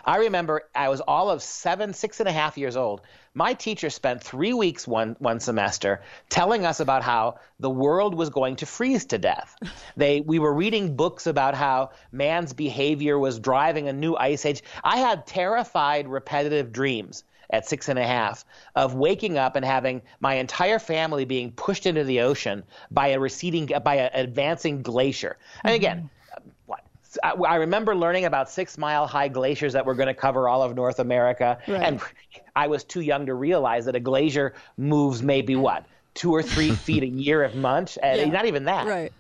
I 0.04 0.18
remember 0.18 0.62
I 0.74 0.88
was 0.88 1.00
all 1.00 1.30
of 1.30 1.42
seven, 1.42 1.94
six 1.94 2.20
and 2.20 2.28
a 2.28 2.32
half 2.32 2.58
years 2.58 2.76
old. 2.76 3.00
My 3.34 3.54
teacher 3.54 3.90
spent 3.90 4.22
three 4.22 4.52
weeks 4.52 4.86
one, 4.86 5.16
one 5.20 5.40
semester 5.40 6.02
telling 6.28 6.66
us 6.66 6.80
about 6.80 7.02
how 7.02 7.36
the 7.58 7.70
world 7.70 8.14
was 8.14 8.30
going 8.30 8.56
to 8.56 8.66
freeze 8.66 9.06
to 9.06 9.18
death. 9.18 9.56
They, 9.96 10.20
we 10.20 10.38
were 10.38 10.54
reading 10.54 10.96
books 10.96 11.26
about 11.26 11.54
how 11.54 11.90
man's 12.12 12.52
behavior 12.52 13.18
was 13.18 13.38
driving 13.38 13.88
a 13.88 13.92
new 13.92 14.16
ice 14.16 14.46
age. 14.46 14.62
I 14.82 14.98
had 14.98 15.26
terrified, 15.26 16.08
repetitive 16.08 16.72
dreams 16.72 17.24
at 17.50 17.68
six 17.68 17.88
and 17.88 17.98
a 17.98 18.06
half 18.06 18.44
of 18.74 18.94
waking 18.94 19.36
up 19.36 19.56
and 19.56 19.64
having 19.64 20.02
my 20.20 20.34
entire 20.34 20.78
family 20.78 21.24
being 21.24 21.52
pushed 21.52 21.86
into 21.86 22.04
the 22.04 22.20
ocean 22.20 22.62
by 22.90 23.08
a 23.08 23.20
receding, 23.20 23.66
by 23.84 23.96
an 23.96 24.10
advancing 24.14 24.82
glacier. 24.82 25.36
And 25.64 25.74
again, 25.74 25.98
mm-hmm. 25.98 26.19
I 27.24 27.56
remember 27.56 27.96
learning 27.96 28.24
about 28.24 28.50
six 28.50 28.78
mile 28.78 29.06
high 29.06 29.28
glaciers 29.28 29.72
that 29.72 29.84
were 29.84 29.94
going 29.94 30.06
to 30.06 30.14
cover 30.14 30.48
all 30.48 30.62
of 30.62 30.74
North 30.74 31.00
America. 31.00 31.58
Right. 31.66 31.82
And 31.82 32.00
I 32.54 32.66
was 32.68 32.84
too 32.84 33.00
young 33.00 33.26
to 33.26 33.34
realize 33.34 33.84
that 33.86 33.96
a 33.96 34.00
glacier 34.00 34.54
moves 34.76 35.22
maybe 35.22 35.56
what, 35.56 35.86
two 36.14 36.32
or 36.32 36.42
three 36.42 36.70
feet 36.86 37.02
a 37.02 37.08
year 37.08 37.42
of 37.42 37.54
month? 37.54 37.98
And 38.02 38.20
yeah. 38.20 38.26
Not 38.26 38.46
even 38.46 38.64
that. 38.64 38.86
Right. 38.86 39.12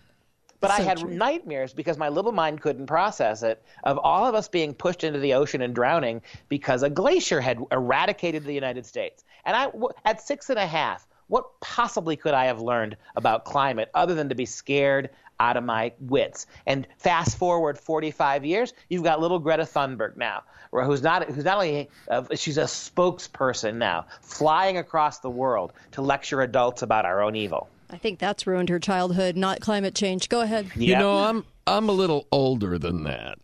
But 0.60 0.70
so 0.70 0.82
I 0.82 0.86
had 0.86 0.98
true. 0.98 1.10
nightmares 1.10 1.72
because 1.72 1.96
my 1.96 2.10
little 2.10 2.32
mind 2.32 2.60
couldn't 2.60 2.86
process 2.86 3.42
it 3.42 3.62
of 3.84 3.98
all 3.98 4.26
of 4.26 4.34
us 4.34 4.46
being 4.46 4.74
pushed 4.74 5.04
into 5.04 5.18
the 5.18 5.34
ocean 5.34 5.62
and 5.62 5.74
drowning 5.74 6.20
because 6.48 6.82
a 6.82 6.90
glacier 6.90 7.40
had 7.40 7.58
eradicated 7.72 8.44
the 8.44 8.52
United 8.52 8.84
States. 8.84 9.24
And 9.46 9.56
I, 9.56 9.72
at 10.04 10.20
six 10.20 10.50
and 10.50 10.58
a 10.58 10.66
half, 10.66 11.06
what 11.28 11.60
possibly 11.60 12.16
could 12.16 12.34
I 12.34 12.44
have 12.44 12.60
learned 12.60 12.96
about 13.16 13.44
climate 13.44 13.88
other 13.94 14.14
than 14.14 14.28
to 14.28 14.34
be 14.34 14.44
scared 14.44 15.10
out 15.40 15.56
of 15.56 15.64
my 15.64 15.92
wits. 15.98 16.46
And 16.66 16.86
fast 16.98 17.36
forward 17.36 17.78
45 17.78 18.44
years, 18.44 18.72
you've 18.88 19.02
got 19.02 19.20
little 19.20 19.40
Greta 19.40 19.64
Thunberg 19.64 20.16
now, 20.16 20.42
who's 20.70 21.02
not 21.02 21.24
who's 21.24 21.44
not 21.44 21.56
only 21.56 21.88
uh, 22.08 22.22
she's 22.36 22.58
a 22.58 22.64
spokesperson 22.64 23.76
now, 23.76 24.06
flying 24.20 24.76
across 24.76 25.18
the 25.18 25.30
world 25.30 25.72
to 25.92 26.02
lecture 26.02 26.42
adults 26.42 26.82
about 26.82 27.04
our 27.04 27.22
own 27.22 27.34
evil. 27.34 27.68
I 27.90 27.96
think 27.96 28.20
that's 28.20 28.46
ruined 28.46 28.68
her 28.68 28.78
childhood, 28.78 29.36
not 29.36 29.60
climate 29.60 29.96
change. 29.96 30.28
Go 30.28 30.42
ahead. 30.42 30.66
Yep. 30.76 30.76
You 30.76 30.94
know, 30.94 31.18
I'm 31.18 31.44
I'm 31.66 31.88
a 31.88 31.92
little 31.92 32.28
older 32.30 32.78
than 32.78 33.02
that. 33.04 33.38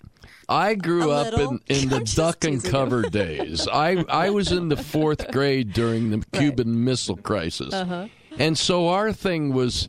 I 0.48 0.74
grew 0.74 1.10
a 1.10 1.22
up 1.22 1.34
in, 1.34 1.60
in 1.66 1.88
the 1.88 2.00
duck 2.00 2.44
and 2.44 2.62
cover 2.62 3.02
days. 3.02 3.66
I 3.66 4.04
I 4.08 4.30
was 4.30 4.52
in 4.52 4.68
the 4.68 4.76
fourth 4.76 5.32
grade 5.32 5.72
during 5.72 6.10
the 6.10 6.24
Cuban 6.32 6.68
right. 6.68 6.76
Missile 6.76 7.16
Crisis, 7.16 7.74
uh-huh. 7.74 8.06
and 8.38 8.56
so 8.56 8.88
our 8.88 9.12
thing 9.12 9.52
was 9.52 9.88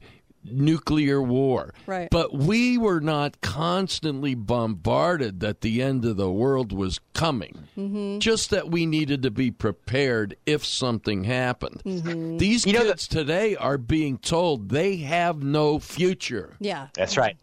nuclear 0.51 1.21
war. 1.21 1.73
Right. 1.85 2.09
But 2.09 2.33
we 2.33 2.77
were 2.77 2.99
not 2.99 3.41
constantly 3.41 4.35
bombarded 4.35 5.39
that 5.41 5.61
the 5.61 5.81
end 5.81 6.05
of 6.05 6.17
the 6.17 6.31
world 6.31 6.71
was 6.71 6.99
coming. 7.13 7.67
Mm-hmm. 7.77 8.19
Just 8.19 8.49
that 8.49 8.69
we 8.69 8.85
needed 8.85 9.23
to 9.23 9.31
be 9.31 9.51
prepared 9.51 10.35
if 10.45 10.65
something 10.65 11.23
happened. 11.23 11.81
Mm-hmm. 11.85 12.37
These 12.37 12.65
you 12.65 12.73
kids 12.73 13.07
today 13.07 13.55
are 13.55 13.77
being 13.77 14.17
told 14.17 14.69
they 14.69 14.97
have 14.97 15.41
no 15.41 15.79
future. 15.79 16.55
Yeah. 16.59 16.87
That's 16.93 17.17
right. 17.17 17.37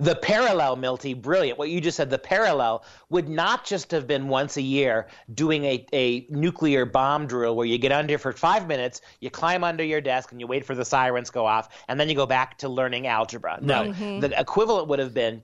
The 0.00 0.16
parallel, 0.16 0.76
Milty, 0.76 1.12
brilliant. 1.12 1.58
What 1.58 1.68
you 1.68 1.80
just 1.80 1.98
said, 1.98 2.08
the 2.08 2.18
parallel 2.18 2.84
would 3.10 3.28
not 3.28 3.66
just 3.66 3.90
have 3.90 4.06
been 4.06 4.28
once 4.28 4.56
a 4.56 4.62
year 4.62 5.08
doing 5.34 5.64
a, 5.66 5.86
a 5.92 6.26
nuclear 6.30 6.86
bomb 6.86 7.26
drill 7.26 7.54
where 7.54 7.66
you 7.66 7.76
get 7.76 7.92
under 7.92 8.16
for 8.16 8.32
five 8.32 8.66
minutes, 8.66 9.02
you 9.20 9.28
climb 9.28 9.62
under 9.62 9.84
your 9.84 10.00
desk, 10.00 10.32
and 10.32 10.40
you 10.40 10.46
wait 10.46 10.64
for 10.64 10.74
the 10.74 10.86
sirens 10.86 11.28
go 11.28 11.44
off, 11.44 11.68
and 11.88 12.00
then 12.00 12.08
you 12.08 12.14
go 12.14 12.24
back 12.24 12.56
to 12.58 12.68
learning 12.68 13.06
algebra. 13.06 13.58
No, 13.60 13.92
mm-hmm. 13.92 14.20
the 14.20 14.40
equivalent 14.40 14.88
would 14.88 15.00
have 15.00 15.12
been 15.12 15.42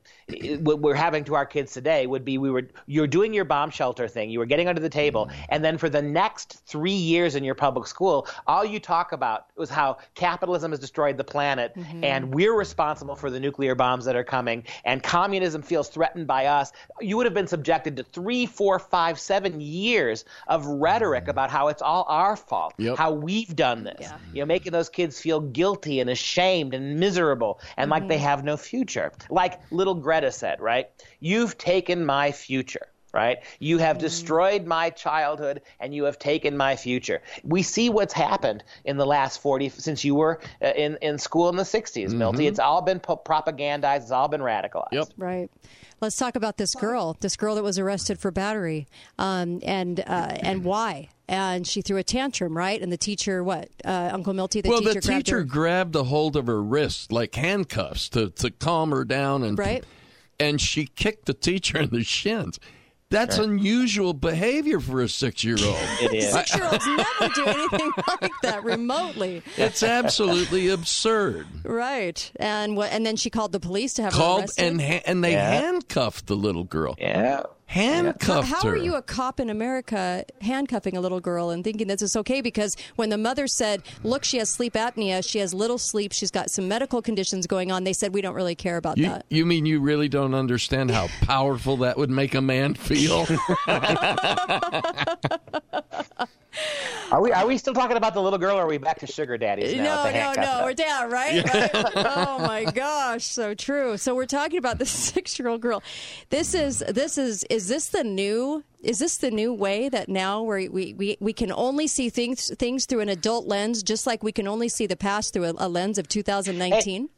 what 0.61 0.81
we're 0.81 0.95
having 0.95 1.23
to 1.25 1.35
our 1.35 1.45
kids 1.45 1.73
today 1.73 2.07
would 2.07 2.25
be 2.25 2.38
we 2.38 2.51
were 2.51 2.66
you're 2.87 3.07
doing 3.07 3.35
your 3.35 3.45
bomb 3.45 3.69
shelter 3.71 4.09
thing, 4.09 4.31
you 4.31 4.38
were 4.38 4.47
getting 4.47 4.69
under 4.69 4.81
the 4.81 4.88
table, 4.88 5.27
mm-hmm. 5.27 5.42
and 5.51 5.62
then 5.62 5.77
for 5.77 5.90
the 5.90 6.01
next 6.03 6.62
three 6.66 6.90
years 6.92 7.35
in 7.35 7.45
your 7.45 7.55
public 7.55 7.87
school, 7.87 8.27
all 8.47 8.64
you 8.64 8.81
talk 8.81 9.12
about 9.12 9.49
was 9.57 9.69
how 9.69 9.99
capitalism 10.14 10.71
has 10.71 10.81
destroyed 10.81 11.19
the 11.19 11.25
planet, 11.25 11.75
mm-hmm. 11.77 12.03
and 12.03 12.35
we're 12.35 12.57
responsible 12.57 13.14
for 13.14 13.31
the 13.31 13.38
nuclear 13.38 13.75
bombs 13.75 14.07
that 14.07 14.16
are 14.16 14.25
coming, 14.25 14.45
and 14.85 15.02
communism 15.02 15.62
feels 15.62 15.88
threatened 15.88 16.26
by 16.26 16.46
us. 16.46 16.72
You 17.00 17.16
would 17.16 17.26
have 17.26 17.35
been 17.35 17.46
subjected 17.46 17.96
to 17.96 18.02
three, 18.02 18.46
four, 18.46 18.78
five, 18.78 19.18
seven 19.18 19.61
years 19.61 20.24
of 20.46 20.66
rhetoric 20.66 21.24
mm. 21.24 21.28
about 21.28 21.50
how 21.50 21.68
it's 21.68 21.82
all 21.82 22.04
our 22.09 22.37
fault, 22.37 22.74
yep. 22.78 22.96
how 22.96 23.12
we've 23.12 23.54
done 23.54 23.85
this. 23.85 23.98
Yeah. 24.00 24.18
You 24.32 24.42
know, 24.42 24.46
making 24.46 24.72
those 24.72 24.88
kids 24.88 25.20
feel 25.20 25.40
guilty 25.40 26.00
and 26.00 26.11
ashamed 26.11 26.74
and 26.74 26.98
miserable 26.98 27.61
and 27.76 27.85
mm-hmm. 27.85 27.92
like 27.92 28.09
they 28.09 28.16
mm-hmm. 28.16 28.24
have 28.24 28.44
no 28.44 28.56
future. 28.56 29.12
Like 29.30 29.61
little 29.72 29.94
Greta 29.94 30.32
said, 30.32 30.61
right? 30.61 30.88
You've 31.20 31.59
taken 31.59 32.04
my 32.04 32.32
future 32.32 32.88
right? 33.16 33.38
You 33.59 33.79
have 33.79 33.96
mm-hmm. 33.96 34.05
destroyed 34.05 34.66
my 34.66 34.90
childhood 34.90 35.62
and 35.81 35.94
you 35.94 36.05
have 36.05 36.18
taken 36.18 36.57
my 36.57 36.76
future. 36.76 37.22
We 37.42 37.62
see 37.62 37.88
what's 37.88 38.12
happened 38.12 38.62
in 38.85 38.98
the 38.98 39.07
last 39.07 39.40
40 39.40 39.70
since 39.70 40.05
you 40.05 40.14
were 40.14 40.38
uh, 40.62 40.72
in 40.76 40.98
in 41.00 41.18
school 41.18 41.48
in 41.48 41.57
the 41.57 41.62
60s, 41.62 42.09
mm-hmm. 42.09 42.18
Milty. 42.18 42.46
It's 42.46 42.59
all 42.59 42.83
been 42.83 43.00
propagandized, 43.00 44.02
it's 44.02 44.11
all 44.11 44.29
been 44.29 44.42
radicalized. 44.42 44.92
Yep. 44.92 45.09
Right. 45.16 45.50
Let's 46.00 46.16
talk 46.16 46.37
about 46.37 46.59
this 46.59 46.74
girl, 46.74 47.16
this 47.20 47.37
girl 47.37 47.55
that 47.55 47.62
was 47.62 47.79
arrested 47.79 48.18
for 48.18 48.31
battery, 48.31 48.87
um, 49.18 49.61
and 49.64 49.98
uh, 50.00 50.37
and 50.40 50.62
why. 50.62 51.09
And 51.26 51.66
she 51.66 51.81
threw 51.81 51.96
a 51.96 52.05
tantrum, 52.05 52.57
right? 52.57 52.81
And 52.81 52.92
the 52.92 52.98
teacher, 52.98 53.42
what? 53.42 53.70
Uh, 53.83 54.11
Uncle 54.12 54.35
Milty, 54.35 54.61
the 54.61 54.68
well, 54.68 54.81
teacher. 54.81 54.94
the 54.94 55.00
teacher 55.00 55.42
grabbed, 55.42 55.50
grabbed 55.92 55.96
a 55.96 56.05
hold 56.05 56.37
of 56.37 56.48
her 56.48 56.62
wrist 56.62 57.12
like 57.12 57.35
handcuffs 57.35 58.11
to 58.11 58.29
to 58.31 58.50
calm 58.50 58.90
her 58.90 59.07
down, 59.07 59.42
and 59.42 59.59
right. 59.59 59.85
and 60.38 60.61
she 60.61 60.87
kicked 60.87 61.24
the 61.24 61.35
teacher 61.35 61.79
in 61.79 61.88
the 61.88 62.05
shins. 62.05 62.61
That's 63.11 63.38
right. 63.38 63.49
unusual 63.49 64.14
behavior 64.14 64.81
for 64.81 65.01
a 65.01 65.09
six-year-old. 65.09 65.77
It 66.03 66.12
is. 66.12 66.33
Six-year-olds 66.33 66.87
never 66.87 67.35
do 67.35 67.45
anything 67.47 67.92
like 68.21 68.33
that 68.42 68.64
remotely. 68.64 69.42
It's 69.57 69.83
absolutely 69.85 70.69
absurd. 70.71 71.47
Right, 71.64 72.31
and 72.37 72.77
what? 72.77 72.90
And 72.92 73.07
then 73.07 73.15
she 73.17 73.31
called 73.31 73.52
the 73.52 73.61
police 73.61 73.94
to 73.94 74.02
have 74.02 74.13
called 74.13 74.40
her 74.40 74.44
arrested. 74.46 74.67
and 74.67 74.81
ha- 74.81 75.02
and 75.07 75.23
they 75.23 75.33
yeah. 75.33 75.50
handcuffed 75.50 76.27
the 76.27 76.37
little 76.37 76.65
girl. 76.65 76.96
Yeah. 76.98 77.42
Handcuffed 77.67 78.48
How 78.48 78.62
her. 78.62 78.75
are 78.75 78.77
you 78.77 78.94
a 78.94 79.02
cop 79.02 79.40
in 79.40 79.50
America 79.50 80.25
handcuffing 80.40 80.96
a 80.96 81.00
little 81.00 81.21
girl 81.21 81.50
and 81.50 81.64
thinking 81.64 81.88
this 81.88 82.02
is 82.02 82.17
okay? 82.17 82.40
Because 82.40 82.77
when 82.96 83.10
the 83.10 83.19
mother 83.19 83.46
said, 83.46 83.83
"Look, 84.02 84.25
she 84.25 84.38
has 84.38 84.48
sleep 84.48 84.75
apnea, 84.75 85.29
she 85.29 85.40
has 85.40 85.52
little 85.52 85.79
sleep, 85.79 86.12
she's 86.12 86.31
got 86.31 86.50
some 86.50 86.69
medical 86.69 87.02
conditions 87.02 87.46
going 87.46 87.73
on," 87.73 87.85
they 87.85 87.92
said, 87.92 88.14
"We 88.14 88.21
don't 88.21 88.35
really 88.35 88.54
care 88.54 88.77
about 88.77 88.98
You, 88.98 89.06
that." 89.06 89.27
you 89.31 89.44
mean 89.44 89.67
you 89.67 89.81
really 89.81 90.08
don't 90.08 90.35
understand 90.35 90.90
how 90.90 91.08
powerful 91.23 91.79
that 91.79 91.98
would 91.98 92.10
make 92.10 92.35
a 92.35 92.40
man 92.40 92.75
feel? 92.75 93.27
Are 97.13 97.21
we 97.21 97.33
are 97.33 97.46
we 97.46 97.57
still 97.59 97.75
talking 97.75 97.96
about 97.96 98.15
the 98.15 98.23
little 98.23 98.38
girl 98.38 98.57
or 98.57 98.63
are 98.63 98.67
we 98.67 98.79
back 98.79 98.98
to 99.00 99.07
sugar 99.07 99.38
daddies 99.38 99.75
now? 99.75 100.04
No, 100.04 100.11
no, 100.11 100.33
no. 100.35 100.42
up? 100.42 100.65
We're 100.65 100.75
down, 100.75 101.11
right? 101.11 101.44
right? 101.54 101.71
Oh 101.94 102.38
my 102.40 102.65
gosh, 102.65 103.25
so 103.25 103.54
true. 103.54 103.96
So 103.96 104.15
we're 104.15 104.27
talking 104.27 104.59
about 104.59 104.79
the 104.79 104.87
six-year-old 104.87 105.61
girl. 105.61 105.83
This 106.31 106.54
is 106.54 106.81
this 106.88 107.17
is 107.17 107.44
is 107.44 107.69
this 107.69 107.88
the 107.88 108.02
new 108.02 108.65
is 108.83 108.98
this 108.98 109.19
the 109.19 109.31
new 109.31 109.52
way 109.52 109.88
that 109.88 110.09
now 110.09 110.42
we 110.42 110.69
we, 110.69 110.94
we, 110.94 111.17
we 111.21 111.33
can 111.33 111.52
only 111.52 111.87
see 111.87 112.09
things 112.11 112.54
things 112.57 112.87
through 112.87 113.00
an 113.00 113.09
adult 113.09 113.46
lens, 113.46 113.83
just 113.83 114.07
like 114.07 114.23
we 114.23 114.33
can 114.33 114.48
only 114.48 114.69
see 114.69 114.87
the 114.87 114.96
past 114.96 115.33
through 115.33 115.44
a, 115.44 115.54
a 115.59 115.69
lens 115.69 115.98
of 115.98 116.09
2019? 116.09 117.09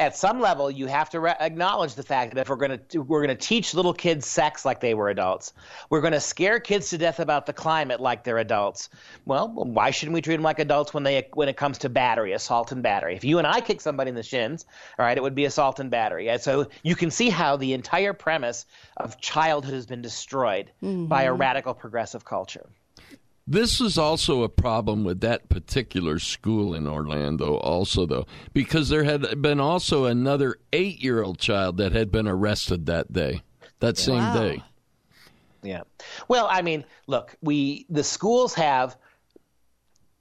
At 0.00 0.16
some 0.16 0.40
level, 0.40 0.70
you 0.70 0.86
have 0.86 1.10
to 1.10 1.20
re- 1.20 1.36
acknowledge 1.38 1.94
the 1.94 2.02
fact 2.02 2.34
that 2.34 2.40
if 2.40 2.48
we're 2.48 2.56
going 2.56 2.80
to 2.88 3.02
we're 3.02 3.24
going 3.24 3.36
to 3.36 3.46
teach 3.46 3.74
little 3.74 3.92
kids 3.92 4.26
sex 4.26 4.64
like 4.64 4.80
they 4.80 4.94
were 4.94 5.10
adults, 5.10 5.52
we're 5.90 6.00
going 6.00 6.14
to 6.14 6.20
scare 6.20 6.58
kids 6.58 6.88
to 6.90 6.98
death 6.98 7.20
about 7.20 7.44
the 7.44 7.52
climate 7.52 8.00
like 8.00 8.24
they're 8.24 8.38
adults. 8.38 8.88
Well, 9.26 9.48
why 9.48 9.90
shouldn't 9.90 10.14
we 10.14 10.22
treat 10.22 10.36
them 10.36 10.42
like 10.42 10.58
adults 10.58 10.94
when 10.94 11.02
they 11.02 11.28
when 11.34 11.50
it 11.50 11.58
comes 11.58 11.78
to 11.78 11.90
battery, 11.90 12.32
assault 12.32 12.72
and 12.72 12.82
battery? 12.82 13.14
If 13.14 13.24
you 13.24 13.38
and 13.38 13.46
I 13.46 13.60
kick 13.60 13.82
somebody 13.82 14.08
in 14.08 14.14
the 14.14 14.22
shins, 14.22 14.64
all 14.98 15.04
right, 15.04 15.16
it 15.16 15.22
would 15.22 15.34
be 15.34 15.44
assault 15.44 15.78
and 15.78 15.90
battery. 15.90 16.30
And 16.30 16.40
so 16.40 16.68
you 16.82 16.96
can 16.96 17.10
see 17.10 17.28
how 17.28 17.56
the 17.56 17.74
entire 17.74 18.14
premise 18.14 18.64
of 18.96 19.20
childhood 19.20 19.74
has 19.74 19.84
been 19.84 20.02
destroyed 20.02 20.70
mm-hmm. 20.82 21.06
by 21.06 21.24
a 21.24 21.32
radical 21.32 21.74
progressive 21.74 22.24
culture. 22.24 22.66
This 23.50 23.80
is 23.80 23.98
also 23.98 24.44
a 24.44 24.48
problem 24.48 25.02
with 25.02 25.22
that 25.22 25.48
particular 25.48 26.20
school 26.20 26.72
in 26.72 26.86
Orlando, 26.86 27.56
also, 27.56 28.06
though, 28.06 28.26
because 28.52 28.90
there 28.90 29.02
had 29.02 29.42
been 29.42 29.58
also 29.58 30.04
another 30.04 30.54
eight 30.72 31.02
year 31.02 31.20
old 31.20 31.40
child 31.40 31.76
that 31.78 31.90
had 31.90 32.12
been 32.12 32.28
arrested 32.28 32.86
that 32.86 33.12
day, 33.12 33.42
that 33.80 33.98
same 33.98 34.18
Wow. 34.18 34.34
day. 34.34 34.62
Yeah. 35.64 35.82
Well, 36.28 36.46
I 36.48 36.62
mean, 36.62 36.84
look, 37.08 37.34
we 37.42 37.86
the 37.90 38.04
schools 38.04 38.54
have 38.54 38.96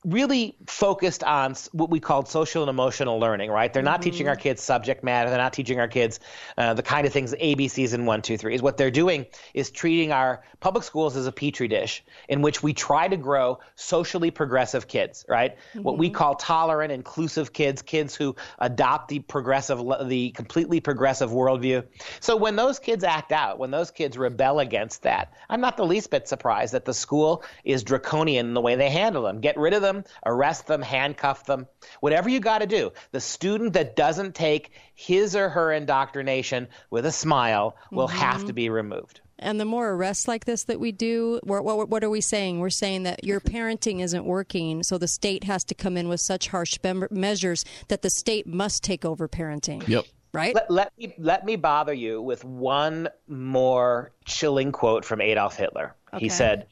really 0.06 0.56
focused 0.66 1.26
on 1.26 1.56
what 1.74 1.90
we 1.90 2.00
call 2.00 2.26
social 2.26 2.64
and 2.64 2.70
emotional 2.70 3.20
learning, 3.20 3.52
right? 3.52 3.74
They're 3.74 3.84
not 3.84 4.02
teaching 4.02 4.30
our 4.30 4.36
kids 4.38 4.64
subject 4.64 5.04
matter. 5.04 5.30
They're 5.30 5.38
not 5.38 5.52
teaching 5.52 5.78
our 5.80 5.90
kids 5.90 6.22
uh, 6.58 6.74
the 6.74 6.84
kind 6.84 7.06
of 7.06 7.12
things 7.12 7.34
ABCs 7.34 7.94
and 7.94 8.08
one, 8.08 8.22
two, 8.22 8.38
three 8.38 8.56
is. 8.56 8.62
What 8.62 8.78
they're 8.78 8.92
doing 8.92 9.26
is 9.54 9.70
treating 9.72 10.14
our 10.14 10.42
public 10.62 10.86
schools 10.86 11.18
as 11.18 11.28
a 11.28 11.34
petri 11.34 11.68
dish 11.68 12.02
in 12.30 12.42
which 12.42 12.64
we 12.64 12.74
try 12.74 13.10
to 13.10 13.18
grow 13.18 13.60
socially 13.76 14.32
progressive 14.32 14.88
kids, 14.88 15.26
right? 15.28 15.58
What 15.74 15.98
we 15.98 16.10
call 16.10 16.36
tolerant, 16.36 16.94
inclusive 16.94 17.52
kids, 17.52 17.82
kids 17.82 18.16
who 18.16 18.38
adopt 18.60 19.10
the 19.10 19.20
progressive, 19.20 19.82
the 20.08 20.32
completely 20.32 20.80
progressive 20.80 21.30
worldview. 21.30 21.86
So 22.22 22.38
when 22.38 22.56
those 22.56 22.80
kids 22.80 23.04
act 23.04 23.34
out, 23.34 23.60
when 23.60 23.72
those 23.72 23.92
kids 23.92 24.18
rebel 24.18 24.60
against 24.60 25.04
that, 25.04 25.34
I'm 25.50 25.60
not 25.60 25.76
the 25.76 25.86
least 25.86 26.10
bit 26.10 26.28
surprised 26.28 26.74
that 26.74 26.86
the 26.86 26.94
school 26.94 27.44
is 27.66 27.84
draconian 27.84 28.48
in 28.48 28.54
the 28.54 28.62
way 28.62 28.76
they 28.76 28.90
handle 28.90 29.24
them. 29.24 29.42
Get 29.42 29.58
rid 29.58 29.74
of 29.74 29.82
them, 29.82 29.89
arrest 30.26 30.68
them, 30.68 30.82
handcuff 30.82 31.46
them, 31.46 31.68
whatever 32.00 32.30
you 32.30 32.40
got 32.40 32.60
to 32.60 32.68
do. 32.68 32.92
The 33.12 33.20
student 33.20 33.74
that 33.74 33.96
doesn't 33.96 34.36
take 34.36 34.72
his 34.96 35.36
or 35.36 35.50
her 35.50 35.72
indoctrination 35.72 36.68
with 36.90 37.06
a 37.06 37.12
smile 37.12 37.76
will 37.92 38.08
mm-hmm. 38.08 38.18
have 38.18 38.46
to 38.46 38.54
be 38.54 38.70
removed. 38.70 39.22
And 39.42 39.60
the 39.60 39.66
more 39.66 39.92
arrests 39.92 40.28
like 40.28 40.44
this 40.44 40.66
that 40.66 40.80
we 40.80 40.92
do, 40.92 41.40
what, 41.44 41.64
what, 41.64 41.90
what 41.90 42.04
are 42.04 42.10
we 42.10 42.22
saying? 42.22 42.60
We're 42.60 42.70
saying 42.70 43.04
that 43.04 43.24
your 43.24 43.40
parenting 43.40 44.02
isn't 44.02 44.26
working, 44.26 44.84
so 44.84 44.98
the 44.98 45.08
state 45.08 45.46
has 45.46 45.64
to 45.66 45.76
come 45.76 45.96
in 45.96 46.10
with 46.10 46.20
such 46.20 46.50
harsh 46.50 46.78
mem- 46.84 47.08
measures 47.10 47.64
that 47.88 48.02
the 48.02 48.10
state 48.10 48.46
must 48.46 48.84
take 48.84 49.06
over 49.06 49.30
parenting. 49.30 49.88
Yep. 49.88 50.06
Right? 50.32 50.54
Let, 50.54 50.70
let 50.70 50.98
me 50.98 51.16
let 51.18 51.44
me 51.44 51.56
bother 51.56 51.94
you 51.94 52.22
with 52.22 52.46
one 52.46 53.10
more 53.28 54.12
chilling 54.26 54.72
quote 54.72 55.04
from 55.04 55.22
Adolf 55.22 55.56
Hitler. 55.56 55.96
Okay. 56.14 56.26
He 56.26 56.30
said, 56.30 56.68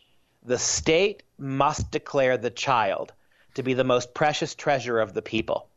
"The 0.47 0.57
state 0.57 1.23
must 1.37 1.91
declare 1.91 2.37
the 2.37 2.49
child 2.49 3.11
to 3.55 3.63
be 3.63 3.73
the 3.73 3.83
most 3.83 4.13
precious 4.13 4.55
treasure 4.55 4.97
of 4.97 5.13
the 5.13 5.21
people." 5.21 5.67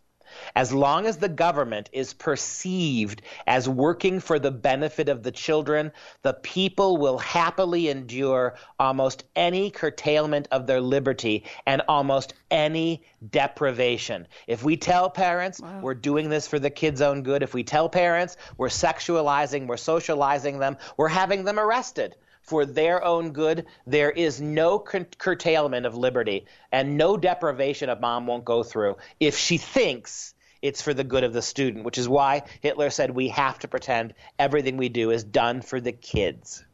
As 0.54 0.72
long 0.72 1.06
as 1.06 1.16
the 1.16 1.28
government 1.28 1.90
is 1.92 2.14
perceived 2.14 3.20
as 3.48 3.68
working 3.68 4.20
for 4.20 4.38
the 4.38 4.52
benefit 4.52 5.08
of 5.08 5.24
the 5.24 5.32
children, 5.32 5.90
the 6.22 6.34
people 6.34 6.98
will 6.98 7.18
happily 7.18 7.88
endure 7.88 8.54
almost 8.78 9.24
any 9.34 9.72
curtailment 9.72 10.46
of 10.52 10.68
their 10.68 10.80
liberty 10.80 11.42
and 11.66 11.82
almost 11.88 12.34
any 12.48 13.02
deprivation. 13.28 14.28
If 14.46 14.62
we 14.62 14.76
tell 14.76 15.10
parents 15.10 15.60
we're 15.82 15.94
doing 15.94 16.28
this 16.28 16.46
for 16.46 16.60
the 16.60 16.70
kids' 16.70 17.02
own 17.02 17.24
good, 17.24 17.42
if 17.42 17.54
we 17.54 17.64
tell 17.64 17.88
parents 17.88 18.36
we're 18.56 18.68
sexualizing, 18.68 19.66
we're 19.66 19.76
socializing 19.76 20.60
them, 20.60 20.76
we're 20.96 21.08
having 21.08 21.42
them 21.42 21.58
arrested 21.58 22.14
for 22.50 22.66
their 22.66 23.04
own 23.04 23.30
good, 23.30 23.64
there 23.86 24.10
is 24.10 24.40
no 24.40 24.80
cur- 24.80 25.06
curtailment 25.18 25.86
of 25.86 25.94
liberty 25.94 26.46
and 26.72 26.98
no 26.98 27.16
deprivation 27.16 27.88
of 27.88 28.00
mom 28.00 28.26
won't 28.26 28.44
go 28.44 28.64
through 28.64 28.96
if 29.20 29.38
she 29.38 29.56
thinks 29.56 30.34
it's 30.60 30.82
for 30.82 30.92
the 30.92 31.04
good 31.04 31.22
of 31.22 31.32
the 31.32 31.42
student, 31.42 31.84
which 31.84 31.96
is 31.96 32.08
why 32.08 32.42
Hitler 32.60 32.90
said 32.90 33.12
we 33.12 33.28
have 33.28 33.60
to 33.60 33.68
pretend 33.68 34.14
everything 34.36 34.76
we 34.78 34.88
do 34.88 35.12
is 35.12 35.22
done 35.22 35.62
for 35.62 35.80
the 35.80 35.92
kids. 35.92 36.64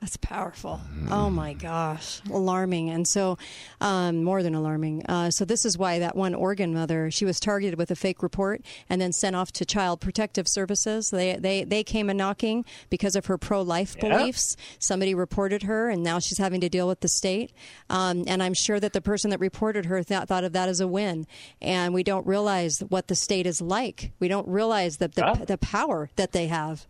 That's 0.00 0.18
powerful. 0.18 0.78
Oh 1.10 1.30
my 1.30 1.54
gosh, 1.54 2.20
alarming, 2.30 2.90
and 2.90 3.08
so 3.08 3.38
um, 3.80 4.22
more 4.22 4.42
than 4.42 4.54
alarming. 4.54 5.04
Uh, 5.06 5.30
so 5.30 5.46
this 5.46 5.64
is 5.64 5.78
why 5.78 6.00
that 6.00 6.14
one 6.14 6.34
Oregon 6.34 6.74
mother 6.74 7.10
she 7.10 7.24
was 7.24 7.40
targeted 7.40 7.78
with 7.78 7.90
a 7.90 7.96
fake 7.96 8.22
report 8.22 8.60
and 8.90 9.00
then 9.00 9.10
sent 9.12 9.34
off 9.34 9.52
to 9.52 9.64
Child 9.64 10.02
Protective 10.02 10.48
Services. 10.48 11.08
They 11.10 11.36
they 11.36 11.64
they 11.64 11.82
came 11.82 12.10
a 12.10 12.14
knocking 12.14 12.66
because 12.90 13.16
of 13.16 13.24
her 13.26 13.38
pro 13.38 13.62
life 13.62 13.96
Yeah. 14.00 14.18
beliefs. 14.18 14.54
Somebody 14.78 15.14
reported 15.14 15.62
her, 15.62 15.88
and 15.88 16.02
now 16.04 16.18
she's 16.18 16.38
having 16.38 16.60
to 16.60 16.68
deal 16.68 16.86
with 16.86 17.00
the 17.00 17.08
state. 17.08 17.52
Um, 17.88 18.24
and 18.26 18.42
I'm 18.42 18.54
sure 18.54 18.78
that 18.78 18.92
the 18.92 19.00
person 19.00 19.30
that 19.30 19.40
reported 19.40 19.86
her 19.86 20.02
th- 20.04 20.24
thought 20.24 20.44
of 20.44 20.52
that 20.52 20.68
as 20.68 20.80
a 20.80 20.86
win. 20.86 21.26
And 21.62 21.94
we 21.94 22.02
don't 22.02 22.26
realize 22.26 22.80
what 22.80 23.08
the 23.08 23.14
state 23.14 23.46
is 23.46 23.62
like. 23.62 24.12
We 24.20 24.28
don't 24.28 24.46
realize 24.46 24.98
the 24.98 25.08
the, 25.08 25.22
Yeah. 25.22 25.44
the 25.46 25.58
power 25.58 26.10
that 26.16 26.32
they 26.32 26.48
have. 26.48 26.86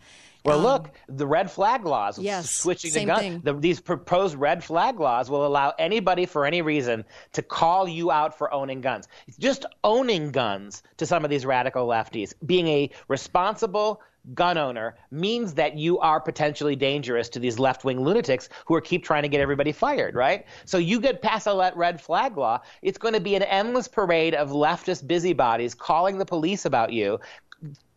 Well, 0.47 0.59
look, 0.61 0.91
the 1.09 1.27
red 1.27 1.51
flag 1.51 1.85
laws, 1.85 2.19
Um, 2.19 2.25
yes, 2.25 2.51
switching 2.51 2.91
to 2.93 3.05
gun, 3.05 3.41
the, 3.45 3.55
these 3.55 3.81
proposed 3.81 4.37
red 4.37 4.63
flag 4.63 5.01
laws 5.01 5.29
will 5.31 5.47
allow 5.47 5.75
anybody 5.79 6.27
for 6.27 6.47
any 6.47 6.63
reason 6.63 7.05
to 7.33 7.43
call 7.43 7.89
you 7.89 8.11
out 8.11 8.37
for 8.39 8.53
owning 8.53 8.81
guns. 8.81 9.09
Just 9.39 9.67
owning 9.85 10.31
guns 10.31 10.83
to 10.99 11.07
some 11.07 11.25
of 11.25 11.31
these 11.31 11.45
radical 11.45 11.87
lefties, 11.87 12.33
being 12.45 12.69
a 12.69 12.91
responsible 13.09 14.01
gun 14.35 14.59
owner 14.59 14.97
means 15.11 15.55
that 15.55 15.77
you 15.79 15.99
are 16.01 16.21
potentially 16.21 16.75
dangerous 16.75 17.29
to 17.29 17.39
these 17.39 17.59
left-wing 17.59 18.01
lunatics 18.01 18.49
who 18.67 18.75
are 18.75 18.81
keep 18.81 19.05
trying 19.05 19.23
to 19.23 19.29
get 19.29 19.41
everybody 19.41 19.73
fired, 19.73 20.15
right? 20.15 20.47
So 20.65 20.79
you 20.79 21.01
get 21.01 21.23
past 21.23 21.47
a 21.47 21.73
red 21.77 22.01
flag 22.01 22.37
law, 22.37 22.61
it's 22.83 22.99
going 22.99 23.15
to 23.15 23.21
be 23.21 23.37
an 23.37 23.43
endless 23.45 23.87
parade 23.87 24.35
of 24.35 24.51
leftist 24.51 25.07
busybodies 25.07 25.75
calling 25.75 26.19
the 26.19 26.27
police 26.27 26.65
about 26.65 26.93
you 26.93 27.21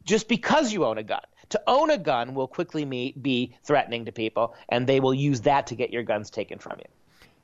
just 0.04 0.28
because 0.28 0.72
you 0.72 0.86
own 0.86 0.97
a 0.97 1.04
gun. 1.04 1.22
To 1.50 1.62
own 1.68 1.89
a 1.89 1.97
gun 1.97 2.36
will 2.36 2.47
quickly 2.47 2.86
me- 2.86 3.16
be 3.22 3.56
threatening 3.64 4.06
to 4.06 4.12
people, 4.12 4.56
and 4.70 4.86
they 4.86 5.00
will 5.00 5.14
use 5.14 5.41
that 5.41 5.68
to 5.68 5.76
get 5.76 5.91
your 5.91 6.04
guns 6.04 6.30
taken 6.30 6.60
from 6.60 6.78
you. 6.80 6.86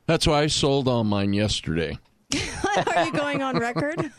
That's 0.06 0.26
why 0.26 0.42
I 0.42 0.46
sold 0.46 0.86
all 0.86 1.02
mine 1.04 1.32
yesterday. 1.32 1.98
Are 2.96 3.04
you 3.04 3.12
going 3.12 3.42
on 3.42 3.58
record? 3.58 4.10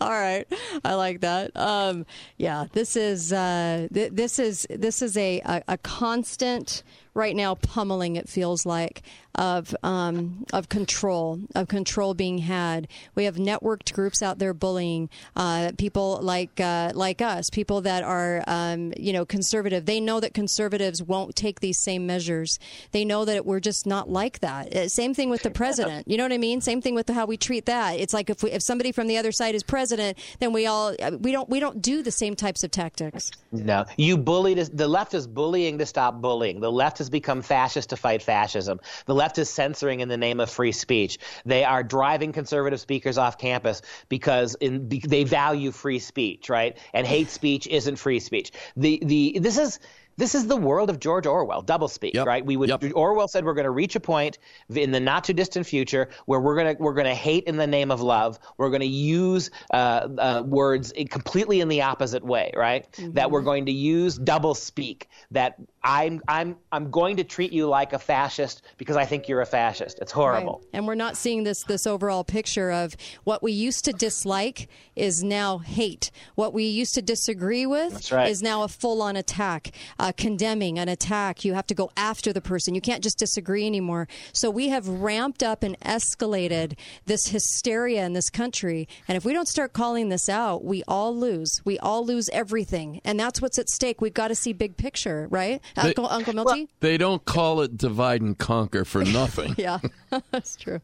All 0.00 0.10
right, 0.10 0.44
I 0.84 0.94
like 0.94 1.20
that. 1.20 1.56
Um, 1.56 2.04
yeah, 2.36 2.66
this 2.72 2.96
is 2.96 3.32
uh, 3.32 3.88
th- 3.92 4.12
this 4.12 4.38
is 4.38 4.66
this 4.68 5.02
is 5.02 5.16
a, 5.16 5.40
a, 5.44 5.62
a 5.68 5.78
constant 5.78 6.82
right 7.16 7.34
now 7.34 7.54
pummeling. 7.54 8.16
It 8.16 8.28
feels 8.28 8.66
like 8.66 9.02
of 9.36 9.74
um, 9.82 10.44
of 10.52 10.68
control 10.68 11.40
of 11.54 11.68
control 11.68 12.14
being 12.14 12.38
had. 12.38 12.88
We 13.14 13.24
have 13.24 13.36
networked 13.36 13.92
groups 13.92 14.22
out 14.22 14.38
there 14.38 14.54
bullying 14.54 15.10
uh, 15.36 15.72
people 15.78 16.18
like 16.22 16.58
uh, 16.60 16.92
like 16.94 17.20
us, 17.20 17.50
people 17.50 17.82
that 17.82 18.02
are 18.02 18.42
um, 18.46 18.92
you 18.96 19.12
know 19.12 19.24
conservative. 19.24 19.86
They 19.86 20.00
know 20.00 20.20
that 20.20 20.34
conservatives 20.34 21.02
won't 21.02 21.36
take 21.36 21.60
these 21.60 21.78
same 21.78 22.06
measures. 22.06 22.58
They 22.92 23.04
know 23.04 23.24
that 23.24 23.44
we're 23.44 23.60
just 23.60 23.86
not 23.86 24.08
like 24.08 24.40
that. 24.40 24.74
Uh, 24.74 24.88
Same 24.88 25.14
thing 25.14 25.30
with 25.30 25.42
the 25.42 25.50
president. 25.62 26.08
You 26.08 26.16
know 26.16 26.24
what 26.24 26.32
I 26.32 26.38
mean? 26.38 26.60
Same 26.60 26.80
thing 26.80 26.94
with 26.94 27.08
how 27.08 27.26
we 27.26 27.36
treat 27.36 27.66
that. 27.66 27.98
It's 27.98 28.14
like 28.14 28.30
if 28.30 28.42
we, 28.42 28.50
if 28.50 28.62
somebody 28.62 28.92
from 28.92 29.06
the 29.06 29.18
other 29.18 29.32
side 29.32 29.54
is 29.54 29.62
president, 29.62 30.18
then 30.40 30.52
we 30.52 30.66
all 30.66 30.94
uh, 31.00 31.12
we 31.20 31.32
don't 31.32 31.48
we 31.48 31.60
don't 31.60 31.82
do 31.82 32.02
the 32.02 32.10
same 32.10 32.34
types 32.34 32.64
of 32.64 32.70
tactics. 32.70 33.30
No, 33.52 33.84
you 33.96 34.16
bully. 34.16 34.54
The 34.54 34.88
left 34.88 35.14
is 35.14 35.26
bullying 35.26 35.78
to 35.78 35.86
stop 35.86 36.20
bullying. 36.20 36.60
The 36.60 36.72
left 36.72 37.00
has 37.06 37.10
become 37.10 37.40
fascist 37.40 37.90
to 37.90 37.96
fight 37.96 38.22
fascism. 38.22 38.80
The 39.06 39.14
left 39.14 39.38
is 39.38 39.48
censoring 39.48 40.00
in 40.00 40.08
the 40.08 40.16
name 40.16 40.40
of 40.40 40.50
free 40.50 40.72
speech. 40.72 41.18
They 41.44 41.64
are 41.64 41.82
driving 41.84 42.32
conservative 42.32 42.80
speakers 42.80 43.16
off 43.16 43.38
campus 43.38 43.80
because 44.08 44.56
in, 44.56 44.88
they 44.88 45.22
value 45.22 45.70
free 45.70 46.00
speech, 46.00 46.50
right? 46.50 46.76
And 46.92 47.06
hate 47.06 47.30
speech 47.30 47.68
isn't 47.68 47.96
free 47.96 48.18
speech. 48.18 48.50
The 48.76 49.00
the 49.04 49.38
this 49.40 49.56
is 49.56 49.78
this 50.16 50.34
is 50.34 50.46
the 50.46 50.56
world 50.56 50.90
of 50.90 50.98
George 51.00 51.26
Orwell, 51.26 51.62
doublespeak, 51.62 52.14
Yep. 52.14 52.26
right? 52.26 52.44
We 52.44 52.56
would 52.56 52.68
Yep. 52.68 52.92
Orwell 52.94 53.28
said 53.28 53.44
we're 53.44 53.54
going 53.54 53.64
to 53.64 53.70
reach 53.70 53.96
a 53.96 54.00
point 54.00 54.38
in 54.74 54.90
the 54.90 55.00
not 55.00 55.24
too 55.24 55.32
distant 55.32 55.66
future 55.66 56.08
where 56.26 56.40
we're 56.40 56.54
going 56.56 56.76
to 56.76 56.82
we're 56.82 56.94
going 56.94 57.06
to 57.06 57.14
hate 57.14 57.44
in 57.44 57.56
the 57.56 57.66
name 57.66 57.90
of 57.90 58.00
love. 58.00 58.38
We're 58.56 58.70
going 58.70 58.80
to 58.80 58.86
use 58.86 59.50
uh, 59.72 60.08
uh, 60.18 60.42
words 60.46 60.92
completely 61.10 61.60
in 61.60 61.68
the 61.68 61.82
opposite 61.82 62.24
way, 62.24 62.52
right? 62.54 62.86
That 63.14 63.30
we're 63.30 63.42
going 63.42 63.66
to 63.66 63.72
use 63.72 64.18
doublespeak. 64.18 65.04
That 65.30 65.56
I'm 65.82 66.20
I'm 66.26 66.56
I'm 66.72 66.90
going 66.90 67.18
to 67.18 67.24
treat 67.24 67.52
you 67.52 67.68
like 67.68 67.92
a 67.92 67.98
fascist 67.98 68.62
because 68.76 68.96
I 68.96 69.04
think 69.04 69.28
you're 69.28 69.40
a 69.40 69.46
fascist. 69.46 69.98
It's 70.00 70.12
horrible. 70.12 70.60
Right. 70.64 70.70
And 70.72 70.86
we're 70.86 70.94
not 70.94 71.16
seeing 71.16 71.44
this 71.44 71.62
this 71.64 71.86
overall 71.86 72.24
picture 72.24 72.70
of 72.72 72.96
what 73.24 73.42
we 73.42 73.52
used 73.52 73.84
to 73.84 73.92
dislike 73.92 74.68
is 74.96 75.22
now 75.22 75.58
hate. 75.58 76.10
What 76.34 76.52
we 76.52 76.64
used 76.64 76.94
to 76.94 77.02
disagree 77.02 77.66
with 77.66 78.10
right. 78.10 78.28
is 78.28 78.42
now 78.42 78.62
a 78.62 78.68
full 78.68 79.00
on 79.02 79.14
attack, 79.16 79.72
uh, 79.98 80.05
condemning 80.12 80.78
an 80.78 80.88
attack. 80.88 81.44
You 81.44 81.54
have 81.54 81.66
to 81.68 81.74
go 81.74 81.90
after 81.96 82.32
the 82.32 82.40
person. 82.40 82.74
You 82.74 82.80
can't 82.80 83.02
just 83.02 83.18
disagree 83.18 83.66
anymore. 83.66 84.08
So 84.32 84.50
we 84.50 84.68
have 84.68 84.88
ramped 84.88 85.42
up 85.42 85.62
and 85.62 85.78
escalated 85.80 86.76
this 87.06 87.28
hysteria 87.28 88.04
in 88.04 88.12
this 88.12 88.30
country. 88.30 88.88
And 89.08 89.16
if 89.16 89.24
we 89.24 89.32
don't 89.32 89.48
start 89.48 89.72
calling 89.72 90.08
this 90.08 90.28
out, 90.28 90.64
we 90.64 90.82
all 90.88 91.16
lose. 91.16 91.60
We 91.64 91.78
all 91.78 92.04
lose 92.04 92.28
everything. 92.30 93.00
And 93.04 93.18
that's 93.18 93.40
what's 93.40 93.58
at 93.58 93.68
stake. 93.68 94.00
We've 94.00 94.14
got 94.14 94.28
to 94.28 94.34
see 94.34 94.52
big 94.52 94.76
picture, 94.76 95.26
right? 95.30 95.60
They- 95.74 95.82
Uncle, 95.82 96.08
Uncle 96.08 96.34
Milty? 96.34 96.68
They 96.80 96.98
don't 96.98 97.24
call 97.24 97.60
it 97.60 97.76
divide 97.76 98.22
and 98.22 98.36
conquer 98.36 98.84
for 98.84 99.04
nothing. 99.04 99.54
yeah, 99.58 99.78
that's 100.30 100.56
true. 100.56 100.80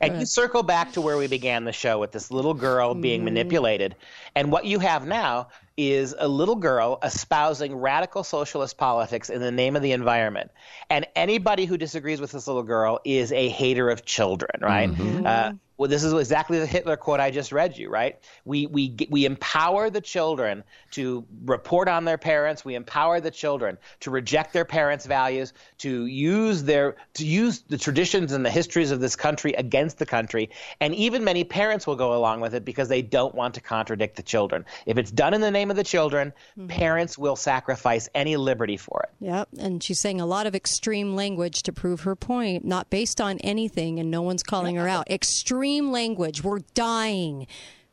And 0.00 0.20
you 0.20 0.26
circle 0.26 0.62
back 0.62 0.92
to 0.92 1.00
where 1.00 1.16
we 1.16 1.26
began 1.26 1.64
the 1.64 1.72
show 1.72 1.98
with 1.98 2.12
this 2.12 2.30
little 2.30 2.54
girl 2.54 2.94
being 2.94 3.20
mm-hmm. 3.20 3.26
manipulated. 3.26 3.96
And 4.34 4.52
what 4.52 4.64
you 4.64 4.78
have 4.78 5.06
now 5.06 5.48
is 5.80 6.14
a 6.18 6.28
little 6.28 6.56
girl 6.56 6.98
espousing 7.02 7.74
radical 7.74 8.22
socialist 8.22 8.76
politics 8.76 9.30
in 9.30 9.40
the 9.40 9.50
name 9.50 9.76
of 9.76 9.82
the 9.82 9.92
environment. 9.92 10.50
And 10.90 11.06
anybody 11.16 11.64
who 11.64 11.78
disagrees 11.78 12.20
with 12.20 12.32
this 12.32 12.46
little 12.46 12.62
girl 12.62 13.00
is 13.04 13.32
a 13.32 13.48
hater 13.48 13.88
of 13.88 14.04
children, 14.04 14.60
right? 14.60 14.90
Uh, 15.26 15.52
well, 15.80 15.88
this 15.88 16.04
is 16.04 16.12
exactly 16.12 16.58
the 16.58 16.66
Hitler 16.66 16.98
quote 16.98 17.20
I 17.20 17.30
just 17.30 17.52
read 17.52 17.78
you, 17.78 17.88
right? 17.88 18.18
We 18.44 18.66
we 18.66 18.94
we 19.08 19.24
empower 19.24 19.88
the 19.88 20.02
children 20.02 20.62
to 20.90 21.24
report 21.46 21.88
on 21.88 22.04
their 22.04 22.18
parents. 22.18 22.66
We 22.66 22.74
empower 22.74 23.18
the 23.18 23.30
children 23.30 23.78
to 24.00 24.10
reject 24.10 24.52
their 24.52 24.66
parents' 24.66 25.06
values, 25.06 25.54
to 25.78 26.04
use 26.04 26.64
their 26.64 26.96
to 27.14 27.26
use 27.26 27.62
the 27.62 27.78
traditions 27.78 28.32
and 28.32 28.44
the 28.44 28.50
histories 28.50 28.90
of 28.90 29.00
this 29.00 29.16
country 29.16 29.54
against 29.54 29.96
the 29.96 30.04
country. 30.04 30.50
And 30.82 30.94
even 30.96 31.24
many 31.24 31.44
parents 31.44 31.86
will 31.86 31.96
go 31.96 32.14
along 32.14 32.42
with 32.42 32.54
it 32.54 32.66
because 32.66 32.90
they 32.90 33.00
don't 33.00 33.34
want 33.34 33.54
to 33.54 33.62
contradict 33.62 34.16
the 34.16 34.22
children. 34.22 34.66
If 34.84 34.98
it's 34.98 35.10
done 35.10 35.32
in 35.32 35.40
the 35.40 35.50
name 35.50 35.70
of 35.70 35.78
the 35.78 35.84
children, 35.84 36.34
mm-hmm. 36.58 36.66
parents 36.66 37.16
will 37.16 37.36
sacrifice 37.36 38.06
any 38.14 38.36
liberty 38.36 38.76
for 38.76 39.04
it. 39.04 39.24
Yep, 39.24 39.48
and 39.58 39.82
she's 39.82 39.98
saying 39.98 40.20
a 40.20 40.26
lot 40.26 40.46
of 40.46 40.54
extreme 40.54 41.16
language 41.16 41.62
to 41.62 41.72
prove 41.72 42.02
her 42.02 42.14
point, 42.14 42.66
not 42.66 42.90
based 42.90 43.18
on 43.18 43.38
anything, 43.38 43.98
and 43.98 44.10
no 44.10 44.20
one's 44.20 44.42
calling 44.42 44.76
her 44.76 44.86
out. 44.86 45.10
Extreme 45.10 45.69
language. 45.78 46.42
We're 46.42 46.60
dying. 46.74 47.46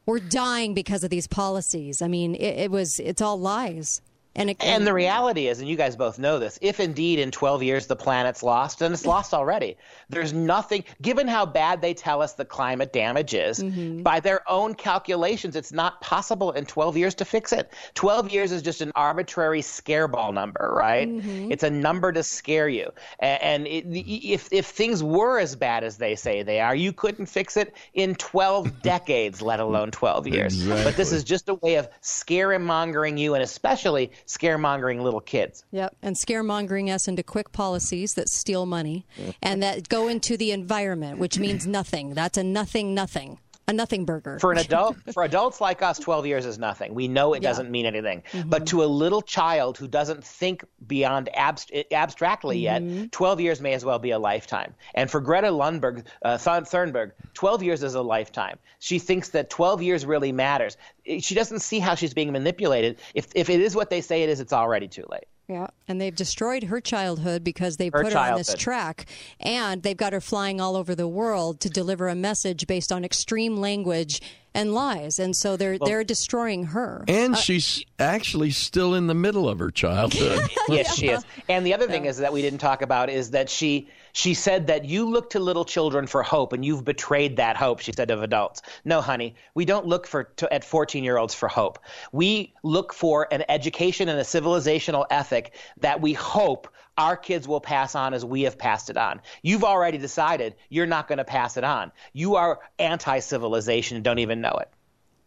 We're 0.06 0.20
dying 0.20 0.74
because 0.74 1.04
of 1.04 1.10
these 1.10 1.28
policies. 1.28 2.02
I 2.02 2.08
mean, 2.08 2.36
it, 2.36 2.60
it 2.60 2.72
was. 2.72 3.00
It's 3.00 3.22
all 3.22 3.40
lies. 3.40 4.02
And 4.38 4.52
it, 4.52 4.58
And 4.60 4.86
the 4.86 4.94
reality 4.94 5.48
is, 5.48 5.60
and 5.60 5.68
you 5.68 5.76
guys 5.76 5.96
both 5.96 6.20
know 6.20 6.38
this, 6.38 6.60
if 6.62 6.80
indeed 6.80 7.18
in 7.18 7.32
12 7.32 7.64
years 7.64 7.88
the 7.88 7.96
planet's 7.96 8.44
lost, 8.44 8.84
and 8.84 8.94
it's 8.94 9.06
lost 9.06 9.34
already, 9.34 9.78
there's 10.10 10.34
nothing, 10.34 10.84
given 11.02 11.28
how 11.28 11.46
bad 11.46 11.82
they 11.82 11.94
tell 11.94 12.22
us 12.22 12.34
the 12.34 12.46
climate 12.46 12.94
damage 12.94 13.34
is, 13.34 13.60
mm-hmm. 13.60 14.04
by 14.04 14.20
their 14.20 14.50
own 14.50 14.74
calculations, 14.74 15.56
it's 15.56 15.72
not 15.72 16.00
possible 16.02 16.52
in 16.52 16.66
12 16.66 16.98
years 16.98 17.16
to 17.16 17.26
fix 17.26 17.52
it. 17.52 17.74
12 17.96 18.32
years 18.32 18.52
is 18.52 18.62
just 18.62 18.82
an 18.82 18.92
arbitrary 18.96 19.62
scareball 19.62 20.34
number, 20.34 20.74
right? 20.76 21.10
Mm-hmm. 21.10 21.52
It's 21.52 21.64
a 21.64 21.70
number 21.70 22.12
to 22.12 22.24
scare 22.24 22.70
you. 22.70 22.92
And 23.20 23.68
it, 23.68 23.86
if, 23.88 24.48
if 24.52 24.68
things 24.68 25.04
were 25.04 25.40
as 25.40 25.56
bad 25.56 25.84
as 25.84 25.98
they 25.98 26.16
say 26.16 26.44
they 26.44 26.62
are, 26.62 26.76
you 26.76 26.94
couldn't 26.94 27.26
fix 27.26 27.58
it 27.58 27.76
in 27.94 28.16
12 28.16 28.82
decades, 28.82 29.42
let 29.42 29.60
alone 29.60 29.92
12 29.92 30.28
years. 30.28 30.68
But 30.68 30.96
this 30.96 31.12
is 31.12 31.24
just 31.24 31.50
a 31.50 31.56
way 31.56 31.76
of 31.76 31.90
scaremongering 32.02 33.20
you, 33.20 33.34
and 33.34 33.44
especially 33.44 34.12
scaremongering 34.26 35.02
little 35.02 35.22
kids. 35.22 35.66
Yep, 35.72 35.96
and 36.02 36.16
scaremongering 36.16 36.94
us 36.94 37.08
into 37.08 37.24
quick 37.24 37.52
policies 37.52 38.14
that 38.14 38.30
steal 38.30 38.66
money 38.66 39.06
and 39.42 39.62
that 39.64 39.90
go 39.90 39.97
into 40.06 40.38
the 40.38 40.52
environment, 40.52 41.18
which 41.18 41.40
means 41.40 41.66
nothing. 41.66 42.14
That's 42.14 42.38
a 42.38 42.44
nothing, 42.44 42.94
nothing, 42.94 43.40
a 43.68 43.74
nothing 43.74 44.06
burger. 44.06 44.38
For 44.40 44.52
an 44.52 44.60
adult, 44.60 44.98
for 45.14 45.24
adults 45.24 45.60
like 45.60 45.82
us, 45.82 45.98
12 45.98 46.28
years 46.28 46.46
is 46.46 46.60
nothing. 46.60 46.94
We 46.94 47.08
know 47.08 47.34
it 47.34 47.42
Yeah. 47.42 47.50
doesn't 47.50 47.72
mean 47.72 47.88
anything. 47.88 48.22
Mm-hmm. 48.32 48.50
But 48.50 48.68
to 48.68 48.84
a 48.84 48.86
little 48.86 49.24
child 49.24 49.80
who 49.80 49.88
doesn't 49.88 50.24
think 50.24 50.64
beyond 50.86 51.30
abst- 51.36 51.72
eh, 51.74 51.84
abstractly 51.92 52.60
yet, 52.60 52.84
mm-hmm. 52.84 53.06
12 53.08 53.42
years 53.42 53.60
may 53.60 53.74
as 53.74 53.84
well 53.84 53.98
be 53.98 54.12
a 54.12 54.20
lifetime. 54.20 54.76
And 54.94 55.10
for 55.10 55.20
Greta 55.20 55.48
Lundberg, 55.48 56.06
uh, 56.22 56.38
Thunberg, 56.38 57.12
12 57.34 57.64
years 57.64 57.82
is 57.84 57.96
a 57.96 58.02
lifetime. 58.04 58.60
She 58.80 59.00
thinks 59.00 59.30
that 59.30 59.50
12 59.50 59.82
years 59.82 60.06
really 60.06 60.32
matters. 60.32 60.78
Eh, 61.06 61.20
she 61.20 61.34
doesn't 61.34 61.60
see 61.60 61.80
how 61.80 61.96
she's 61.96 62.14
being 62.14 62.32
manipulated. 62.32 63.00
If, 63.16 63.28
if 63.34 63.50
it 63.50 63.60
is 63.60 63.76
what 63.76 63.90
they 63.90 64.02
say 64.02 64.22
it 64.22 64.30
is, 64.30 64.40
it's 64.40 64.54
already 64.54 64.88
too 64.88 65.06
late. 65.10 65.26
Yeah, 65.48 65.68
and 65.88 66.02
they've 66.02 66.16
destroyed 66.16 66.66
her 66.66 66.82
childhood 66.82 67.42
because 67.42 67.78
they've 67.78 67.94
Her 67.94 68.04
put 68.04 68.12
her 68.12 68.20
on 68.20 68.38
this 68.38 68.54
track, 68.54 69.06
and 69.40 69.82
they've 69.82 69.96
got 69.96 70.12
her 70.12 70.20
flying 70.20 70.60
all 70.60 70.76
over 70.76 70.94
the 70.94 71.08
world 71.08 71.62
to 71.62 71.70
deliver 71.70 72.10
a 72.10 72.16
message 72.16 72.68
based 72.68 72.92
on 72.92 73.06
extreme 73.06 73.56
language 73.56 74.22
and 74.54 74.74
lies, 74.74 75.20
and 75.20 75.36
so 75.36 75.56
they're 75.56 75.78
they're 75.78 76.04
destroying 76.04 76.66
her. 76.66 77.06
And 77.08 77.36
uh, 77.36 77.38
she's 77.38 77.86
actually 77.98 78.52
still 78.52 78.94
in 78.94 79.08
the 79.08 79.14
middle 79.14 79.48
of 79.48 79.60
her 79.60 79.72
childhood. 79.72 80.50
yes, 80.68 80.96
she 80.96 81.10
is. 81.10 81.24
And 81.48 81.66
the 81.66 81.74
other 81.74 81.88
thing 81.88 82.06
is 82.06 82.18
that 82.18 82.34
we 82.34 82.42
didn't 82.42 82.60
talk 82.60 82.82
about 82.82 83.10
is 83.10 83.32
that 83.32 83.50
she 83.50 83.88
she 84.18 84.34
said 84.34 84.66
that 84.66 84.86
you 84.86 85.08
look 85.08 85.30
to 85.30 85.40
little 85.40 85.64
children 85.64 86.08
for 86.08 86.24
hope, 86.24 86.52
and 86.52 86.66
you've 86.66 86.84
betrayed 86.84 87.38
that 87.38 87.56
hope. 87.56 87.82
She 87.82 87.92
said 87.92 88.10
of 88.10 88.24
adults, 88.24 88.64
no, 88.84 89.00
honey, 89.00 89.36
we 89.54 89.64
don't 89.64 89.86
look 89.86 90.08
for 90.08 90.24
to, 90.38 90.52
at 90.52 90.64
fourteen 90.64 91.04
year 91.04 91.20
olds 91.20 91.36
for 91.36 91.48
hope. 91.48 91.78
We 92.12 92.52
look 92.64 92.94
for 92.94 93.32
an 93.32 93.44
education 93.48 94.10
and 94.10 94.20
a 94.20 94.24
civilizational 94.24 95.06
ethic 95.12 95.54
that 95.82 96.02
we 96.02 96.14
hope 96.14 96.68
our 96.98 97.16
kids 97.16 97.48
will 97.48 97.62
pass 97.62 97.94
on 97.94 98.16
as 98.16 98.26
we 98.26 98.42
have 98.42 98.58
passed 98.58 98.90
it 98.90 98.98
on. 98.98 99.22
You've 99.44 99.64
already 99.64 100.00
decided 100.00 100.56
you're 100.70 100.88
not 100.88 101.08
going 101.08 101.20
to 101.20 101.24
pass 101.24 101.56
it 101.56 101.64
on. 101.64 101.92
You 102.12 102.38
are 102.38 102.60
anti 102.80 103.20
civilization 103.20 103.98
and 103.98 104.04
don't 104.04 104.18
even 104.18 104.42
know 104.42 104.58
it. 104.60 104.70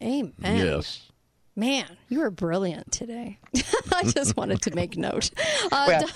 Amen. 0.03 0.67
yes. 0.67 1.11
Man, 1.55 1.97
you 2.09 2.21
were 2.21 2.31
brilliant 2.31 2.91
today. 2.91 3.39
I 3.93 4.05
just 4.05 4.37
wanted 4.37 4.63
to 4.63 4.75
make 4.75 4.97
note. 4.97 5.31
Uh, 5.73 5.85
Well, 5.87 6.09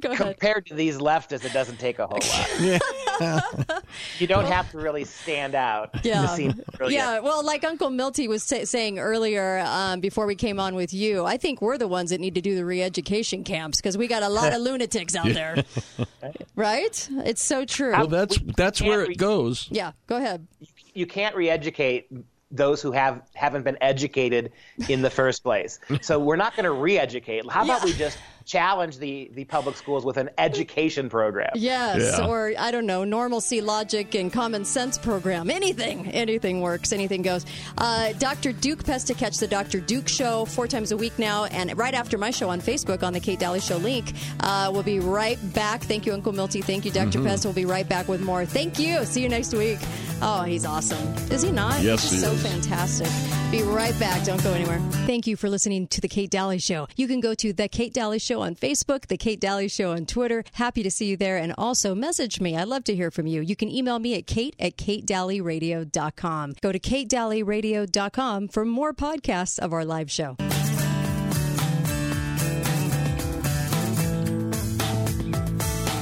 go 0.02 0.10
ahead. 0.12 0.26
Compared 0.38 0.66
to 0.66 0.74
these 0.74 0.98
leftists, 0.98 1.44
it 1.44 1.52
doesn't 1.52 1.78
take 1.78 1.98
a 1.98 2.06
whole 2.06 2.18
lot. 2.20 2.80
you 4.18 4.26
don't 4.26 4.46
have 4.46 4.70
to 4.70 4.78
really 4.78 5.04
stand 5.04 5.54
out 5.54 5.92
to 6.02 6.08
Yeah. 6.08 6.26
seem. 6.28 6.60
Yeah, 6.88 7.20
well, 7.20 7.44
like 7.44 7.64
Uncle 7.64 7.90
Milty 7.90 8.28
was 8.28 8.42
sa- 8.42 8.64
saying 8.64 8.98
earlier 8.98 9.62
um, 9.66 10.00
before 10.00 10.26
we 10.26 10.34
came 10.34 10.58
on 10.58 10.74
with 10.74 10.92
you, 10.94 11.24
I 11.24 11.36
think 11.36 11.60
we're 11.60 11.78
the 11.78 11.88
ones 11.88 12.10
that 12.10 12.20
need 12.20 12.34
to 12.36 12.40
do 12.40 12.54
the 12.54 12.64
re-education 12.64 13.44
camps 13.44 13.78
because 13.78 13.96
we 13.98 14.06
got 14.08 14.22
a 14.22 14.28
lot 14.28 14.52
of 14.52 14.60
lunatics 14.60 15.14
out 15.14 15.26
there, 15.28 15.62
right? 16.54 17.08
It's 17.24 17.44
so 17.44 17.64
true. 17.64 17.92
Well, 17.92 18.06
that's 18.06 18.38
that's 18.56 18.80
where 18.80 19.00
can't 19.00 19.12
it 19.12 19.18
goes. 19.18 19.68
yeah, 19.70 19.92
go 20.06 20.16
ahead. 20.16 20.46
you 20.94 21.06
can't 21.06 21.34
re-educate 21.36 22.08
those 22.50 22.82
who 22.82 22.90
have 22.92 23.22
haven't 23.34 23.62
been 23.64 23.78
educated 23.80 24.50
in 24.88 25.02
the 25.02 25.10
first 25.10 25.42
place. 25.44 25.78
So 26.00 26.18
we're 26.18 26.36
not 26.36 26.56
going 26.56 26.64
to 26.64 26.72
re-educate. 26.72 27.48
How 27.50 27.62
about 27.64 27.80
Yeah. 27.80 27.84
we 27.84 27.92
just 27.92 28.18
challenge 28.44 28.98
the 28.98 29.30
the 29.34 29.44
public 29.44 29.76
schools 29.76 30.04
with 30.04 30.16
an 30.16 30.30
education 30.38 31.08
program? 31.10 31.50
Yes, 31.54 32.16
Yeah. 32.18 32.26
or 32.26 32.52
I 32.58 32.70
don't 32.70 32.86
know, 32.86 33.04
normalcy, 33.04 33.60
logic, 33.60 34.14
and 34.14 34.32
common 34.32 34.64
sense 34.64 34.98
program. 34.98 35.50
Anything, 35.50 36.06
anything 36.08 36.60
works. 36.60 36.92
Anything 36.92 37.22
goes. 37.22 37.44
Uh, 37.78 38.12
Dr. 38.14 38.52
Duke 38.52 38.84
Pesta 38.84 39.10
to 39.10 39.14
catch 39.18 39.38
the 39.38 39.46
Dr. 39.48 39.80
Duke 39.80 40.08
Show 40.08 40.44
four 40.44 40.68
times 40.68 40.92
a 40.92 40.96
week 40.96 41.18
now, 41.18 41.44
and 41.46 41.76
right 41.76 41.94
after 41.94 42.16
my 42.18 42.30
show 42.30 42.48
on 42.48 42.60
Facebook 42.60 43.02
on 43.02 43.12
the 43.12 43.20
Kate 43.20 43.38
Dalley 43.38 43.60
Show 43.60 43.76
link. 43.78 44.12
Uh, 44.40 44.70
we'll 44.72 44.82
be 44.82 45.00
right 45.00 45.38
back. 45.54 45.82
Thank 45.82 46.06
you, 46.06 46.12
Uncle 46.12 46.32
Milty. 46.32 46.60
Thank 46.62 46.84
you, 46.84 46.90
doctor 46.92 47.20
Pesta. 47.22 47.48
We'll 47.48 47.54
be 47.54 47.64
right 47.64 47.88
back 47.88 48.08
with 48.08 48.20
more. 48.20 48.44
Thank 48.44 48.78
you. 48.78 49.04
See 49.04 49.22
you 49.22 49.28
next 49.28 49.52
week. 49.54 49.78
Oh, 50.22 50.42
he's 50.42 50.64
awesome. 50.66 50.98
Is 51.32 51.42
he 51.42 51.50
not? 51.50 51.80
Yes, 51.82 52.02
he's 52.02 52.12
he 52.12 52.18
so 52.18 52.32
is. 52.32 52.42
fantastic. 52.42 53.08
Be 53.50 53.62
right 53.62 53.98
back. 53.98 54.22
Don't 54.24 54.42
go 54.44 54.52
anywhere. 54.52 54.78
Thank 55.06 55.26
you 55.26 55.34
for 55.36 55.48
listening 55.48 55.88
to 55.88 56.00
The 56.00 56.08
Kate 56.08 56.30
Dalley 56.30 56.58
Show. 56.58 56.86
You 56.94 57.08
can 57.08 57.20
go 57.20 57.34
to 57.34 57.52
The 57.52 57.68
Kate 57.68 57.92
Dalley 57.92 58.18
Show 58.40 58.46
on 58.46 58.54
Facebook, 58.54 59.06
The 59.06 59.16
Kate 59.16 59.40
Dalley 59.40 59.68
Show 59.68 59.92
on 59.92 60.06
Twitter. 60.06 60.44
Happy 60.52 60.82
to 60.82 60.90
see 60.90 61.06
you 61.06 61.16
there. 61.16 61.36
And 61.36 61.54
also 61.58 61.94
message 61.94 62.40
me. 62.40 62.56
I'd 62.56 62.68
love 62.68 62.84
to 62.84 62.94
hear 62.94 63.10
from 63.10 63.26
you. 63.26 63.40
You 63.40 63.56
can 63.56 63.68
email 63.68 63.98
me 63.98 64.14
at 64.14 64.26
kate 64.26 64.56
at 64.58 64.76
katedalleyradio.com. 64.76 66.54
Go 66.60 66.72
to 66.72 66.78
katedalleyradio.com 66.78 68.48
for 68.48 68.64
more 68.64 68.92
podcasts 68.92 69.58
of 69.58 69.72
our 69.72 69.84
live 69.84 70.10
show. 70.10 70.36